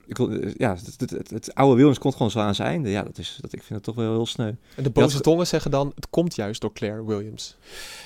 ik 0.05 0.17
wil, 0.17 0.31
eh, 0.31 0.51
ja, 0.57 0.75
het, 0.75 0.95
het, 0.97 1.09
het, 1.09 1.29
het 1.29 1.55
oude 1.55 1.75
Williams 1.75 1.99
komt 1.99 2.13
gewoon 2.13 2.31
zo 2.31 2.39
aan 2.39 2.55
zijn 2.55 2.67
einde. 2.67 2.89
Ja, 2.89 3.03
dat 3.03 3.17
is, 3.17 3.37
dat, 3.41 3.53
ik 3.53 3.63
vind 3.63 3.73
het 3.73 3.83
toch 3.83 3.95
wel 3.95 4.13
heel 4.13 4.25
sneu. 4.25 4.51
En 4.75 4.83
de 4.83 4.89
boze 4.89 5.13
had- 5.13 5.23
tongen 5.23 5.47
zeggen 5.47 5.71
dan, 5.71 5.91
het 5.95 6.09
komt 6.09 6.35
juist 6.35 6.61
door 6.61 6.73
Claire 6.73 7.05
Williams. 7.05 7.57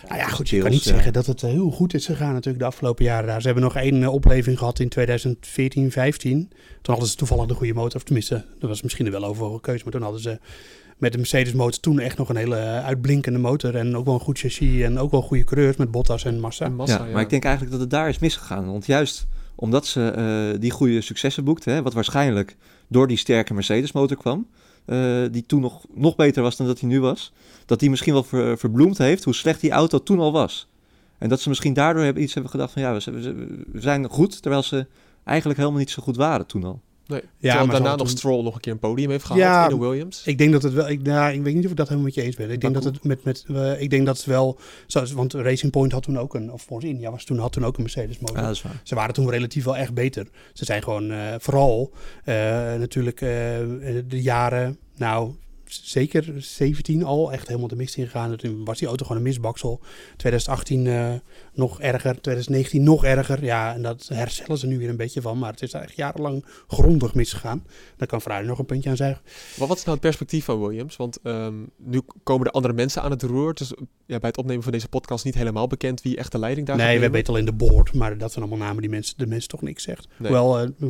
Nou 0.07 0.19
ja, 0.19 0.27
goed, 0.27 0.49
je 0.49 0.61
kan 0.61 0.71
niet 0.71 0.83
ja. 0.83 0.91
zeggen 0.93 1.13
dat 1.13 1.25
het 1.25 1.43
eh, 1.43 1.49
heel 1.49 1.71
goed 1.71 1.93
is 1.93 2.05
gegaan 2.05 2.33
natuurlijk 2.33 2.59
de 2.59 2.69
afgelopen 2.69 3.05
jaren 3.05 3.27
daar. 3.27 3.39
Ze 3.41 3.45
hebben 3.45 3.63
nog 3.63 3.75
één 3.75 4.03
eh, 4.03 4.13
opleving 4.13 4.57
gehad 4.57 4.79
in 4.79 4.89
2014, 4.89 5.91
15. 5.91 6.49
Toen 6.49 6.93
hadden 6.93 7.07
ze 7.07 7.15
toevallig 7.15 7.45
de 7.45 7.53
goede 7.53 7.73
motor, 7.73 7.95
of 7.95 8.03
tenminste, 8.03 8.45
dat 8.59 8.69
was 8.69 8.81
misschien 8.81 9.11
wel 9.11 9.25
overal 9.25 9.59
keuze, 9.59 9.83
maar 9.83 9.93
toen 9.93 10.01
hadden 10.01 10.21
ze 10.21 10.39
met 10.97 11.11
de 11.11 11.17
Mercedes 11.17 11.53
motor 11.53 11.79
toen 11.79 11.99
echt 11.99 12.17
nog 12.17 12.29
een 12.29 12.35
hele 12.35 12.55
eh, 12.55 12.85
uitblinkende 12.85 13.39
motor 13.39 13.75
en 13.75 13.97
ook 13.97 14.05
wel 14.05 14.13
een 14.13 14.19
goed 14.19 14.39
chassis 14.39 14.81
en 14.81 14.99
ook 14.99 15.11
wel 15.11 15.21
goede 15.21 15.43
coureurs 15.43 15.77
met 15.77 15.91
Bottas 15.91 16.25
en 16.25 16.39
Massa. 16.39 16.65
En 16.65 16.75
Massa, 16.75 17.05
ja, 17.05 17.11
maar 17.11 17.21
ik 17.21 17.29
denk 17.29 17.43
eigenlijk 17.43 17.73
dat 17.73 17.81
het 17.81 17.91
daar 17.91 18.09
is 18.09 18.19
misgegaan. 18.19 18.71
Want 18.71 18.85
juist 18.85 19.27
omdat 19.59 19.85
ze 19.85 20.09
eh, 20.09 20.59
die 20.61 20.71
goede 20.71 21.01
successen 21.01 21.43
boekten, 21.43 21.73
hè, 21.73 21.81
wat 21.81 21.93
waarschijnlijk 21.93 22.55
door 22.87 23.07
die 23.07 23.17
sterke 23.17 23.53
Mercedes-motor 23.53 24.17
kwam, 24.17 24.47
eh, 24.85 25.23
die 25.31 25.45
toen 25.45 25.61
nog, 25.61 25.85
nog 25.93 26.15
beter 26.15 26.43
was 26.43 26.57
dan 26.57 26.67
dat 26.67 26.79
hij 26.79 26.89
nu 26.89 26.99
was, 26.99 27.33
dat 27.65 27.79
die 27.79 27.89
misschien 27.89 28.13
wel 28.13 28.23
ver- 28.23 28.57
verbloemd 28.57 28.97
heeft 28.97 29.23
hoe 29.23 29.33
slecht 29.35 29.61
die 29.61 29.71
auto 29.71 30.03
toen 30.03 30.19
al 30.19 30.31
was. 30.31 30.67
En 31.17 31.29
dat 31.29 31.41
ze 31.41 31.49
misschien 31.49 31.73
daardoor 31.73 32.03
hebben, 32.03 32.23
iets 32.23 32.33
hebben 32.33 32.51
gedacht 32.51 32.71
van 32.73 32.81
ja, 32.81 32.93
we 32.93 33.71
zijn 33.73 34.09
goed, 34.09 34.41
terwijl 34.41 34.63
ze 34.63 34.87
eigenlijk 35.23 35.59
helemaal 35.59 35.79
niet 35.79 35.89
zo 35.89 36.03
goed 36.03 36.15
waren 36.15 36.45
toen 36.45 36.63
al. 36.63 36.81
Nee. 37.07 37.21
Ja, 37.37 37.53
maar 37.53 37.65
daarna 37.65 37.77
nog 37.77 37.87
hadden 37.89 38.07
Stroll 38.07 38.43
nog 38.43 38.55
een 38.55 38.59
keer 38.59 38.71
een 38.71 38.79
podium 38.79 39.09
heeft 39.09 39.23
gehad 39.23 39.41
Ja, 39.41 39.63
in 39.63 39.69
de 39.69 39.85
Williams. 39.87 40.21
Ik 40.25 40.37
denk 40.37 40.51
dat 40.51 40.63
het 40.63 40.73
wel. 40.73 40.89
Ik, 40.89 41.01
nou, 41.01 41.33
ik 41.33 41.41
weet 41.41 41.55
niet 41.55 41.65
of 41.65 41.71
ik 41.71 41.77
dat 41.77 41.87
helemaal 41.87 42.07
met 42.07 42.15
je 42.15 42.21
eens 42.21 42.35
ben. 42.35 42.49
Ik 42.49 42.61
denk 42.61 42.73
dat 42.73 42.83
het 42.83 43.03
met. 43.03 43.23
met 43.23 43.45
eh, 43.47 43.81
ik 43.81 43.89
denk 43.89 44.05
dat 44.05 44.17
het 44.17 44.25
wel. 44.25 44.59
Zoals, 44.87 45.11
want 45.11 45.33
Racing 45.33 45.71
Point 45.71 45.91
had 45.91 46.03
toen 46.03 46.19
ook 46.19 46.33
een. 46.33 46.51
Of 46.51 46.61
Force 46.61 46.87
India 46.87 47.11
was 47.11 47.23
toen, 47.23 47.37
had 47.37 47.51
toen 47.51 47.65
ook 47.65 47.75
een 47.75 47.81
Mercedes 47.81 48.19
motor. 48.19 48.37
Ja, 48.37 48.41
dat 48.41 48.55
is 48.55 48.61
waar. 48.61 48.81
Ze 48.83 48.95
waren 48.95 49.13
toen 49.13 49.29
relatief 49.29 49.63
wel 49.63 49.77
echt 49.77 49.93
beter. 49.93 50.27
Ze 50.53 50.65
zijn 50.65 50.83
gewoon 50.83 51.11
eh, 51.11 51.19
vooral 51.37 51.91
eh, 52.23 52.35
natuurlijk 52.79 53.19
de 53.19 54.21
jaren. 54.21 54.77
Nou, 54.95 55.31
zeker 55.69 56.33
17 56.37 57.03
al 57.03 57.31
echt 57.31 57.47
helemaal 57.47 57.67
de 57.67 57.75
mist 57.75 57.97
ingegaan. 57.97 58.35
Toen 58.35 58.65
was 58.65 58.79
die 58.79 58.87
auto 58.87 59.05
gewoon 59.05 59.21
een 59.21 59.27
misbaksel. 59.27 59.81
2018 60.17 60.87
eh, 60.87 61.13
nog 61.53 61.81
erger, 61.81 62.21
2019 62.21 62.83
nog 62.83 63.05
erger. 63.05 63.43
Ja, 63.43 63.73
en 63.73 63.81
dat 63.81 64.07
herstellen 64.13 64.57
ze 64.57 64.67
nu 64.67 64.77
weer 64.77 64.89
een 64.89 64.97
beetje 64.97 65.21
van. 65.21 65.39
Maar 65.39 65.51
het 65.51 65.61
is 65.61 65.73
echt 65.73 65.95
jarenlang 65.95 66.45
grondig 66.67 67.13
misgegaan. 67.13 67.65
Daar 67.97 68.07
kan 68.07 68.21
Ferrari 68.21 68.47
nog 68.47 68.59
een 68.59 68.65
puntje 68.65 68.89
aan 68.89 68.95
zeggen. 68.95 69.21
Maar 69.57 69.67
wat 69.67 69.77
is 69.77 69.83
nou 69.83 69.97
het 69.97 70.05
perspectief 70.05 70.45
van 70.45 70.59
Williams? 70.59 70.95
Want 70.95 71.19
ehm, 71.23 71.55
nu 71.77 72.01
komen 72.23 72.47
er 72.47 72.53
andere 72.53 72.73
mensen 72.73 73.01
aan 73.01 73.11
het 73.11 73.23
roer. 73.23 73.53
Dus 73.53 73.73
ja, 74.05 74.19
bij 74.19 74.29
het 74.29 74.37
opnemen 74.37 74.63
van 74.63 74.71
deze 74.71 74.87
podcast 74.87 75.25
niet 75.25 75.35
helemaal 75.35 75.67
bekend 75.67 76.01
wie 76.01 76.17
echt 76.17 76.31
de 76.31 76.39
leiding 76.39 76.67
daar 76.67 76.77
Nee, 76.77 76.99
we 76.99 77.09
weten 77.09 77.33
al 77.33 77.39
in 77.39 77.45
de 77.45 77.53
board. 77.53 77.93
Maar 77.93 78.17
dat 78.17 78.31
zijn 78.31 78.45
allemaal 78.45 78.67
namen 78.67 78.81
die 78.81 78.91
mensen, 78.91 79.17
de 79.17 79.27
mensen 79.27 79.49
toch 79.49 79.61
niks 79.61 79.83
zegt. 79.83 80.07
Nee. 80.17 80.31
Hoewel, 80.31 80.59
eh, 80.59 80.87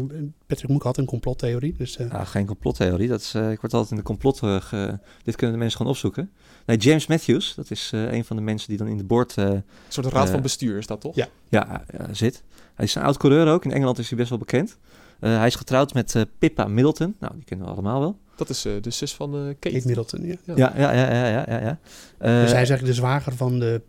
Patrick 0.47 0.69
Moek 0.69 0.83
had 0.83 0.97
een 0.97 1.05
complottheorie. 1.05 1.75
Dus 1.77 1.97
eh, 1.97 2.09
Ja, 2.09 2.23
geen 2.23 2.45
complottheorie. 2.45 3.07
Dat 3.07 3.19
is, 3.19 3.33
ik 3.35 3.61
word 3.61 3.73
altijd 3.73 3.91
in 3.91 3.97
de 3.97 4.03
complot... 4.03 4.41
eh, 4.73 4.93
dit 5.23 5.35
kunnen 5.35 5.55
de 5.55 5.61
mensen 5.61 5.77
gewoon 5.77 5.91
opzoeken. 5.91 6.31
Nee, 6.65 6.77
James 6.77 7.07
Matthews, 7.07 7.55
dat 7.55 7.71
is 7.71 7.89
eh, 7.93 8.11
een 8.13 8.25
van 8.25 8.35
de 8.35 8.41
mensen 8.41 8.69
die 8.69 8.77
dan 8.77 8.87
in 8.87 8.97
de 8.97 9.03
board 9.03 9.37
eh, 9.37 9.45
Een 9.45 9.63
soort 9.87 10.05
raad 10.07 10.29
van 10.29 10.41
bestuur 10.41 10.77
is 10.77 10.87
dat 10.87 11.01
toch? 11.01 11.15
ja. 11.15 11.27
ja, 11.49 11.83
zit. 12.11 12.43
Hij 12.75 12.85
is 12.85 12.95
een 12.95 13.01
oud 13.01 13.17
coureur 13.17 13.47
ook. 13.47 13.65
In 13.65 13.71
Engeland 13.71 13.97
is 13.99 14.09
hij 14.09 14.17
best 14.17 14.29
wel 14.29 14.37
bekend. 14.39 14.77
Eh, 15.19 15.37
hij 15.37 15.47
is 15.47 15.55
getrouwd 15.55 15.93
met 15.93 16.15
eh, 16.15 16.21
Pippa 16.39 16.67
Middleton. 16.67 17.15
Nou, 17.19 17.33
die 17.35 17.43
kennen 17.43 17.65
we 17.67 17.71
allemaal 17.73 17.99
wel. 17.99 18.17
Dat 18.35 18.49
is 18.49 18.65
eh, 18.65 18.73
de 18.81 18.89
zus 18.89 19.13
van 19.13 19.33
eh, 19.35 19.39
Kate. 19.59 19.75
Kate 19.75 19.87
Middleton, 19.87 20.25
ja. 20.25 20.35
Ja. 20.43 20.53
Ja, 20.55 20.93
ja, 20.93 20.93
ja, 20.93 21.27
ja, 21.47 21.59
ja. 21.61 21.79
Eh, 22.17 22.41
Dus 22.41 22.51
hij 22.51 22.61
is 22.61 22.69
eigenlijk 22.69 22.85
de 22.85 22.93
zwager 22.93 23.35
van 23.35 23.59
de 23.59 23.81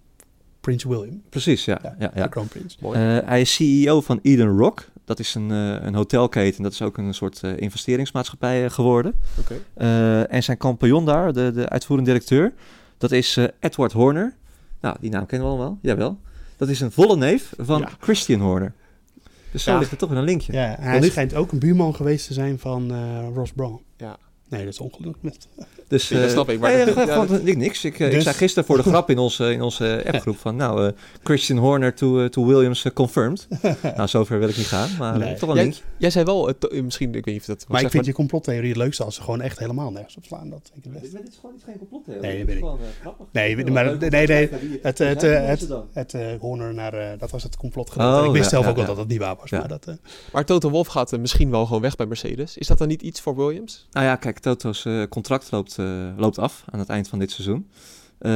Prins 0.60 0.84
William. 0.84 1.22
Precies, 1.28 1.64
ja. 1.64 1.78
Ja, 1.82 1.96
ja, 1.98 2.10
ja. 2.14 2.22
de 2.22 2.28
kroonprins. 2.28 2.78
Mooi. 2.80 2.98
Eh, 2.98 3.26
hij 3.28 3.40
is 3.40 3.54
CEO 3.54 4.00
van 4.00 4.18
Eden 4.22 4.56
Rock. 4.56 4.88
Dat 5.08 5.18
is 5.18 5.34
een, 5.34 5.50
eh, 5.50 5.86
een 5.86 5.94
hotelketen. 5.94 6.62
Dat 6.62 6.72
is 6.72 6.82
ook 6.82 6.98
een 6.98 7.14
soort 7.14 7.42
eh, 7.42 7.56
investeringsmaatschappij 7.56 8.64
eh, 8.64 8.70
geworden. 8.70 9.14
Oké. 9.38 9.54
Eh, 9.74 10.32
en 10.32 10.42
zijn 10.42 10.56
compagnon 10.56 11.04
daar, 11.04 11.32
de, 11.32 11.52
de 11.54 11.68
uitvoerende 11.68 12.10
directeur, 12.10 12.52
dat 12.98 13.12
is 13.12 13.36
eh, 13.36 13.44
Edward 13.60 13.92
Horner. 13.92 14.34
Nou, 14.80 14.96
die 15.00 15.10
naam 15.10 15.26
kennen 15.26 15.48
we 15.48 15.54
allemaal. 15.54 15.78
Jawel. 15.82 16.18
Dat 16.56 16.68
is 16.68 16.80
een 16.80 16.92
volle 16.92 17.16
neef 17.16 17.52
van 17.58 17.78
Ja. 17.80 17.88
Christian 18.00 18.40
Horner. 18.40 18.72
Dus 19.52 19.62
zo 19.62 19.72
Ja. 19.72 19.78
ligt 19.78 19.90
er 19.90 19.96
toch 19.96 20.08
weer 20.08 20.18
een 20.18 20.24
linkje. 20.24 20.52
Ja, 20.52 20.76
hij 20.80 21.02
schijnt 21.10 21.34
ook 21.34 21.52
een 21.52 21.58
buurman 21.58 21.94
geweest 21.94 22.26
te 22.26 22.32
zijn 22.32 22.58
van 22.58 22.90
eh, 22.92 23.26
Ross 23.34 23.52
Brown. 23.52 23.80
Ja. 23.96 24.16
Nee, 24.48 24.64
dat 24.64 24.72
is 24.72 24.80
ongelukkig. 24.80 25.22
Met... 25.22 25.48
Dus, 25.88 26.08
Ja, 26.08 26.16
dat 26.16 26.24
eh, 26.24 26.30
snap 26.30 26.50
ik, 26.50 26.60
maar- 26.60 26.72
nee, 26.72 26.86
ja, 26.86 26.92
gewoon 27.06 27.26
dat- 27.26 27.42
niks, 27.42 27.56
niks. 27.56 27.84
Ik, 27.84 27.98
eh, 28.00 28.06
ik 28.06 28.12
Dus- 28.12 28.22
zei 28.22 28.34
gisteren 28.34 28.64
voor 28.68 28.76
de 28.76 28.82
grap 28.92 29.10
in 29.10 29.18
onze, 29.18 29.52
in 29.52 29.62
onze 29.62 30.02
appgroep 30.06 30.36
van... 30.38 30.56
Nou, 30.56 30.86
eh, 30.86 30.92
Christian 31.22 31.58
Horner 31.58 31.94
to, 31.94 32.20
eh, 32.22 32.28
to 32.28 32.46
Williams 32.46 32.84
eh, 32.84 32.92
confirmed. 32.92 33.48
nou, 33.96 34.08
zover 34.08 34.38
wil 34.38 34.48
ik 34.48 34.56
niet 34.56 34.66
gaan, 34.66 34.88
maar 34.98 35.12
eh, 35.14 35.18
Nee. 35.20 35.34
toch 35.34 35.54
wel 35.54 35.72
Jij, 35.98 36.10
zei 36.10 36.24
wel, 36.24 36.48
eh, 36.48 36.54
to- 36.58 36.68
eh, 36.68 36.82
misschien, 36.82 37.08
ik 37.14 37.24
weet 37.24 37.34
niet 37.34 37.40
of 37.40 37.46
dat... 37.46 37.64
Maar 37.68 37.76
ik 37.76 37.82
zeg 37.82 37.90
vind 37.90 38.06
je 38.06 38.12
complottheorie 38.12 38.68
het 38.68 38.76
leukste 38.76 39.04
als 39.04 39.14
ze 39.14 39.22
gewoon 39.22 39.40
echt 39.40 39.58
helemaal 39.58 39.90
nergens 39.90 40.16
op 40.16 40.24
slaan. 40.24 40.50
Dat 40.50 40.70
ik 40.74 40.82
het 40.92 41.02
dit 41.02 41.28
is 41.28 41.36
gewoon 41.40 41.54
niet 41.54 41.64
geen 41.64 41.78
complottheorie. 41.78 42.22
Nee, 42.22 42.38
dat 42.44 42.48
ik. 42.54 42.58
gewoon 42.58 42.78
grappig. 43.00 43.26
Nee, 43.32 43.56
maar- 43.70 43.96
nee, 43.98 44.26
nee, 44.26 44.48
Het, 44.82 45.00
eh, 45.00 45.08
het, 45.08 45.22
eh, 45.22 45.46
het, 45.46 45.68
het 45.92 46.14
eh, 46.14 46.26
Horner 46.40 46.74
naar, 46.74 46.94
eh, 46.94 47.18
dat 47.18 47.30
was 47.30 47.42
het 47.42 47.56
complot 47.56 47.96
Oh, 47.96 48.24
ik 48.26 48.32
wist 48.32 48.44
ja, 48.44 48.50
zelf 48.50 48.64
ja, 48.64 48.70
ook 48.70 48.76
wel 48.76 48.84
ja. 48.84 48.90
dat 48.90 48.98
het 48.98 49.08
niet 49.08 49.18
waar 49.18 49.36
was. 49.40 49.50
Ja. 49.50 49.58
Maar 49.58 49.68
dat, 49.68 49.86
eh, 49.86 49.94
Maar 50.32 50.44
Toto 50.44 50.70
Wolff 50.70 50.90
gaat 50.90 51.12
eh, 51.12 51.18
misschien 51.18 51.50
wel 51.50 51.66
gewoon 51.66 51.82
weg 51.82 51.96
bij 51.96 52.06
Mercedes. 52.06 52.56
Is 52.56 52.66
dat 52.66 52.78
dan 52.78 52.88
niet 52.88 53.02
iets 53.02 53.20
voor 53.20 53.36
Williams? 53.36 53.86
Nou 53.92 54.06
ja, 54.06 54.16
kijk, 54.16 54.38
Toto's 54.38 54.84
eh, 54.84 55.02
contract 55.08 55.50
loopt, 55.50 55.77
eh, 55.78 56.08
loopt 56.16 56.38
af 56.38 56.64
aan 56.70 56.78
het 56.78 56.88
eind 56.88 57.08
van 57.08 57.18
dit 57.18 57.30
seizoen. 57.30 57.66
Eh, 58.18 58.30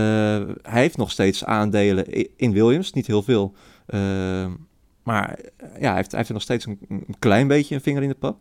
hij 0.63 0.81
heeft 0.81 0.97
nog 0.97 1.11
steeds 1.11 1.45
aandelen 1.45 2.07
in 2.37 2.53
Williams, 2.53 2.93
niet 2.93 3.07
heel 3.07 3.23
veel. 3.23 3.55
Eh, 3.87 4.47
maar 5.03 5.39
eh, 5.57 5.69
ja, 5.81 5.87
hij 5.87 5.97
heeft, 5.97 6.13
heeft 6.13 6.33
nog 6.33 6.43
steeds 6.43 6.67
een, 6.67 6.79
een 6.89 7.15
klein 7.19 7.49
beetje 7.49 7.75
een 7.75 7.81
vinger 7.81 8.03
in 8.03 8.09
de 8.09 8.15
pap. 8.15 8.39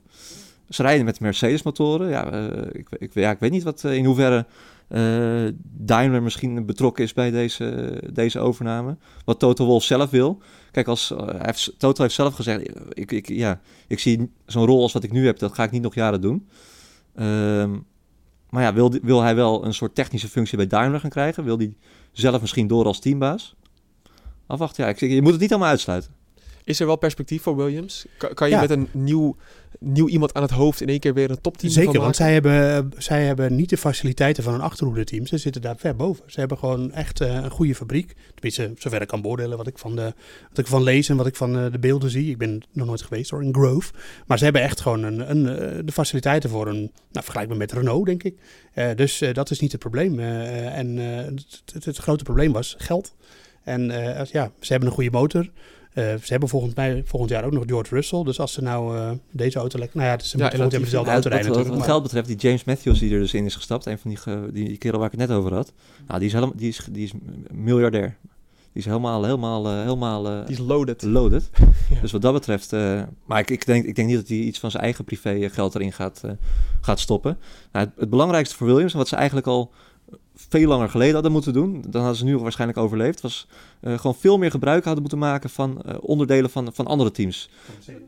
Ze 0.69 0.81
rijden 0.81 1.05
met 1.05 1.19
Mercedes-motoren. 1.19 2.09
Ja, 2.09 2.31
ik, 2.71 2.87
ik, 2.97 3.13
ja, 3.13 3.31
ik 3.31 3.39
weet 3.39 3.51
niet 3.51 3.63
wat, 3.63 3.83
in 3.83 4.05
hoeverre 4.05 4.45
eh, 4.87 5.47
Daimler 5.63 6.23
misschien 6.23 6.65
betrokken 6.65 7.03
is 7.03 7.13
bij 7.13 7.31
deze, 7.31 7.97
deze 8.13 8.39
overname. 8.39 8.97
Wat 9.25 9.39
Toto 9.39 9.65
Wolff 9.65 9.85
zelf 9.85 10.09
wil. 10.09 10.41
Kijk, 10.71 10.87
als, 10.87 11.13
heeft, 11.37 11.73
Toto 11.77 12.01
heeft 12.01 12.15
zelf 12.15 12.35
gezegd, 12.35 12.69
ik, 12.89 13.11
ik, 13.11 13.27
ja, 13.27 13.61
ik 13.87 13.99
zie 13.99 14.31
zo'n 14.45 14.65
rol 14.65 14.81
als 14.81 14.93
wat 14.93 15.03
ik 15.03 15.11
nu 15.11 15.25
heb, 15.25 15.39
dat 15.39 15.53
ga 15.53 15.63
ik 15.63 15.71
niet 15.71 15.81
nog 15.81 15.95
jaren 15.95 16.21
doen. 16.21 16.47
Ehm, 17.15 17.77
maar 18.51 18.63
ja, 18.63 18.73
wil, 18.73 18.93
wil 19.01 19.21
hij 19.21 19.35
wel 19.35 19.65
een 19.65 19.73
soort 19.73 19.95
technische 19.95 20.27
functie 20.27 20.57
bij 20.57 20.67
Daimler 20.67 20.99
gaan 20.99 21.09
krijgen? 21.09 21.43
Wil 21.43 21.57
hij 21.57 21.73
zelf 22.11 22.41
misschien 22.41 22.67
door 22.67 22.85
als 22.85 22.99
teambaas? 22.99 23.55
Afwachten, 24.47 24.83
ja. 24.83 24.89
Ik, 24.89 24.97
zeg, 24.97 25.09
je 25.09 25.21
moet 25.21 25.31
het 25.31 25.41
niet 25.41 25.49
allemaal 25.51 25.69
uitsluiten. 25.69 26.11
Is 26.63 26.79
er 26.79 26.85
wel 26.85 26.95
perspectief 26.95 27.41
voor 27.41 27.55
Williams? 27.55 28.05
Kan, 28.17 28.33
kan 28.33 28.49
je 28.49 28.55
Ja. 28.55 28.61
met 28.61 28.69
een 28.69 28.87
nieuw, 28.91 29.35
nieuw 29.85 30.07
iemand 30.07 30.33
aan 30.33 30.41
het 30.41 30.51
hoofd 30.51 30.81
in 30.81 30.87
één 30.87 30.99
keer 30.99 31.13
weer 31.13 31.29
een 31.29 31.41
topteam 31.41 31.73
Zeker, 31.73 31.93
van 31.93 32.01
want 32.01 32.15
zij 32.15 32.33
hebben, 32.33 32.91
zij 32.97 33.25
hebben 33.25 33.55
niet 33.55 33.69
de 33.69 33.77
faciliteiten 33.77 34.43
van 34.43 34.53
een 34.53 34.61
achterhoede-team. 34.61 35.25
Ze 35.25 35.37
zitten 35.37 35.61
daar 35.61 35.77
ver 35.77 35.95
boven. 35.95 36.23
Ze 36.27 36.39
hebben 36.39 36.57
gewoon 36.57 36.91
echt 36.91 37.21
eh, 37.21 37.33
een 37.33 37.49
goede 37.49 37.75
fabriek. 37.75 38.15
Tenminste, 38.33 38.73
zover 38.77 39.01
ik 39.01 39.07
kan 39.07 39.21
beoordelen 39.21 39.57
wat 39.57 39.67
ik 39.67 39.77
van, 39.77 39.95
de, 39.95 40.13
wat 40.49 40.57
ik 40.57 40.67
van 40.67 40.83
lees 40.83 41.09
en 41.09 41.15
wat 41.15 41.27
ik 41.27 41.35
van 41.35 41.57
eh, 41.57 41.71
de 41.71 41.79
beelden 41.79 42.09
zie. 42.09 42.29
Ik 42.29 42.37
ben 42.37 42.61
nog 42.71 42.87
nooit 42.87 43.01
geweest 43.01 43.29
hoor, 43.29 43.43
in 43.43 43.53
Grove. 43.53 43.91
Maar 44.25 44.37
ze 44.37 44.43
hebben 44.43 44.61
echt 44.61 44.81
gewoon 44.81 45.03
een, 45.03 45.29
een, 45.29 45.47
eh, 45.47 45.79
de 45.85 45.91
faciliteiten 45.91 46.49
voor 46.49 46.67
een, 46.67 46.91
nou 47.11 47.23
vergelijkbaar 47.23 47.57
met 47.57 47.71
Renault 47.71 48.05
denk 48.05 48.23
ik. 48.23 48.35
Dus 48.95 49.23
dat 49.33 49.49
is 49.49 49.59
niet 49.59 49.71
het 49.71 49.81
probleem. 49.81 50.19
En 50.19 50.97
het, 50.97 51.61
het, 51.73 51.85
het 51.85 51.97
grote 51.97 52.23
probleem 52.23 52.51
was 52.51 52.75
geld. 52.77 53.15
En 53.63 53.81
ja, 54.31 54.51
ze 54.59 54.71
hebben 54.71 54.89
een 54.89 54.95
goede 54.95 55.11
motor. 55.11 55.49
Eh, 55.93 56.03
ze 56.03 56.25
hebben 56.27 56.49
volgens 56.49 56.73
mij 56.73 57.01
volgend 57.05 57.31
jaar 57.31 57.43
ook 57.45 57.51
nog 57.51 57.63
George 57.67 57.95
Russell. 57.95 58.23
Dus 58.23 58.39
als 58.39 58.53
ze 58.53 58.61
nou 58.61 58.97
eh, 58.97 59.11
deze 59.31 59.59
auto 59.59 59.79
lekker... 59.79 59.97
Nou 59.97 60.09
ja, 60.09 60.19
ze 60.23 60.37
Ja, 60.37 60.43
moeten 60.43 60.59
met 60.59 60.71
dezelfde 60.71 60.97
auto 60.97 61.11
wat, 61.13 61.23
rijden 61.23 61.37
wat, 61.37 61.45
natuurlijk. 61.47 61.67
wat 61.67 61.77
maar- 61.77 61.87
geld 61.87 62.03
betreft, 62.03 62.27
die 62.27 62.37
James 62.37 62.63
Matthews 62.63 62.99
die 62.99 63.13
er 63.13 63.19
dus 63.19 63.33
in 63.33 63.45
is 63.45 63.55
gestapt, 63.55 63.85
een 63.85 63.97
van 63.99 64.11
die, 64.11 64.51
die 64.67 64.77
kerel 64.77 64.97
waar 64.99 65.11
ik 65.13 65.19
het 65.19 65.29
net 65.29 65.37
over 65.37 65.53
had, 65.53 65.73
nou, 66.07 66.19
die, 66.19 66.27
is 66.27 66.33
helemaal, 66.33 66.55
die, 66.57 66.67
is, 66.69 66.87
die 66.91 67.03
is 67.03 67.11
miljardair. 67.51 68.17
Die 68.73 68.81
is 68.81 68.85
helemaal, 68.87 69.23
helemaal, 69.23 69.65
eh, 69.67 69.81
helemaal 69.81 70.27
eh, 70.27 70.45
Die 70.45 70.55
is 70.55 70.61
loaded. 70.61 71.01
loaded. 71.01 71.49
Ja. 71.93 72.01
Dus 72.01 72.11
wat 72.11 72.21
dat 72.21 72.33
betreft, 72.33 72.73
eh, 72.73 73.01
maar 73.25 73.39
ik, 73.39 73.49
ik, 73.49 73.65
denk, 73.65 73.85
ik 73.85 73.95
denk 73.95 74.07
niet 74.07 74.17
dat 74.17 74.27
hij 74.27 74.37
iets 74.37 74.59
van 74.59 74.71
zijn 74.71 74.83
eigen 74.83 75.03
privé 75.05 75.49
geld 75.49 75.75
erin 75.75 75.91
gaat, 75.93 76.21
eh, 76.25 76.31
gaat 76.81 76.99
stoppen. 76.99 77.37
Nou, 77.71 77.85
het, 77.85 77.93
het 77.99 78.09
belangrijkste 78.09 78.55
voor 78.55 78.67
Williams, 78.67 78.91
en 78.91 78.97
wat 78.97 79.07
ze 79.07 79.15
eigenlijk 79.15 79.47
al 79.47 79.71
veel 80.51 80.67
langer 80.67 80.89
geleden 80.89 81.13
hadden 81.13 81.31
moeten 81.31 81.53
doen, 81.53 81.83
dan 81.87 82.01
hadden 82.01 82.19
ze 82.19 82.25
nu 82.25 82.37
waarschijnlijk 82.37 82.79
overleefd, 82.79 83.21
was 83.21 83.47
eh, 83.79 83.97
gewoon 83.97 84.15
veel 84.15 84.37
meer 84.37 84.51
gebruik 84.51 84.83
hadden 84.83 85.01
moeten 85.01 85.19
maken 85.19 85.49
van 85.49 85.81
eh, 85.81 85.95
onderdelen 86.01 86.49
van, 86.49 86.69
van 86.73 86.85
andere 86.85 87.11
teams. 87.11 87.49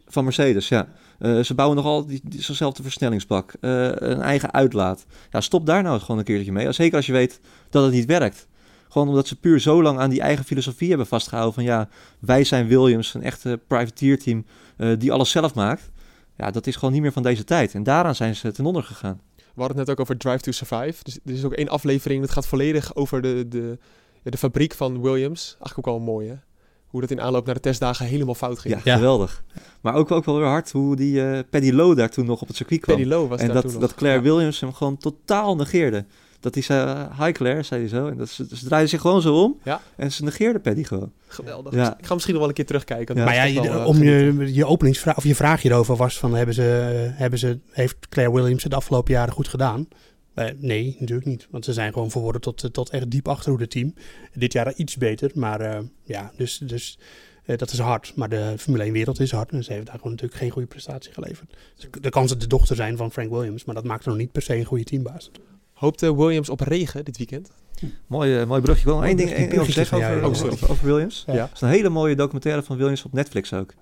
Van 0.07 0.23
Mercedes, 0.23 0.67
ja. 0.67 0.87
Eh, 1.19 1.39
ze 1.39 1.53
bouwen 1.53 1.77
nogal 1.77 2.05
die, 2.05 2.21
die, 2.23 2.41
zo'nzelfde 2.41 2.83
versnellingsbak, 2.83 3.53
een 3.59 4.21
eigen 4.21 4.53
uitlaat. 4.53 5.05
Ja, 5.31 5.41
stop 5.41 5.65
daar 5.65 5.83
nou 5.83 5.99
gewoon 5.99 6.17
een 6.17 6.23
keertje 6.23 6.51
mee. 6.51 6.71
Zeker 6.71 6.95
als 6.95 7.05
je 7.05 7.11
weet 7.11 7.39
dat 7.69 7.83
het 7.83 7.93
niet 7.93 8.05
werkt. 8.05 8.47
Gewoon 8.89 9.07
omdat 9.07 9.27
ze 9.27 9.35
puur 9.35 9.59
zo 9.59 9.81
lang 9.81 9.99
aan 9.99 10.09
die 10.09 10.21
eigen 10.21 10.45
filosofie 10.45 10.89
hebben 10.89 11.07
vastgehouden 11.07 11.53
van 11.53 11.63
ja, 11.63 11.89
wij 12.19 12.43
zijn 12.43 12.67
Williams, 12.67 13.13
een 13.13 13.23
echte 13.23 13.59
privateerteam 13.67 14.45
eh 14.77 14.89
die 14.97 15.11
alles 15.11 15.31
zelf 15.31 15.55
maakt. 15.55 15.91
Ja, 16.37 16.51
dat 16.51 16.67
is 16.67 16.75
gewoon 16.75 16.93
niet 16.93 17.01
meer 17.01 17.11
van 17.11 17.23
deze 17.23 17.43
tijd. 17.43 17.73
En 17.73 17.83
daaraan 17.83 18.15
zijn 18.15 18.35
ze 18.35 18.51
ten 18.51 18.65
onder 18.65 18.83
gegaan. 18.83 19.19
We 19.53 19.59
hadden 19.61 19.77
het 19.77 19.87
net 19.87 19.89
ook 19.89 19.99
over 20.01 20.17
Drive 20.17 20.37
to 20.43 20.51
Survive. 20.51 21.03
Dus 21.03 21.19
er 21.25 21.31
is 21.33 21.43
ook 21.45 21.53
één 21.53 21.67
aflevering, 21.69 22.21
dat 22.21 22.31
gaat 22.31 22.47
volledig 22.47 22.95
over 22.95 23.21
de, 23.21 23.47
de, 23.47 23.77
ja, 24.23 24.31
de 24.31 24.37
fabriek 24.37 24.73
van 24.73 25.01
Williams. 25.01 25.55
Eigenlijk 25.59 25.77
ook 25.77 25.95
wel 25.95 25.99
mooi, 26.13 26.27
hè? 26.29 26.35
Hoe 26.87 27.01
dat 27.01 27.11
in 27.11 27.21
aanloop 27.21 27.45
naar 27.45 27.55
de 27.55 27.61
testdagen 27.61 28.05
helemaal 28.05 28.35
fout 28.35 28.59
ging. 28.59 28.73
Ja, 28.73 28.81
Ja. 28.83 28.95
geweldig. 28.95 29.43
Maar 29.81 29.95
ook, 29.95 30.11
ook 30.11 30.25
wel 30.25 30.37
weer 30.37 30.47
hard 30.47 30.71
hoe 30.71 30.95
die 30.95 31.25
eh 31.27 31.39
Paddy 31.49 31.71
Lowe 31.71 31.95
daar 31.95 32.09
toen 32.09 32.25
nog 32.25 32.41
op 32.41 32.47
het 32.47 32.57
circuit 32.57 32.81
kwam. 32.81 32.95
Paddy 32.95 33.09
Lowe 33.11 33.27
was 33.27 33.39
en 33.39 33.45
daar 33.47 33.61
dat, 33.61 33.71
toen 33.71 33.81
dat 33.81 33.93
Claire 33.95 34.23
Ja. 34.23 34.29
Williams 34.33 34.59
hem 34.59 34.73
gewoon 34.73 34.97
totaal 34.97 35.55
negeerde. 35.55 36.05
Dat 36.43 36.53
hij 36.53 36.63
zei, 36.63 36.87
eh, 36.87 37.25
hi 37.25 37.31
Claire, 37.31 37.63
zei 37.63 37.81
hij 37.81 37.89
zo. 37.89 38.07
En 38.07 38.17
dat 38.17 38.29
ze, 38.29 38.45
ze 38.53 38.65
draaide 38.65 38.89
zich 38.89 39.01
gewoon 39.01 39.21
zo 39.21 39.43
om. 39.43 39.59
Ja. 39.63 39.81
En 39.95 40.11
ze 40.11 40.23
negeerde 40.23 40.59
Paddy 40.59 40.83
gewoon. 40.83 41.11
Geweldig. 41.27 41.73
Ja. 41.73 41.97
Ik 41.97 42.05
ga 42.05 42.13
misschien 42.13 42.33
nog 42.33 42.41
wel 42.41 42.49
een 42.49 42.57
keer 42.57 42.65
terugkijken. 42.65 43.15
Ja. 43.15 43.23
Maar 43.23 43.35
ja, 43.35 43.43
is 43.43 43.53
je, 43.53 43.61
wel, 43.61 43.85
om 43.85 44.01
eh, 44.01 44.03
je, 44.03 44.53
je 44.53 44.65
openingsvraag 44.65 45.17
of 45.17 45.23
je 45.23 45.35
vraag 45.35 45.61
hierover 45.61 45.95
was 45.95 46.19
van 46.19 46.35
hebben 46.35 46.55
ze, 46.55 46.61
hebben 47.13 47.39
ze, 47.39 47.59
heeft 47.71 48.09
Claire 48.09 48.33
Williams 48.33 48.63
het 48.63 48.71
de 48.71 48.77
afgelopen 48.77 49.13
jaren 49.13 49.33
goed 49.33 49.47
gedaan? 49.47 49.87
Eh, 50.33 50.47
nee, 50.57 50.95
natuurlijk 50.99 51.27
niet. 51.27 51.47
Want 51.49 51.65
ze 51.65 51.73
zijn 51.73 51.93
gewoon 51.93 52.11
verworden 52.11 52.41
tot, 52.41 52.73
tot 52.73 52.89
echt 52.89 53.11
diep 53.11 53.27
achterhoede 53.27 53.67
team. 53.67 53.93
Dit 54.33 54.53
jaar 54.53 54.73
iets 54.73 54.97
beter, 54.97 55.31
maar 55.33 55.61
eh, 55.61 55.79
ja, 56.03 56.31
dus, 56.37 56.57
dus 56.57 56.99
eh, 57.45 57.57
dat 57.57 57.71
is 57.71 57.79
hard. 57.79 58.13
Maar 58.15 58.29
de 58.29 58.53
Formule 58.57 58.83
1 58.83 58.93
wereld 58.93 59.19
is 59.19 59.31
hard 59.31 59.51
en 59.51 59.63
ze 59.63 59.73
heeft 59.73 59.85
daar 59.85 59.95
gewoon 59.95 60.11
natuurlijk 60.11 60.39
geen 60.39 60.49
goede 60.49 60.67
prestatie 60.67 61.13
geleverd. 61.13 61.55
Dus 61.75 61.87
Dan 62.01 62.11
kan 62.11 62.27
ze 62.27 62.37
de 62.37 62.47
dochter 62.47 62.75
zijn 62.75 62.97
van 62.97 63.11
Frank 63.11 63.29
Williams, 63.31 63.65
maar 63.65 63.75
dat 63.75 63.83
maakt 63.83 64.03
er 64.03 64.09
nog 64.09 64.17
niet 64.17 64.31
per 64.31 64.41
se 64.41 64.55
een 64.55 64.65
goede 64.65 64.83
teambaas. 64.83 65.31
Hoopt 65.73 66.03
eh, 66.03 66.09
Williams 66.09 66.49
op 66.49 66.59
regen 66.59 67.05
dit 67.05 67.17
weekend? 67.17 67.51
Mooi, 68.07 68.39
eh, 68.39 68.45
mooi 68.47 68.61
brugje. 68.61 68.81
Ik 68.81 68.87
wil 68.87 68.95
nog 68.95 69.05
één 69.05 69.17
ding 69.17 69.29
één 69.29 69.49
ding 69.49 69.61
over 69.61 69.73
zeggen 69.73 70.23
over, 70.69 70.85
Williams. 70.85 71.23
Ja. 71.27 71.49
Is 71.53 71.61
een 71.61 71.69
hele 71.69 71.89
mooie 71.89 72.15
documentaire 72.15 72.63
van 72.63 72.77
Williams 72.77 73.03
op 73.03 73.13
Netflix 73.13 73.53
ook. 73.53 73.73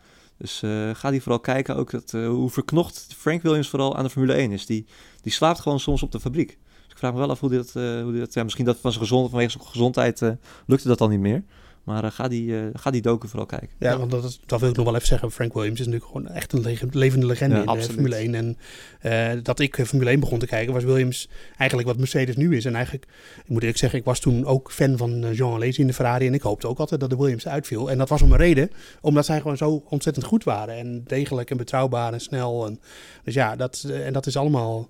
Dus 0.41 0.61
eh, 0.61 0.89
ga 0.93 1.11
die 1.11 1.21
vooral 1.21 1.39
kijken. 1.39 1.75
Ook 1.75 1.91
dat, 1.91 2.13
eh, 2.13 2.27
hoe 2.27 2.49
verknocht 2.49 3.07
Frank 3.17 3.41
Williams 3.41 3.69
vooral 3.69 3.97
aan 3.97 4.03
de 4.03 4.09
Formule 4.09 4.33
1 4.33 4.51
is. 4.51 4.65
Die, 4.65 4.85
die 5.21 5.31
slaapt 5.31 5.59
gewoon 5.59 5.79
soms 5.79 6.03
op 6.03 6.11
de 6.11 6.19
fabriek. 6.19 6.47
Dus 6.47 6.91
ik 6.91 6.97
vraag 6.97 7.11
me 7.13 7.19
wel 7.19 7.29
af 7.29 7.39
hoe 7.39 7.49
dit, 7.49 7.75
eh, 7.75 8.01
hoe 8.01 8.11
dit 8.11 8.33
ja, 8.33 8.43
misschien 8.43 8.65
dat 8.65 8.77
van 8.77 8.91
zijn 8.91 9.03
gezond, 9.03 9.29
vanwege 9.29 9.51
zijn 9.51 9.63
gezondheid 9.63 10.21
eh, 10.21 10.31
lukte 10.65 10.87
dat 10.87 11.01
al 11.01 11.07
niet 11.07 11.19
meer. 11.19 11.43
Maar 11.83 12.03
eh, 12.03 12.11
ga, 12.11 12.27
die, 12.27 12.57
eh, 12.59 12.65
ga 12.73 12.91
die 12.91 13.01
docu 13.01 13.27
vooral 13.27 13.45
kijken. 13.45 13.69
Ja, 13.79 13.97
want 13.97 14.11
dat, 14.11 14.23
is- 14.23 14.39
dat 14.45 14.59
wil 14.59 14.69
ik 14.69 14.75
nog 14.75 14.85
wel 14.85 14.95
even 14.95 15.07
zeggen. 15.07 15.31
Frank 15.31 15.53
Williams 15.53 15.79
is 15.79 15.85
natuurlijk 15.85 16.11
gewoon 16.11 16.27
echt 16.27 16.53
een 16.53 16.61
leg- 16.61 16.83
levende 16.91 17.25
legende 17.25 17.53
Ja, 17.55 17.59
in 17.61 17.65
de 17.67 17.71
absoluut. 17.71 17.91
Formule 17.93 18.15
1. 18.15 18.35
En 18.35 18.57
eh, 18.99 19.43
dat 19.43 19.59
ik 19.59 19.77
eh, 19.77 19.85
Formule 19.85 20.09
1 20.09 20.19
begon 20.19 20.39
te 20.39 20.45
kijken, 20.45 20.73
was 20.73 20.83
Williams 20.83 21.29
eigenlijk 21.57 21.89
wat 21.89 21.97
Mercedes 21.97 22.35
nu 22.35 22.55
is. 22.55 22.65
En 22.65 22.75
eigenlijk, 22.75 23.05
ik 23.43 23.49
moet 23.49 23.59
eerlijk 23.61 23.77
zeggen, 23.77 23.99
ik 23.99 24.05
was 24.05 24.19
toen 24.19 24.45
ook 24.45 24.71
fan 24.71 24.97
van 24.97 25.23
eh, 25.23 25.33
Jean 25.33 25.53
Alesi 25.53 25.81
in 25.81 25.87
de 25.87 25.93
Ferrari. 25.93 26.27
En 26.27 26.33
ik 26.33 26.41
hoopte 26.41 26.67
ook 26.67 26.79
altijd 26.79 26.99
dat 27.01 27.09
de 27.09 27.17
Williams 27.17 27.47
uitviel. 27.47 27.91
En 27.91 27.97
dat 27.97 28.09
was 28.09 28.21
om 28.21 28.31
een 28.31 28.37
reden, 28.37 28.69
omdat 29.01 29.25
zij 29.25 29.37
gewoon 29.41 29.57
zo 29.57 29.83
ontzettend 29.89 30.25
goed 30.25 30.43
waren. 30.43 30.75
En 30.75 31.03
degelijk 31.07 31.49
en 31.51 31.57
betrouwbaar 31.57 32.13
en 32.13 32.21
snel. 32.21 32.65
En, 32.65 32.79
dus 33.23 33.33
ja, 33.33 33.55
dat, 33.55 33.85
eh, 33.87 34.05
en 34.05 34.13
dat 34.13 34.25
is 34.25 34.37
allemaal 34.37 34.87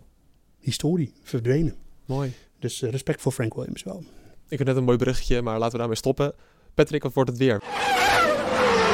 historie, 0.60 1.14
verdwenen. 1.24 1.76
Mooi. 2.06 2.34
Dus 2.60 2.82
eh, 2.82 2.90
respect 2.92 3.22
voor 3.22 3.32
Frank 3.32 3.54
Williams 3.54 3.84
wel. 3.84 4.04
Ik 4.48 4.58
heb 4.58 4.68
net 4.68 4.76
een 4.76 4.84
mooi 4.84 4.98
berichtje, 4.98 5.42
maar 5.42 5.54
laten 5.58 5.72
we 5.72 5.78
daarmee 5.78 5.96
stoppen. 5.98 6.34
Patrick, 6.74 7.04
wat 7.04 7.14
wordt 7.14 7.30
het 7.30 7.40
weer? 7.40 7.62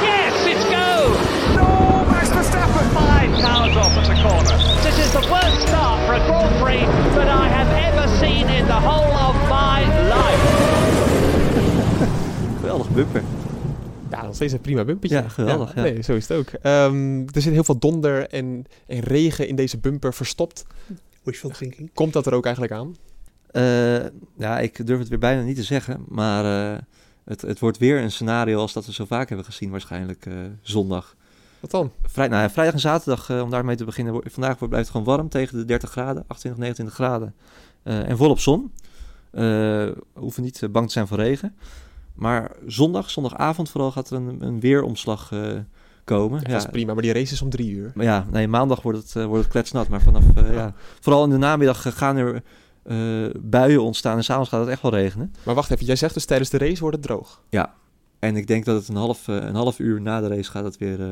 Yes, 0.01 0.45
it's 0.51 0.65
go! 0.75 1.11
No, 1.55 2.05
Max 2.11 2.27
Verstappen! 2.27 2.85
Five 2.89 3.41
cars 3.41 3.75
off 3.75 3.97
at 3.97 4.05
the 4.05 4.21
corner. 4.27 4.57
This 4.81 4.97
is 5.05 5.11
the 5.11 5.27
worst 5.29 5.67
start 5.67 5.99
for 6.05 6.13
a 6.13 6.25
Grand 6.27 6.63
Prix 6.63 6.85
that 7.15 7.27
I 7.27 7.47
have 7.47 7.71
ever 7.87 8.07
seen 8.17 8.47
in 8.47 8.65
the 8.65 8.79
whole 8.87 9.13
of 9.27 9.35
my 9.49 9.79
life. 10.15 10.43
Geweldig 12.59 12.89
bumper. 12.89 13.23
Ja, 14.09 14.23
nog 14.23 14.35
steeds 14.35 14.53
een 14.53 14.61
prima 14.61 14.85
bumpertje. 14.85 15.17
Ja, 15.17 15.29
geweldig, 15.29 15.75
ja. 15.75 15.81
Nee, 15.81 16.01
zo 16.01 16.13
is 16.13 16.27
het 16.27 16.37
ook. 16.37 16.47
Ehm, 16.47 17.19
er 17.19 17.41
zit 17.41 17.53
heel 17.53 17.63
veel 17.63 17.79
donder 17.79 18.27
en, 18.27 18.65
en 18.87 18.99
regen 18.99 19.47
in 19.47 19.55
deze 19.55 19.77
bumper 19.77 20.13
verstopt. 20.13 20.65
Wishful 21.23 21.49
thinking. 21.49 21.89
Komt 21.93 22.13
dat 22.13 22.25
er 22.25 22.33
ook 22.33 22.45
eigenlijk 22.45 22.73
aan? 22.73 22.95
Eh, 23.51 24.05
ja, 24.37 24.59
ik 24.59 24.87
durf 24.87 24.99
het 24.99 25.07
weer 25.07 25.19
bijna 25.19 25.41
niet 25.41 25.55
te 25.55 25.63
zeggen, 25.63 26.03
maar 26.07 26.73
eh, 26.73 26.81
het, 27.27 27.41
het 27.41 27.59
wordt 27.59 27.77
weer 27.77 28.01
een 28.01 28.11
scenario 28.11 28.59
als 28.59 28.73
dat 28.73 28.85
we 28.85 28.93
zo 28.93 29.05
vaak 29.05 29.27
hebben 29.27 29.45
gezien, 29.45 29.69
waarschijnlijk 29.71 30.25
eh, 30.25 30.33
zondag. 30.61 31.15
Wat 31.59 31.71
dan? 31.71 31.91
Vrij, 32.03 32.27
nou 32.27 32.49
vrijdag 32.49 32.73
en 32.73 32.79
zaterdag, 32.79 33.29
eh, 33.29 33.41
om 33.41 33.49
daarmee 33.49 33.75
te 33.75 33.85
beginnen, 33.85 34.13
vandaag 34.13 34.57
wordt- 34.59 34.69
blijft 34.73 34.87
het 34.87 34.97
gewoon 34.97 35.15
warm 35.15 35.29
tegen 35.29 35.57
de 35.57 35.65
30 35.65 35.91
graden, 35.91 36.23
28, 36.27 36.61
29 36.61 36.95
graden. 36.95 37.35
Eh, 37.83 38.09
en 38.09 38.17
volop 38.17 38.39
zon. 38.39 38.71
We 39.31 39.95
hoeven 40.13 40.43
niet 40.43 40.67
bang 40.71 40.85
te 40.85 40.91
zijn 40.91 41.07
voor 41.07 41.17
regen. 41.17 41.55
Maar 42.13 42.51
zondag, 42.67 43.09
zondagavond 43.09 43.69
vooral, 43.69 43.91
gaat 43.91 44.09
er 44.09 44.17
een, 44.17 44.41
een 44.41 44.59
weeromslag 44.59 45.31
komen. 46.03 46.39
Ja, 46.43 46.47
dat 46.51 46.61
is 46.61 46.71
prima, 46.71 46.93
maar 46.93 47.01
die 47.01 47.13
race 47.13 47.33
is 47.33 47.41
om 47.41 47.49
drie 47.49 47.71
uur. 47.71 47.91
Maar 47.95 48.05
ja, 48.05 48.25
nee, 48.31 48.47
maandag 48.47 48.81
wordt 48.81 48.97
het, 48.99 49.25
wordt 49.25 49.43
het 49.43 49.51
kletsnat. 49.51 49.87
Maar 49.87 50.01
vanaf, 50.01 50.23
ja. 50.35 50.73
Vooral 50.99 51.23
in 51.23 51.29
de 51.29 51.37
namiddag 51.37 51.97
gaan 51.97 52.17
er 52.17 52.43
buien 53.41 53.81
ontstaan. 53.83 54.17
En 54.17 54.23
s'avonds 54.23 54.49
gaat 54.49 54.59
het 54.59 54.69
echt 54.69 54.81
wel 54.81 54.91
regenen. 54.91 55.33
Maar 55.43 55.55
wacht 55.55 55.71
even, 55.71 55.85
jij 55.85 55.95
zegt 55.95 56.13
dus 56.13 56.25
tijdens 56.25 56.49
de 56.49 56.57
race 56.57 56.79
wordt 56.81 56.95
het 56.97 57.05
droog. 57.05 57.41
En 58.19 58.35
ik 58.35 58.47
denk 58.47 58.65
dat 58.65 58.75
het 58.79 58.87
een 58.87 58.95
half, 58.95 59.27
eh, 59.27 59.35
een 59.35 59.55
half 59.55 59.79
uur 59.79 60.01
na 60.01 60.21
de 60.21 60.27
race 60.27 60.51
gaat 60.51 60.63
het, 60.63 60.77
weer, 60.77 61.01
eh, 61.01 61.09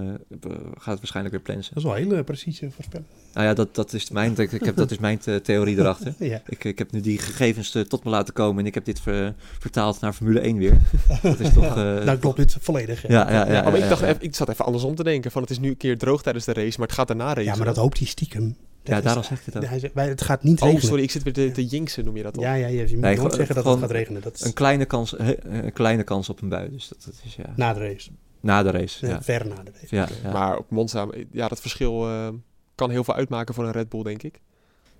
gaat 0.74 0.86
het 0.86 0.98
waarschijnlijk 0.98 1.36
weer 1.36 1.44
plensen. 1.44 1.74
Dat 1.74 1.84
is 1.84 1.90
wel 1.90 1.98
een 2.00 2.08
hele 2.10 2.24
precieze 2.24 2.72
voorspelling. 2.72 3.08
Nou 3.34 3.48
ja, 3.48 3.54
dat, 3.54 3.76
dat, 3.76 3.94
is, 3.94 4.10
mijn, 4.10 4.38
ik, 4.38 4.52
heb, 4.52 4.76
dat 4.76 4.92
is 4.92 4.98
mijn 4.98 5.20
eh, 5.26 5.36
theorie 5.36 5.78
erachter. 5.78 6.14
Ja. 6.20 6.42
Ik, 6.46 6.64
ik 6.64 6.78
heb 6.78 6.92
nu 6.92 7.02
die 7.02 7.18
gegevens 7.18 7.76
eh, 7.76 7.82
tot 7.82 8.04
me 8.04 8.10
laten 8.10 8.34
komen 8.34 8.60
en 8.60 8.66
ik 8.66 8.74
heb 8.74 8.86
dit 8.86 9.00
ver- 9.02 9.34
vertaald 9.60 10.00
naar 10.00 10.14
Formule 10.14 10.40
1 10.40 10.58
weer. 10.58 10.78
Dat 11.22 11.40
is 11.40 11.54
toch... 11.60 11.66
eh, 11.78 12.04
Nou 12.04 12.18
klopt 12.18 12.38
dit 12.38 12.58
volledig. 12.60 13.02
hè. 13.02 13.08
Ja, 13.14 13.32
ja, 13.32 13.52
ja. 13.52 13.60
Oh, 13.60 13.66
maar 13.66 13.78
ik, 13.78 13.90
dacht, 13.90 14.02
ja. 14.02 14.08
even- 14.08 14.22
ik 14.24 14.36
zat 14.36 14.50
even 14.50 14.66
andersom 14.66 14.96
te 14.96 15.04
denken. 15.04 15.32
Van 15.32 15.42
het 15.42 15.52
is 15.52 15.60
nu 15.60 15.70
een 15.70 15.78
keer 15.78 15.98
droog 15.98 16.22
tijdens 16.22 16.46
de 16.46 16.54
race, 16.54 16.78
maar 16.80 16.88
het 16.88 16.96
gaat 16.96 17.08
daarna 17.08 17.28
racen. 17.28 17.44
Ja, 17.44 17.56
maar 17.56 17.66
dat 17.66 17.76
hoopt 17.76 17.98
hij 17.98 18.08
stiekem. 18.08 18.56
Ja, 18.88 19.02
daarom 19.02 19.24
zeg 19.24 19.40
ik 19.40 19.46
het 19.46 19.58
ook. 19.58 19.66
Hij 19.66 19.80
zegt, 19.80 19.94
wij- 19.94 20.08
het 20.08 20.22
gaat 20.22 20.44
niet 20.44 20.60
Oh, 20.62 20.66
regenen. 20.68 20.88
sorry, 20.88 21.04
ik 21.04 21.12
zit 21.12 21.24
weer 21.24 21.34
te, 21.34 21.52
te 21.52 21.66
jinksen, 21.66 22.06
noem 22.06 22.18
je 22.18 22.24
dat 22.24 22.38
al. 22.38 22.44
Ja, 22.44 22.54
ja, 22.54 22.68
je 22.68 22.80
moet 22.82 23.00
Nee, 23.00 23.18
nooit 23.18 23.34
zeggen 23.34 23.56
dat 23.56 23.66
het 23.66 23.80
gaat 23.80 23.92
regenen. 23.92 24.22
Dat 24.22 24.34
is 24.36 24.42
Een 24.42 24.54
kleine 24.54 24.86
kans, 24.86 25.16
een 25.20 25.74
kleine 25.74 26.04
kans 26.04 26.30
op 26.30 26.42
een 26.42 26.50
bui. 26.50 26.72
Dus 26.72 26.88
dat, 26.88 27.04
dat 27.06 27.14
is 27.26 27.36
ja, 27.36 27.54
na 27.56 27.74
de 27.74 27.80
race. 27.80 28.10
na 28.40 28.64
de 28.64 28.72
race. 28.72 29.06
Ja, 29.06 29.12
Ja, 29.14 29.22
Ver 29.22 29.48
na 29.48 29.56
de 29.64 29.72
race. 29.82 29.96
ja, 29.96 30.08
ja. 30.24 30.32
Maar 30.32 30.58
op 30.58 30.70
Monza, 30.70 31.08
ja, 31.32 31.48
dat 31.48 31.62
verschil 31.62 32.08
eh, 32.08 32.28
kan 32.76 32.90
heel 32.90 33.04
veel 33.04 33.14
uitmaken 33.16 33.54
voor 33.54 33.66
een 33.66 33.72
Red 33.72 33.90
Bull, 33.90 34.04
denk 34.04 34.24
ik. 34.24 34.40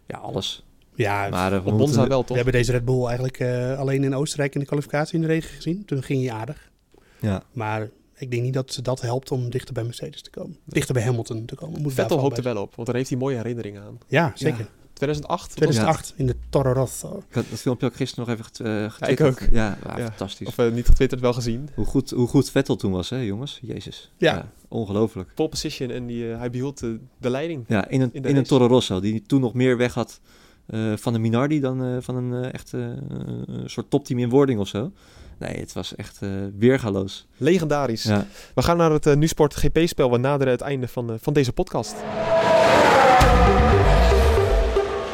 ja 0.08 0.18
alles. 0.18 0.66
Ja, 0.96 1.30
Maar 1.30 1.46
eh, 1.46 1.52
we 1.52 1.56
Op 1.58 1.64
moeten- 1.64 1.80
Monza 1.80 2.08
wel, 2.08 2.20
we 2.22 2.26
toch? 2.26 2.36
hebben 2.36 2.54
deze 2.54 2.72
Red 2.72 2.86
Bull 2.86 3.06
eigenlijk 3.06 3.40
eh, 3.40 3.80
alleen 3.80 4.04
in 4.04 4.16
Oostenrijk 4.16 4.54
in 4.54 4.60
de 4.60 4.66
kwalificatie 4.66 5.16
in 5.16 5.22
de 5.22 5.28
regen 5.28 5.50
gezien. 5.56 5.86
Toen 5.86 6.04
ging 6.04 6.26
hij 6.26 6.32
aardig. 6.36 6.72
Ja. 7.20 7.44
Maar 7.52 7.90
ik 8.18 8.32
denk 8.32 8.44
niet 8.44 8.54
dat 8.54 8.74
ze 8.74 8.82
dat 8.82 9.02
helpt 9.02 9.32
om 9.32 9.50
dichter 9.50 9.74
bij 9.74 9.84
Mercedes 9.84 10.22
te 10.22 10.30
komen. 10.30 10.58
Dichter 10.66 10.94
bij 10.94 11.04
Hamilton 11.04 11.46
te 11.46 11.56
komen. 11.56 11.82
Moet 11.82 11.94
Vettel 11.94 12.20
hoopt 12.20 12.38
er 12.38 12.44
wel 12.44 12.62
op, 12.62 12.76
want 12.76 12.88
daar 12.88 12.96
heeft 12.98 13.10
hij 13.10 13.18
mooie 13.18 13.36
herinneringen 13.38 13.82
aan. 13.84 13.98
Ja, 14.08 14.32
zeker. 14.36 14.68
2008? 14.94 15.56
2008 15.56 16.14
in 16.16 16.26
de 16.26 16.36
Toro 16.50 16.72
Rosso. 16.74 17.24
Ik 17.30 17.36
had 17.36 17.46
dat 17.50 17.60
filmpje 17.60 17.86
ook 17.86 17.96
gisteren 17.96 18.26
nog 18.28 18.34
even 18.34 18.46
get- 18.46 19.00
eh, 19.02 19.10
ik 19.10 19.22
ook. 19.22 19.40
Ja, 19.52 19.78
ja, 19.84 19.98
Ja. 19.98 20.06
fantastisch. 20.06 20.48
Of 20.48 20.58
eh, 20.58 20.72
niet 20.72 20.86
getwitterd, 20.86 21.22
wel 21.22 21.34
gezien. 21.34 21.70
Hoe 21.76 21.86
goed, 21.86 22.10
hoe 22.10 22.28
goed 22.28 22.50
Vettel 22.50 22.76
toen 22.76 22.92
was, 22.92 23.10
hè, 23.10 23.18
jongens? 23.20 23.60
Jezus. 23.62 24.12
Ja. 24.18 24.52
ongelooflijk. 24.68 25.32
Pole 25.36 25.50
position 25.50 25.90
en 25.90 26.06
die, 26.06 26.32
eh, 26.32 26.38
hij 26.38 26.50
behield 26.50 26.80
de, 26.80 27.00
de 27.18 27.30
leiding. 27.30 27.64
Ja, 27.68 27.88
in 27.88 28.02
een, 28.02 28.10
In 28.14 28.36
een. 28.36 28.44
Toro 28.44 28.68
Rosso, 28.68 29.00
die 29.00 29.22
toen 29.22 29.42
nog 29.42 29.54
meer 29.54 29.78
weg 29.78 29.94
had 29.94 30.20
eh, 30.66 30.94
van 30.96 31.14
een 31.14 31.22
Minardi 31.22 31.60
dan 31.60 31.84
eh, 31.84 31.98
van 32.00 32.16
een 32.16 32.44
eh, 32.44 32.54
echt 32.54 32.74
eh, 32.74 32.88
soort 33.66 33.90
topteam 33.90 34.20
in 34.20 34.30
wording 34.30 34.60
of 34.60 34.68
zo. 34.68 34.92
Nee, 35.38 35.60
het 35.60 35.74
was 35.74 35.96
echt 35.96 36.22
eh 36.22 36.30
weergaloos. 36.58 37.28
Legendarisch. 37.38 38.04
Ja. 38.04 38.28
We 38.56 38.62
gaan 38.62 38.78
naar 38.78 38.92
het 38.92 39.06
uh, 39.06 39.16
NuSport 39.16 39.54
GP-spel. 39.54 40.12
We 40.12 40.18
naderen 40.18 40.54
het 40.54 40.62
einde 40.62 40.88
van, 40.88 41.12
eh, 41.12 41.16
van 41.20 41.34
deze 41.34 41.54
podcast. 41.54 41.96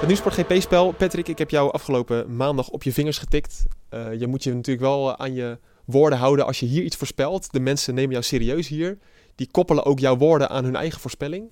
Het 0.02 0.10
NuSport 0.10 0.34
GP-spel. 0.34 0.92
Patrick, 0.92 1.28
ik 1.28 1.38
heb 1.38 1.50
jou 1.50 1.72
afgelopen 1.72 2.36
maandag 2.36 2.70
op 2.70 2.84
je 2.84 2.94
vingers 2.94 3.18
getikt. 3.18 3.66
Eh, 3.90 4.20
je 4.20 4.28
moet 4.28 4.44
je 4.44 4.54
natuurlijk 4.54 4.86
wel 4.86 5.10
eh, 5.10 5.14
aan 5.18 5.34
je 5.34 5.58
woorden 5.86 6.20
houden 6.20 6.46
als 6.46 6.60
je 6.60 6.66
hier 6.66 6.84
iets 6.84 6.96
voorspelt. 6.96 7.52
De 7.52 7.60
mensen 7.60 7.94
nemen 7.94 8.12
jou 8.12 8.24
serieus 8.24 8.68
hier. 8.68 8.98
Die 9.36 9.48
koppelen 9.52 9.86
ook 9.86 10.00
jouw 10.00 10.18
woorden 10.18 10.50
aan 10.50 10.64
hun 10.64 10.76
eigen 10.76 11.00
voorspelling. 11.00 11.52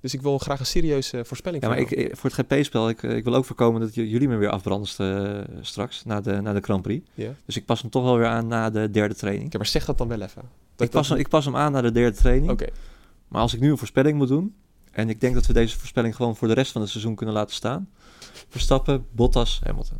Dus 0.00 0.14
ik 0.14 0.20
wil 0.22 0.38
graag 0.38 0.60
een 0.60 0.66
serieuze 0.66 1.24
voorspelling 1.24 1.62
Ja, 1.62 1.68
maar 1.68 1.78
ik, 1.78 1.90
eh, 1.90 2.14
voor 2.16 2.30
het 2.30 2.46
GP-spel, 2.46 2.88
ik, 2.88 3.02
eh, 3.02 3.16
ik 3.16 3.24
wil 3.24 3.34
ook 3.34 3.44
voorkomen 3.44 3.80
dat 3.80 3.94
jullie 3.94 4.28
me 4.28 4.36
weer 4.36 4.48
afbranden 4.50 4.88
eh, 4.98 5.56
straks, 5.60 6.04
na 6.04 6.20
de, 6.20 6.40
na 6.40 6.52
de 6.52 6.60
Grand 6.60 6.82
Prix. 6.82 7.06
Ja. 7.14 7.30
Dus 7.44 7.56
ik 7.56 7.64
pas 7.64 7.80
hem 7.80 7.90
toch 7.90 8.02
wel 8.02 8.16
weer 8.16 8.26
aan 8.26 8.46
na 8.46 8.70
de 8.70 8.90
derde 8.90 9.14
training. 9.14 9.46
Oké, 9.46 9.56
maar 9.56 9.66
zeg 9.66 9.84
dat 9.84 9.98
dan 9.98 10.08
wel 10.08 10.20
even. 10.20 10.42
Dat 10.76 10.86
Ik 10.86 10.92
pas, 10.92 11.08
dat- 11.08 11.16
hem, 11.16 11.18
ik 11.26 11.28
pas 11.28 11.44
hem 11.44 11.56
aan 11.56 11.72
na 11.72 11.80
de 11.80 11.92
derde 11.92 12.16
training. 12.16 12.50
Oké, 12.50 12.66
Maar 13.28 13.40
als 13.40 13.54
ik 13.54 13.60
nu 13.60 13.70
een 13.70 13.78
voorspelling 13.78 14.18
moet 14.18 14.28
doen, 14.28 14.54
en 14.90 15.08
ik 15.08 15.20
denk 15.20 15.34
dat 15.34 15.46
we 15.46 15.52
deze 15.52 15.78
voorspelling 15.78 16.16
gewoon 16.16 16.36
voor 16.36 16.48
de 16.48 16.54
rest 16.54 16.72
van 16.72 16.80
het 16.80 16.90
seizoen 16.90 17.14
kunnen 17.14 17.34
laten 17.34 17.54
staan. 17.54 17.88
Verstappen, 18.48 19.06
Bottas, 19.10 19.60
Hamilton. 19.64 19.98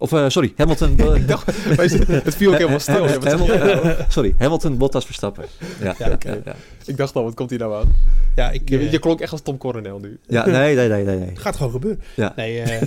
Of, 0.00 0.12
eh, 0.12 0.28
sorry, 0.28 0.52
Hamilton... 0.56 0.90
ik 1.16 1.28
dacht, 1.28 1.46
het 1.46 2.34
viel 2.34 2.50
ook 2.52 2.56
helemaal 2.58 2.80
stil. 2.80 3.06
Hamilton- 3.08 3.58
nou? 3.58 3.94
sorry, 4.08 4.34
Hamilton, 4.38 4.76
Bottas, 4.76 5.04
Verstappen. 5.04 5.44
Ja, 5.82 5.94
Ja, 5.98 6.10
oké. 6.12 6.40
ja. 6.44 6.54
Ik 6.86 6.96
dacht 6.96 7.14
al, 7.14 7.22
wat 7.24 7.34
komt 7.34 7.50
hier 7.50 7.58
nou 7.58 7.74
aan? 7.74 7.94
Ja, 8.34 8.50
ik, 8.50 8.68
Je, 8.68 8.78
eh, 8.78 8.92
je 8.92 8.98
klonk 8.98 9.20
echt 9.20 9.32
als 9.32 9.40
Tom 9.40 9.58
Coronel 9.58 9.98
nu. 9.98 10.18
Ja, 10.26 10.46
nee, 10.46 10.74
nee, 10.74 10.88
nee, 10.88 11.04
nee. 11.04 11.30
gaat 11.36 11.56
gewoon 11.56 11.72
gebeuren. 11.72 12.00
Ja. 12.16 12.32
Nee, 12.36 12.60
eh 12.60 12.82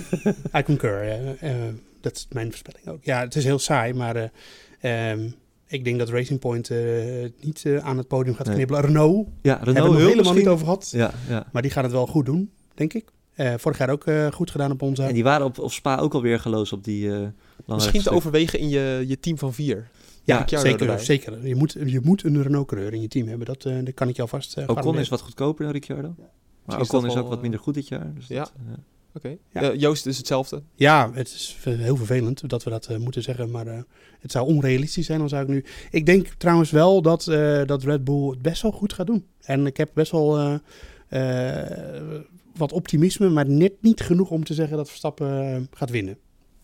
I 0.60 0.62
concur. 0.64 1.00
eh, 1.02 1.50
eh, 1.50 1.56
dat 2.00 2.16
is 2.16 2.26
mijn 2.30 2.46
voorspelling 2.48 2.86
ook. 2.88 2.98
Ja, 3.04 3.20
het 3.20 3.36
is 3.36 3.44
heel 3.44 3.58
saai, 3.58 3.92
maar 3.94 4.16
eh, 4.80 5.10
ehm, 5.10 5.20
ik 5.66 5.84
denk 5.84 5.98
dat 5.98 6.08
Racing 6.08 6.38
Point 6.40 6.70
eh, 6.70 6.78
niet 7.40 7.62
eh, 7.64 7.76
aan 7.76 7.96
het 7.98 8.08
podium 8.08 8.34
gaat 8.34 8.46
Nee. 8.46 8.54
knippelen. 8.54 8.80
Renault, 8.82 9.28
Ja, 9.42 9.56
hebben 9.56 9.58
we 9.58 9.64
Renault 9.64 9.74
het 9.74 9.74
nog 9.74 9.84
wil 9.86 9.96
helemaal 9.96 10.16
misschien... 10.16 10.36
niet 10.38 10.48
over 10.48 10.64
gehad. 10.64 10.90
Ja, 10.94 11.10
ja. 11.28 11.46
Maar 11.52 11.62
die 11.62 11.70
gaat 11.70 11.82
het 11.84 11.92
wel 11.92 12.06
goed 12.06 12.26
doen, 12.26 12.50
denk 12.74 12.92
ik. 12.92 13.04
Eh, 13.34 13.54
vorig 13.56 13.78
jaar 13.78 13.90
ook 13.90 14.06
eh, 14.06 14.32
goed 14.32 14.50
gedaan 14.50 14.70
op 14.70 14.82
onze. 14.82 15.02
En 15.02 15.14
die 15.14 15.22
waren 15.22 15.46
op, 15.46 15.58
op 15.58 15.72
Spa 15.72 15.98
ook 15.98 16.14
alweer 16.14 16.40
geloos 16.40 16.72
op 16.72 16.84
die 16.84 17.12
eh 17.12 17.26
lange 17.66 17.80
Misschien 17.80 18.02
te 18.02 18.10
overwegen 18.10 18.58
in 18.58 18.68
je, 18.68 19.04
je 19.06 19.20
team 19.20 19.38
van 19.38 19.54
vier. 19.54 19.88
ja, 20.24 20.44
zeker. 20.46 20.80
erbij. 20.80 20.98
zeker. 20.98 21.46
Je, 21.46 21.54
moet, 21.54 21.76
je 21.86 22.00
moet 22.02 22.24
een 22.24 22.42
Renault-coureur 22.42 22.92
in 22.92 23.00
je 23.00 23.08
team 23.08 23.28
hebben. 23.28 23.46
Dat, 23.46 23.64
eh, 23.64 23.84
dat 23.84 23.94
kan 23.94 24.08
ik 24.08 24.16
je 24.16 24.22
alvast 24.22 24.58
uh, 24.58 24.64
Ocon 24.66 24.98
is 24.98 25.08
wat 25.08 25.20
goedkoper 25.20 25.64
dan 25.64 25.72
Ricciardo. 25.72 26.14
Maar 26.64 26.80
is 26.80 26.88
Ocon 26.88 27.06
is 27.06 27.14
wel, 27.14 27.22
ook 27.22 27.28
wat 27.28 27.42
minder 27.42 27.60
goed 27.60 27.74
dit 27.74 27.88
jaar. 27.88 28.12
Dus 28.14 28.26
ja. 28.26 28.38
dat, 28.38 28.52
Oké. 29.14 29.36
Ja. 29.52 29.74
Joost 29.74 30.06
is 30.06 30.16
hetzelfde. 30.16 30.62
Ja, 30.74 31.10
het 31.14 31.28
is 31.28 31.56
heel 31.64 31.96
vervelend 31.96 32.48
dat 32.48 32.62
we 32.62 32.70
dat 32.70 32.86
eh, 32.86 32.96
moeten 32.96 33.22
zeggen, 33.22 33.50
maar 33.50 33.66
eh, 33.66 33.78
het 34.20 34.32
zou 34.32 34.46
onrealistisch 34.46 35.06
zijn, 35.06 35.18
dan 35.18 35.28
zou 35.28 35.42
ik 35.42 35.48
nu... 35.48 35.64
Ik 35.90 36.06
denk 36.06 36.26
trouwens 36.26 36.70
wel 36.70 37.02
dat, 37.02 37.26
eh, 37.26 37.64
dat 37.66 37.82
Red 37.82 38.04
Bull 38.04 38.30
het 38.30 38.42
best 38.42 38.62
wel 38.62 38.72
goed 38.72 38.92
gaat 38.92 39.06
doen. 39.06 39.26
En 39.40 39.66
ik 39.66 39.76
heb 39.76 39.90
best 39.94 40.12
wel 40.12 40.38
eh, 40.38 40.54
eh, 41.62 42.20
wat 42.56 42.72
optimisme, 42.72 43.28
maar 43.28 43.48
net 43.48 43.72
niet 43.80 44.00
genoeg 44.00 44.30
om 44.30 44.44
te 44.44 44.54
zeggen 44.54 44.76
dat 44.76 44.88
Verstappen 44.88 45.54
eh, 45.54 45.60
gaat 45.78 45.90
winnen. 45.90 46.18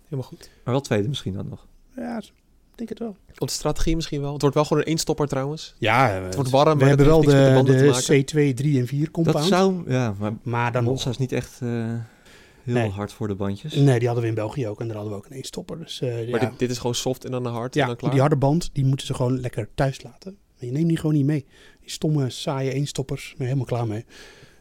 Helemaal 0.04 0.24
goed. 0.30 0.50
maar 0.64 0.72
wel 0.74 0.82
tweede 0.82 1.08
misschien 1.08 1.32
dan 1.32 1.48
nog. 1.48 1.66
Ja, 1.96 2.18
ik 2.18 2.32
denk 2.74 2.88
het 2.88 2.98
wel. 2.98 3.16
Op 3.38 3.46
de 3.48 3.54
strategie 3.54 3.94
misschien 3.96 4.20
wel. 4.20 4.32
Het 4.32 4.40
wordt 4.40 4.56
wel 4.56 4.64
gewoon 4.64 4.82
een 4.82 4.88
eenstopper 4.88 5.26
trouwens. 5.28 5.74
Ja, 5.78 6.16
eh, 6.16 6.24
Het 6.24 6.34
wordt 6.34 6.50
warm, 6.50 6.72
we 6.72 6.78
maar 6.78 6.88
hebben 6.88 7.06
wel 7.06 7.20
de 7.20 7.26
de, 7.26 7.50
banden 7.54 7.76
te 7.76 7.82
de 7.82 7.90
maken. 7.90 8.50
C2, 8.52 8.54
3 8.54 8.78
en 8.80 8.86
4 8.86 9.10
compound. 9.10 9.38
Dat 9.38 9.46
zou... 9.46 9.90
Ja, 9.90 10.14
maar 10.18 10.32
Maar 10.42 10.72
dan 10.72 10.82
nog. 10.82 10.92
Monza 10.92 11.10
is 11.10 11.18
niet 11.18 11.32
echt 11.32 11.60
eh, 11.62 11.68
heel 11.68 12.74
Nee. 12.74 12.90
hard 12.90 13.12
voor 13.12 13.28
de 13.28 13.34
bandjes. 13.34 13.74
Nee, 13.74 13.98
die 13.98 14.06
hadden 14.06 14.22
we 14.24 14.28
in 14.30 14.36
België 14.36 14.66
ook 14.68 14.80
en 14.80 14.86
daar 14.86 14.96
hadden 14.96 15.12
we 15.14 15.18
ook 15.20 15.26
een 15.26 15.36
eenstopper. 15.36 15.78
Dus 15.78 16.00
eh, 16.00 16.08
Maar 16.30 16.42
ja, 16.42 16.48
dit, 16.50 16.58
dit 16.58 16.70
is 16.70 16.78
gewoon 16.78 16.94
soft 16.94 17.24
en 17.24 17.30
dan 17.30 17.46
een 17.46 17.52
hard 17.52 17.74
en 17.74 17.80
ja 17.80 17.86
dan 17.86 17.96
klaar. 17.96 18.10
die 18.10 18.20
harde 18.20 18.36
band, 18.36 18.70
die 18.72 18.84
moeten 18.84 19.06
ze 19.06 19.14
gewoon 19.14 19.40
lekker 19.40 19.68
thuis 19.74 20.02
laten. 20.02 20.36
Maar 20.58 20.64
je 20.68 20.72
neemt 20.74 20.88
die 20.88 20.96
gewoon 20.96 21.14
niet 21.14 21.26
mee. 21.26 21.46
Die 21.80 21.90
stomme, 21.90 22.30
saaie 22.30 22.72
eenstoppers, 22.72 23.28
ben 23.28 23.36
je 23.46 23.52
helemaal 23.54 23.64
klaar 23.64 23.86
mee. 23.86 24.04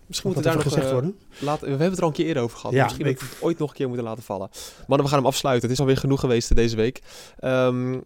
Misschien 0.08 0.32
Moet 0.34 0.43
dat 0.43 0.53
daar 0.53 0.64
nog 0.64 0.64
gezegd 0.64 0.88
gezegd 0.88 1.01
worden? 1.01 1.20
Laten, 1.39 1.64
we 1.64 1.70
hebben 1.70 1.89
het 1.89 1.97
er 1.97 2.03
al 2.03 2.10
een 2.10 2.16
keer 2.16 2.26
eerder 2.26 2.43
over 2.43 2.58
gehad. 2.58 2.74
Ja, 2.76 2.84
Misschien 2.84 3.05
weet 3.05 3.20
dat 3.20 3.30
we 3.30 3.36
het 3.36 3.43
ooit 3.43 3.58
nog 3.58 3.70
een 3.70 3.76
keer 3.76 3.88
moeten 3.88 4.05
laten 4.05 4.24
vallen. 4.24 4.49
Mannen, 4.88 5.05
we 5.05 5.12
gaan 5.12 5.22
hem 5.22 5.28
afsluiten. 5.28 5.64
Het 5.70 5.78
is 5.78 5.84
alweer 5.84 5.97
genoeg 5.97 6.20
geweest 6.20 6.55
deze 6.55 6.76
week. 6.76 7.01
Ehm, 7.39 7.99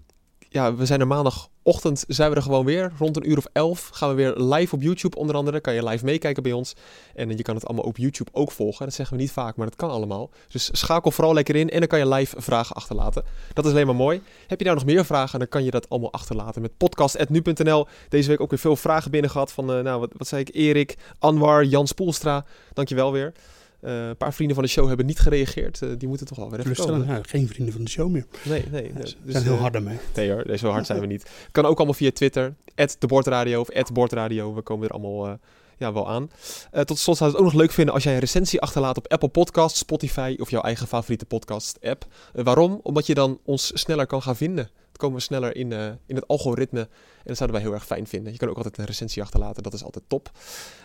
ja, 0.54 0.76
we 0.76 0.86
zijn 0.86 1.00
er 1.00 1.08
maandagochtend, 1.08 2.04
zijn 2.08 2.30
we 2.30 2.36
er 2.36 2.42
gewoon 2.42 2.66
weer. 2.66 2.92
Rond 2.98 3.16
een 3.16 3.30
uur 3.30 3.38
of 3.38 3.46
elf 3.54 3.90
gaan 3.94 4.10
we 4.10 4.16
weer 4.16 4.38
live 4.38 4.76
op 4.76 4.82
YouTube 4.82 5.18
onder 5.18 5.36
andere. 5.36 5.60
Kan 5.60 5.74
je 5.74 5.84
live 5.84 6.06
meekijken 6.06 6.44
bij 6.44 6.52
ons. 6.52 6.76
En 7.16 7.38
je 7.38 7.42
kan 7.42 7.56
het 7.56 7.66
allemaal 7.66 7.86
op 7.86 7.98
YouTube 7.98 8.30
ook 8.34 8.52
volgen. 8.52 8.86
Dat 8.86 8.96
zeggen 8.96 9.16
we 9.16 9.22
niet 9.22 9.32
vaak, 9.32 9.56
maar 9.56 9.66
dat 9.66 9.76
kan 9.76 9.90
allemaal. 9.90 10.30
Dus 10.48 10.70
schakel 10.72 11.12
vooral 11.12 11.34
lekker 11.34 11.56
in 11.56 11.70
en 11.70 11.80
dan 11.80 11.88
kan 11.88 12.00
je 12.00 12.08
live 12.08 12.42
vragen 12.42 12.76
achterlaten. 12.76 13.24
Dat 13.54 13.66
is 13.66 13.72
alleen 13.72 13.86
maar 13.86 13.96
mooi. 13.96 14.22
Heb 14.48 14.60
je 14.60 14.66
nou 14.66 14.78
nog 14.78 14.86
meer 14.86 15.06
vragen, 15.06 15.40
dan 15.40 15.48
kan 15.48 15.64
je 15.64 15.72
dat 15.72 15.90
allemaal 15.90 16.12
achterlaten 16.12 16.62
met 16.62 16.78
podcast.nu.nl. 16.78 17.88
Deze 18.10 18.30
week 18.30 18.42
ook 18.42 18.50
weer 18.50 18.60
veel 18.60 18.76
vragen 18.76 19.12
binnen 19.12 19.30
gehad 19.30 19.52
van, 19.52 19.78
uh, 19.78 19.84
nou, 19.84 20.00
wat, 20.00 20.12
wat 20.18 20.28
zei 20.28 20.42
ik, 20.42 20.56
Erik, 20.56 20.98
Anwar, 21.20 21.66
Jan 21.66 21.88
Spoelstra. 21.88 22.46
Dankjewel 22.74 23.12
weer. 23.12 23.34
Uh, 23.82 24.08
een 24.08 24.18
paar 24.18 24.34
vrienden 24.34 24.56
van 24.56 24.66
de 24.66 24.72
show 24.72 24.88
hebben 24.88 25.06
niet 25.06 25.20
gereageerd. 25.20 25.82
Uh, 25.82 25.90
die 25.98 26.08
moeten 26.08 26.28
toch 26.28 26.38
wel 26.38 26.50
weer 26.50 26.60
even 26.60 26.76
komen. 26.76 27.08
Nou, 27.08 27.24
geen 27.28 27.48
vrienden 27.48 27.74
van 27.74 27.84
de 27.84 27.90
show 27.90 28.10
meer. 28.10 28.26
Nee, 28.44 28.64
nee. 28.72 28.84
Ja, 28.84 28.94
nee. 28.94 29.08
ze 29.08 29.16
Dus, 29.24 29.32
zijn 29.32 29.44
heel 29.44 29.54
uh, 29.54 29.60
hard 29.60 29.74
daarmee. 29.74 29.98
Nee 30.16 30.32
hoor, 30.32 30.44
nee, 30.46 30.58
zo 30.58 30.70
hard 30.70 30.86
zijn 30.86 31.00
we 31.00 31.06
niet. 31.06 31.30
Kan 31.52 31.66
ook 31.66 31.78
allemaal 31.78 31.94
via 31.94 32.12
Twitter. 32.12 32.54
@debordradio 33.00 33.60
of 33.60 33.92
@bordradio. 33.94 34.54
We 34.54 34.62
komen 34.62 34.88
er 34.88 34.94
allemaal 34.94 35.40
ja, 35.82 35.94
wel 35.94 36.10
aan. 36.10 36.32
Uh, 36.74 36.82
tot 36.82 37.00
slot 37.00 37.18
zou 37.18 37.30
ik 37.30 37.36
het 37.36 37.46
ook 37.46 37.52
nog 37.52 37.62
leuk 37.62 37.72
vinden 37.72 37.94
als 37.94 38.04
jij 38.04 38.14
een 38.14 38.20
recensie 38.20 38.62
achterlaat 38.62 38.98
op 38.98 39.08
Apple 39.08 39.30
Podcasts, 39.30 39.80
Spotify 39.80 40.36
of 40.40 40.50
jouw 40.50 40.62
eigen 40.62 40.88
favoriete 40.88 41.26
podcast 41.26 41.78
app. 41.82 42.06
Uh, 42.36 42.44
waarom? 42.44 42.80
Omdat 42.84 43.06
je 43.06 43.14
dan 43.14 43.40
ons 43.46 43.72
sneller 43.74 44.06
kan 44.06 44.22
gaan 44.22 44.36
vinden. 44.36 44.70
Komen 45.02 45.18
we 45.18 45.24
sneller 45.24 45.56
in, 45.56 45.72
uh, 45.72 45.86
in 46.06 46.16
het 46.16 46.28
algoritme. 46.28 46.80
En 46.80 46.88
dat 47.24 47.38
zouden 47.38 47.58
wij 47.58 47.68
heel 47.68 47.76
erg 47.76 47.86
fijn 47.86 48.08
vinden. 48.08 48.32
Je 48.32 48.38
kan 48.38 48.50
ook 48.50 48.56
altijd 48.56 48.78
een 48.78 48.86
recensie 48.86 49.22
achterlaten. 49.22 49.64
Dat 49.64 49.74
is 49.74 49.84
altijd 49.84 50.04
top. 50.08 50.32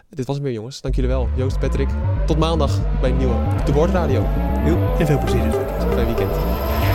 Dit 0.09 0.27
was 0.27 0.37
het 0.37 0.45
weer 0.45 0.55
jongens. 0.55 0.81
Dank 0.81 0.95
jullie 0.95 1.11
wel. 1.11 1.29
Joost, 1.37 1.59
Patrick. 1.59 1.89
Tot 2.27 2.39
maandag 2.39 3.01
bij 3.01 3.11
een 3.11 3.17
nieuwe 3.17 3.65
De 3.65 3.73
Bordradio. 3.73 4.25
En 4.99 5.07
veel 5.07 5.19
plezier 5.19 5.43
dit 5.43 5.57
weekend. 5.57 5.93
Fijn 5.95 6.07
weekend. 6.07 6.86